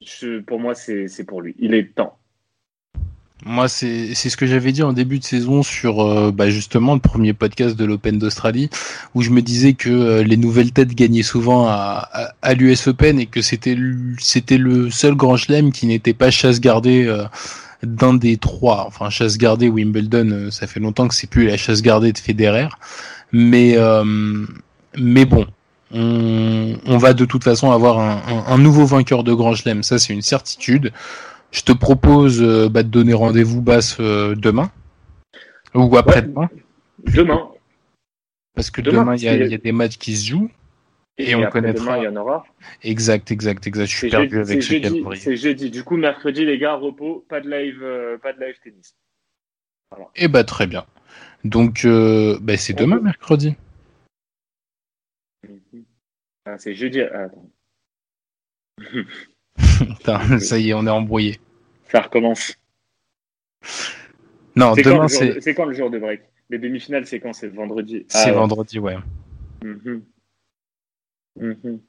je- 0.00 0.38
pour 0.40 0.60
moi, 0.60 0.74
c'est, 0.74 1.08
c'est 1.08 1.24
pour 1.24 1.42
lui. 1.42 1.54
Il 1.58 1.74
est 1.74 1.94
temps. 1.94 2.17
Moi, 3.48 3.66
c'est 3.66 4.14
ce 4.14 4.36
que 4.36 4.46
j'avais 4.46 4.72
dit 4.72 4.82
en 4.82 4.92
début 4.92 5.18
de 5.18 5.24
saison 5.24 5.62
sur 5.62 6.02
euh, 6.02 6.30
bah, 6.30 6.50
justement 6.50 6.92
le 6.92 7.00
premier 7.00 7.32
podcast 7.32 7.76
de 7.76 7.84
l'Open 7.86 8.18
d'Australie, 8.18 8.68
où 9.14 9.22
je 9.22 9.30
me 9.30 9.40
disais 9.40 9.72
que 9.72 9.88
euh, 9.88 10.22
les 10.22 10.36
nouvelles 10.36 10.70
têtes 10.70 10.94
gagnaient 10.94 11.22
souvent 11.22 11.66
à, 11.66 12.06
à, 12.12 12.34
à 12.42 12.52
l'US 12.52 12.86
Open 12.88 13.18
et 13.18 13.24
que 13.24 13.40
c'était 13.40 13.74
le- 13.74 14.14
c'était 14.20 14.58
le 14.58 14.90
seul 14.90 15.14
grand 15.14 15.38
chelem 15.38 15.72
qui 15.72 15.86
n'était 15.86 16.12
pas 16.12 16.30
chasse 16.30 16.60
gardée 16.60 17.06
euh, 17.06 17.24
d'un 17.82 18.12
des 18.12 18.36
trois. 18.36 18.84
Enfin, 18.86 19.08
chasse 19.08 19.38
gardée 19.38 19.70
Wimbledon, 19.70 20.28
euh, 20.30 20.50
ça 20.50 20.66
fait 20.66 20.80
longtemps 20.80 21.08
que 21.08 21.14
c'est 21.14 21.30
plus 21.30 21.46
la 21.46 21.56
chasse 21.56 21.80
gardée 21.80 22.12
de 22.12 22.18
Federer, 22.18 22.68
mais 23.32 23.74
euh, 23.78 24.44
mais 24.98 25.24
bon. 25.24 25.46
On, 25.90 26.76
on 26.84 26.98
va 26.98 27.14
de 27.14 27.24
toute 27.24 27.44
façon 27.44 27.70
avoir 27.70 27.98
un, 27.98 28.20
un- 28.28 28.52
un 28.52 28.58
nouveau 28.58 28.84
vainqueur 28.84 29.24
de 29.24 29.32
Grand 29.32 29.54
Chelem, 29.54 29.82
ça 29.82 29.98
c'est 29.98 30.12
une 30.12 30.20
certitude. 30.20 30.92
Je 31.50 31.62
te 31.62 31.72
propose 31.72 32.42
euh, 32.42 32.68
bah, 32.68 32.82
de 32.82 32.88
donner 32.88 33.14
rendez-vous 33.14 33.62
basse 33.62 33.96
euh, 34.00 34.34
demain. 34.34 34.70
Ou 35.74 35.96
après-demain 35.96 36.48
Demain. 36.98 37.50
Parce 38.54 38.70
que 38.70 38.80
Demain, 38.80 39.14
il 39.16 39.22
y, 39.22 39.28
a- 39.28 39.36
y 39.46 39.58
des 39.58 39.72
matchs 39.72 39.98
qui 39.98 40.16
se 40.16 40.28
jouent. 40.30 40.50
Et 41.16 41.34
on 41.34 41.48
connaîtra- 41.50 41.84
Demain, 41.84 41.98
il 41.98 42.04
y 42.04 42.08
en 42.08 42.16
aura. 42.16 42.44
Exact, 42.82 43.30
exact, 43.30 43.66
exact. 43.66 43.86
Je 43.90 43.96
suis 43.96 44.10
perdu 44.10 44.36
jeudi, 44.36 44.50
avec 44.50 44.62
ce 44.62 44.74
calendrier. 44.74 45.20
c'est 45.20 45.36
jeudi. 45.36 45.70
Du 45.70 45.82
coup, 45.84 45.96
mercredi, 45.96 46.44
les 46.44 46.58
gars, 46.58 46.74
repos, 46.74 47.24
pas 47.28 47.40
de 47.40 47.50
live, 47.50 47.82
euh, 47.82 48.18
pas 48.18 48.32
de 48.32 48.40
live 48.40 48.56
tennis. 48.62 48.94
Eh 50.16 50.28
bah 50.28 50.44
très 50.44 50.66
bien. 50.66 50.86
Donc 51.44 51.84
euh, 51.84 52.38
bah, 52.40 52.56
c'est 52.56 52.74
demain 52.74 53.00
mercredi. 53.00 53.54
Ah, 56.44 56.58
c'est 56.58 56.74
jeudi. 56.74 57.00
ah, 57.00 57.24
attends. 57.24 57.50
Putain, 59.78 60.38
ça 60.38 60.58
y 60.58 60.70
est, 60.70 60.74
on 60.74 60.86
est 60.86 60.90
embrouillé. 60.90 61.38
Ça 61.90 62.00
recommence. 62.00 62.54
Non, 64.56 64.74
C'est 64.74 64.82
quand, 64.82 64.94
demain 64.94 65.08
c'est 65.08 65.40
c'est 65.40 65.54
quand 65.54 65.64
le 65.64 65.74
jour 65.74 65.90
de 65.90 65.98
break? 65.98 66.20
Les 66.50 66.58
demi-finales, 66.58 67.06
c'est 67.06 67.20
quand? 67.20 67.32
C'est 67.32 67.48
vendredi. 67.48 68.06
c'est 68.08 68.18
Ah, 68.18 68.26
ouais. 68.28 68.32
vendredi, 68.32 68.78
ouais. 68.78 68.96
Mhm. 69.62 70.02
Mhm. 71.36 71.80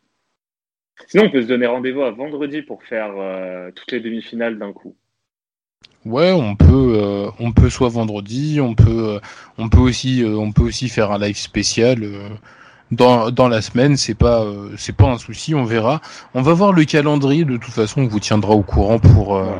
Sinon, 1.08 1.24
on 1.26 1.30
peut 1.32 1.42
se 1.42 1.48
donner 1.48 1.66
rendez-vous 1.66 2.02
à 2.02 2.12
vendredi 2.12 2.62
pour 2.62 2.84
faire 2.84 3.12
euh, 3.18 3.72
toutes 3.72 3.92
les 3.92 4.02
demi-finales 4.02 4.60
d'un 4.60 4.74
coup. 4.74 4.96
Ouais, 6.06 6.32
on 6.32 6.56
peut, 6.56 6.98
euh, 7.02 7.30
on 7.40 7.52
peut 7.52 7.70
soit 7.70 7.90
vendredi, 7.90 8.60
on 8.62 8.76
peut, 8.76 9.16
euh, 9.16 9.20
on 9.58 9.70
peut 9.70 9.80
aussi, 9.80 10.24
on 10.26 10.52
peut 10.52 10.64
aussi 10.64 10.90
faire 10.90 11.12
un 11.12 11.20
live 11.20 11.38
spécial 11.38 12.04
dans, 12.92 13.32
dans 13.32 13.48
la 13.48 13.62
semaine. 13.62 13.98
C'est 13.98 14.16
pas, 14.18 14.44
euh, 14.44 14.70
c'est 14.78 14.96
pas 14.96 15.08
un 15.08 15.18
souci. 15.18 15.56
On 15.56 15.64
verra. 15.64 16.02
On 16.34 16.42
va 16.42 16.54
voir 16.54 16.74
le 16.74 16.84
calendrier. 16.86 17.46
De 17.46 17.58
toute 17.58 17.74
façon, 17.74 18.02
on 18.02 18.08
vous 18.08 18.20
tiendra 18.20 18.54
au 18.54 18.64
courant 18.64 19.00
pour, 19.00 19.36
euh, 19.38 19.52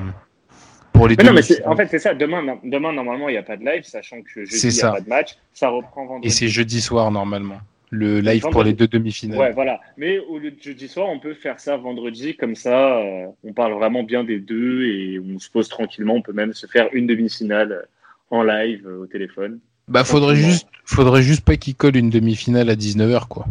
pour 0.94 1.08
les 1.08 1.16
Mais 1.18 1.24
non, 1.24 1.34
mais 1.34 1.42
en 1.66 1.76
fait, 1.76 1.88
c'est 1.88 2.00
ça. 2.00 2.14
Demain, 2.14 2.58
demain, 2.64 2.94
normalement, 2.94 3.30
il 3.30 3.34
n'y 3.34 3.38
a 3.38 3.44
pas 3.44 3.58
de 3.58 3.66
live, 3.66 3.84
sachant 3.84 4.22
que 4.22 4.46
jeudi, 4.46 4.68
il 4.68 4.74
n'y 4.74 4.82
a 4.82 4.92
pas 4.92 5.02
de 5.02 5.10
match. 5.10 5.38
Ça 5.54 5.70
reprend 5.70 6.06
vendredi. 6.06 6.28
Et 6.28 6.30
c'est 6.32 6.48
jeudi 6.48 6.82
soir 6.82 7.12
normalement. 7.12 7.60
Le 7.92 8.20
live 8.20 8.44
pour 8.52 8.64
les 8.64 8.74
deux 8.74 8.88
demi-finales. 8.88 9.40
Ouais, 9.40 9.52
voilà. 9.52 9.80
Mais 9.98 10.20
au 10.20 10.38
lieu 10.38 10.52
de 10.52 10.62
jeudi 10.62 10.88
soir, 10.88 11.08
on 11.10 11.20
peut 11.20 11.34
faire 11.34 11.60
ça 11.60 11.76
vendredi, 11.76 12.36
comme 12.36 12.54
ça, 12.56 13.00
euh, 13.00 13.26
on 13.44 13.52
parle 13.54 13.74
vraiment 13.74 14.04
bien 14.04 14.24
des 14.24 14.40
deux 14.40 14.86
et 14.86 15.20
on 15.20 15.40
se 15.40 15.50
pose 15.50 15.70
tranquillement. 15.70 16.14
On 16.14 16.22
peut 16.22 16.34
même 16.34 16.54
se 16.54 16.68
faire 16.68 16.88
une 16.94 17.08
demi-finale 17.08 17.72
euh, 17.72 17.82
en 18.30 18.44
live 18.44 18.86
euh, 18.88 19.02
au 19.02 19.08
téléphone. 19.08 19.60
Bah 19.90 20.04
faudrait 20.04 20.36
juste, 20.36 20.68
faudrait 20.86 21.24
juste 21.24 21.42
pas 21.42 21.58
qu'il 21.58 21.76
colle 21.76 21.98
une 21.98 22.10
demi-finale 22.10 22.70
à 22.70 22.76
19h 22.76 23.28
quoi. 23.28 23.46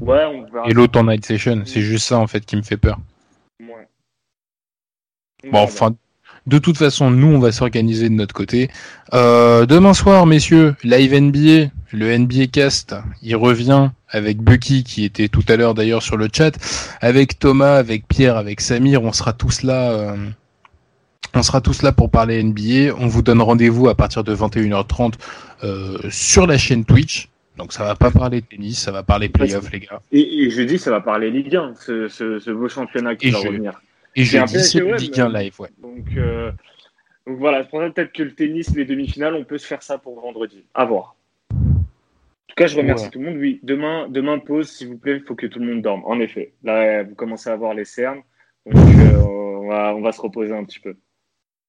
Ouais, 0.00 0.24
on 0.26 0.44
verra. 0.52 0.68
Et 0.68 0.74
l'autre 0.74 0.98
en 1.00 1.04
night 1.04 1.24
session. 1.24 1.62
C'est 1.64 1.80
juste 1.82 2.06
ça 2.06 2.18
en 2.18 2.26
fait 2.26 2.44
qui 2.44 2.56
me 2.56 2.62
fait 2.62 2.76
peur. 2.76 2.98
Ouais. 3.60 3.88
Bon, 5.50 5.60
enfin, 5.60 5.94
de 6.46 6.58
toute 6.58 6.78
façon, 6.78 7.10
nous, 7.10 7.26
on 7.28 7.38
va 7.38 7.52
s'organiser 7.52 8.08
de 8.08 8.14
notre 8.14 8.34
côté. 8.34 8.70
Euh, 9.12 9.66
demain 9.66 9.94
soir, 9.94 10.26
messieurs, 10.26 10.76
live 10.82 11.14
NBA, 11.14 11.70
le 11.92 12.16
NBA 12.18 12.46
Cast, 12.46 12.94
il 13.22 13.36
revient 13.36 13.90
avec 14.08 14.38
Bucky, 14.38 14.84
qui 14.84 15.04
était 15.04 15.28
tout 15.28 15.44
à 15.48 15.56
l'heure 15.56 15.74
d'ailleurs 15.74 16.02
sur 16.02 16.16
le 16.16 16.28
chat, 16.32 16.52
avec 17.00 17.38
Thomas, 17.38 17.76
avec 17.76 18.08
Pierre, 18.08 18.36
avec 18.36 18.60
Samir, 18.60 19.02
on 19.02 19.12
sera 19.12 19.32
tous 19.32 19.62
là. 19.62 19.90
euh, 19.90 20.16
on 21.34 21.42
sera 21.42 21.60
tous 21.60 21.82
là 21.82 21.92
pour 21.92 22.10
parler 22.10 22.42
NBA. 22.42 22.94
On 22.98 23.06
vous 23.06 23.22
donne 23.22 23.40
rendez-vous 23.42 23.88
à 23.88 23.94
partir 23.94 24.24
de 24.24 24.34
21h30 24.34 25.14
euh, 25.64 25.98
sur 26.10 26.46
la 26.46 26.58
chaîne 26.58 26.84
Twitch. 26.84 27.28
Donc 27.56 27.72
ça 27.72 27.82
va 27.84 27.96
pas 27.96 28.10
parler 28.10 28.40
tennis, 28.42 28.78
ça 28.78 28.92
va 28.92 29.02
parler 29.02 29.28
playoff, 29.28 29.70
les 29.72 29.80
gars. 29.80 30.00
Et, 30.12 30.44
et 30.44 30.50
jeudi, 30.50 30.78
ça 30.78 30.90
va 30.92 31.00
parler 31.00 31.30
Ligue 31.30 31.56
1, 31.56 31.74
ce, 31.74 32.06
ce, 32.08 32.38
ce 32.38 32.50
beau 32.52 32.68
championnat 32.68 33.16
qui 33.16 33.28
Et 33.28 33.30
va 33.32 33.40
je- 33.40 33.48
revenir. 33.48 33.80
Et 34.14 34.24
jeudi, 34.24 34.60
c'est 34.62 34.80
Ligue 34.80 35.20
1 35.20 35.26
euh, 35.34 35.38
live, 35.40 35.54
ouais. 35.60 35.68
Donc, 35.82 36.04
euh, 36.16 36.50
donc 37.26 37.38
voilà, 37.38 37.64
pour 37.64 37.80
ça 37.80 37.90
peut-être 37.90 38.12
que 38.12 38.22
le 38.22 38.32
tennis, 38.34 38.74
les 38.76 38.84
demi-finales, 38.84 39.34
on 39.34 39.44
peut 39.44 39.58
se 39.58 39.66
faire 39.66 39.82
ça 39.82 39.98
pour 39.98 40.20
vendredi. 40.20 40.64
À 40.74 40.84
voir. 40.84 41.16
En 41.52 41.56
tout 41.56 42.54
cas, 42.56 42.66
je 42.68 42.76
remercie 42.76 43.04
Ouais. 43.06 43.10
tout 43.10 43.18
le 43.20 43.26
monde. 43.26 43.36
Oui, 43.38 43.60
demain, 43.64 44.06
demain 44.08 44.38
pause, 44.38 44.68
s'il 44.70 44.88
vous 44.88 44.96
plaît, 44.96 45.16
il 45.16 45.22
faut 45.22 45.34
que 45.34 45.46
tout 45.46 45.58
le 45.58 45.66
monde 45.66 45.82
dorme. 45.82 46.02
En 46.06 46.18
effet, 46.20 46.52
là, 46.64 47.02
vous 47.02 47.14
commencez 47.16 47.50
à 47.50 47.52
avoir 47.52 47.74
les 47.74 47.84
cernes, 47.84 48.20
donc 48.66 48.76
euh, 48.76 49.16
on, 49.18 49.68
va, 49.68 49.94
on 49.96 50.00
va 50.00 50.12
se 50.12 50.20
reposer 50.20 50.54
un 50.54 50.64
petit 50.64 50.80
peu. 50.80 50.94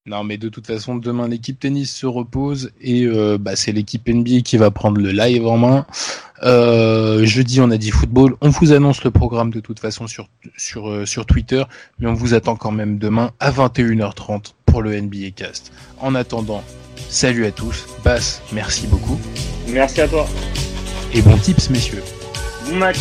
Non, 0.10 0.24
mais 0.24 0.38
de 0.38 0.50
toute 0.50 0.66
façon, 0.66 0.96
demain, 0.96 1.28
l'équipe 1.28 1.60
tennis 1.60 1.96
se 1.96 2.08
repose 2.08 2.72
et 2.82 3.04
euh, 3.06 3.38
bah, 3.40 3.56
c'est 3.56 3.72
l'équipe 3.72 4.10
NBA 4.10 4.42
qui 4.42 4.58
va 4.58 4.72
prendre 4.72 5.00
le 5.00 5.12
live 5.12 5.46
en 5.46 5.60
main. 5.60 5.86
Euh, 6.42 7.28
jeudi, 7.28 7.62
on 7.62 7.70
a 7.70 7.78
dit 7.78 7.92
football. 7.92 8.36
On 8.42 8.50
vous 8.50 8.74
annonce 8.74 9.04
le 9.04 9.12
programme 9.12 9.52
de 9.52 9.60
toute 9.60 9.80
façon 9.80 10.08
sur, 10.08 10.28
sur, 10.58 10.90
euh, 10.90 11.06
sur 11.06 11.28
Twitter, 11.28 11.64
mais 12.00 12.08
on 12.08 12.16
vous 12.16 12.34
attend 12.34 12.56
quand 12.56 12.72
même 12.72 12.98
demain 12.98 13.30
à 13.40 13.52
21h30 13.52 14.54
pour 14.66 14.82
le 14.82 15.00
NBA 15.00 15.30
Cast. 15.36 15.72
En 16.00 16.16
attendant, 16.16 16.64
salut 17.08 17.46
à 17.46 17.52
tous. 17.52 17.86
Bass, 18.04 18.42
merci 18.52 18.88
beaucoup. 18.88 19.20
Merci 19.68 20.02
à 20.02 20.08
toi. 20.08 20.28
Et 21.14 21.22
bon 21.22 21.38
tips, 21.38 21.70
messieurs. 21.70 22.02
Bon 22.68 22.78
match. 22.78 22.98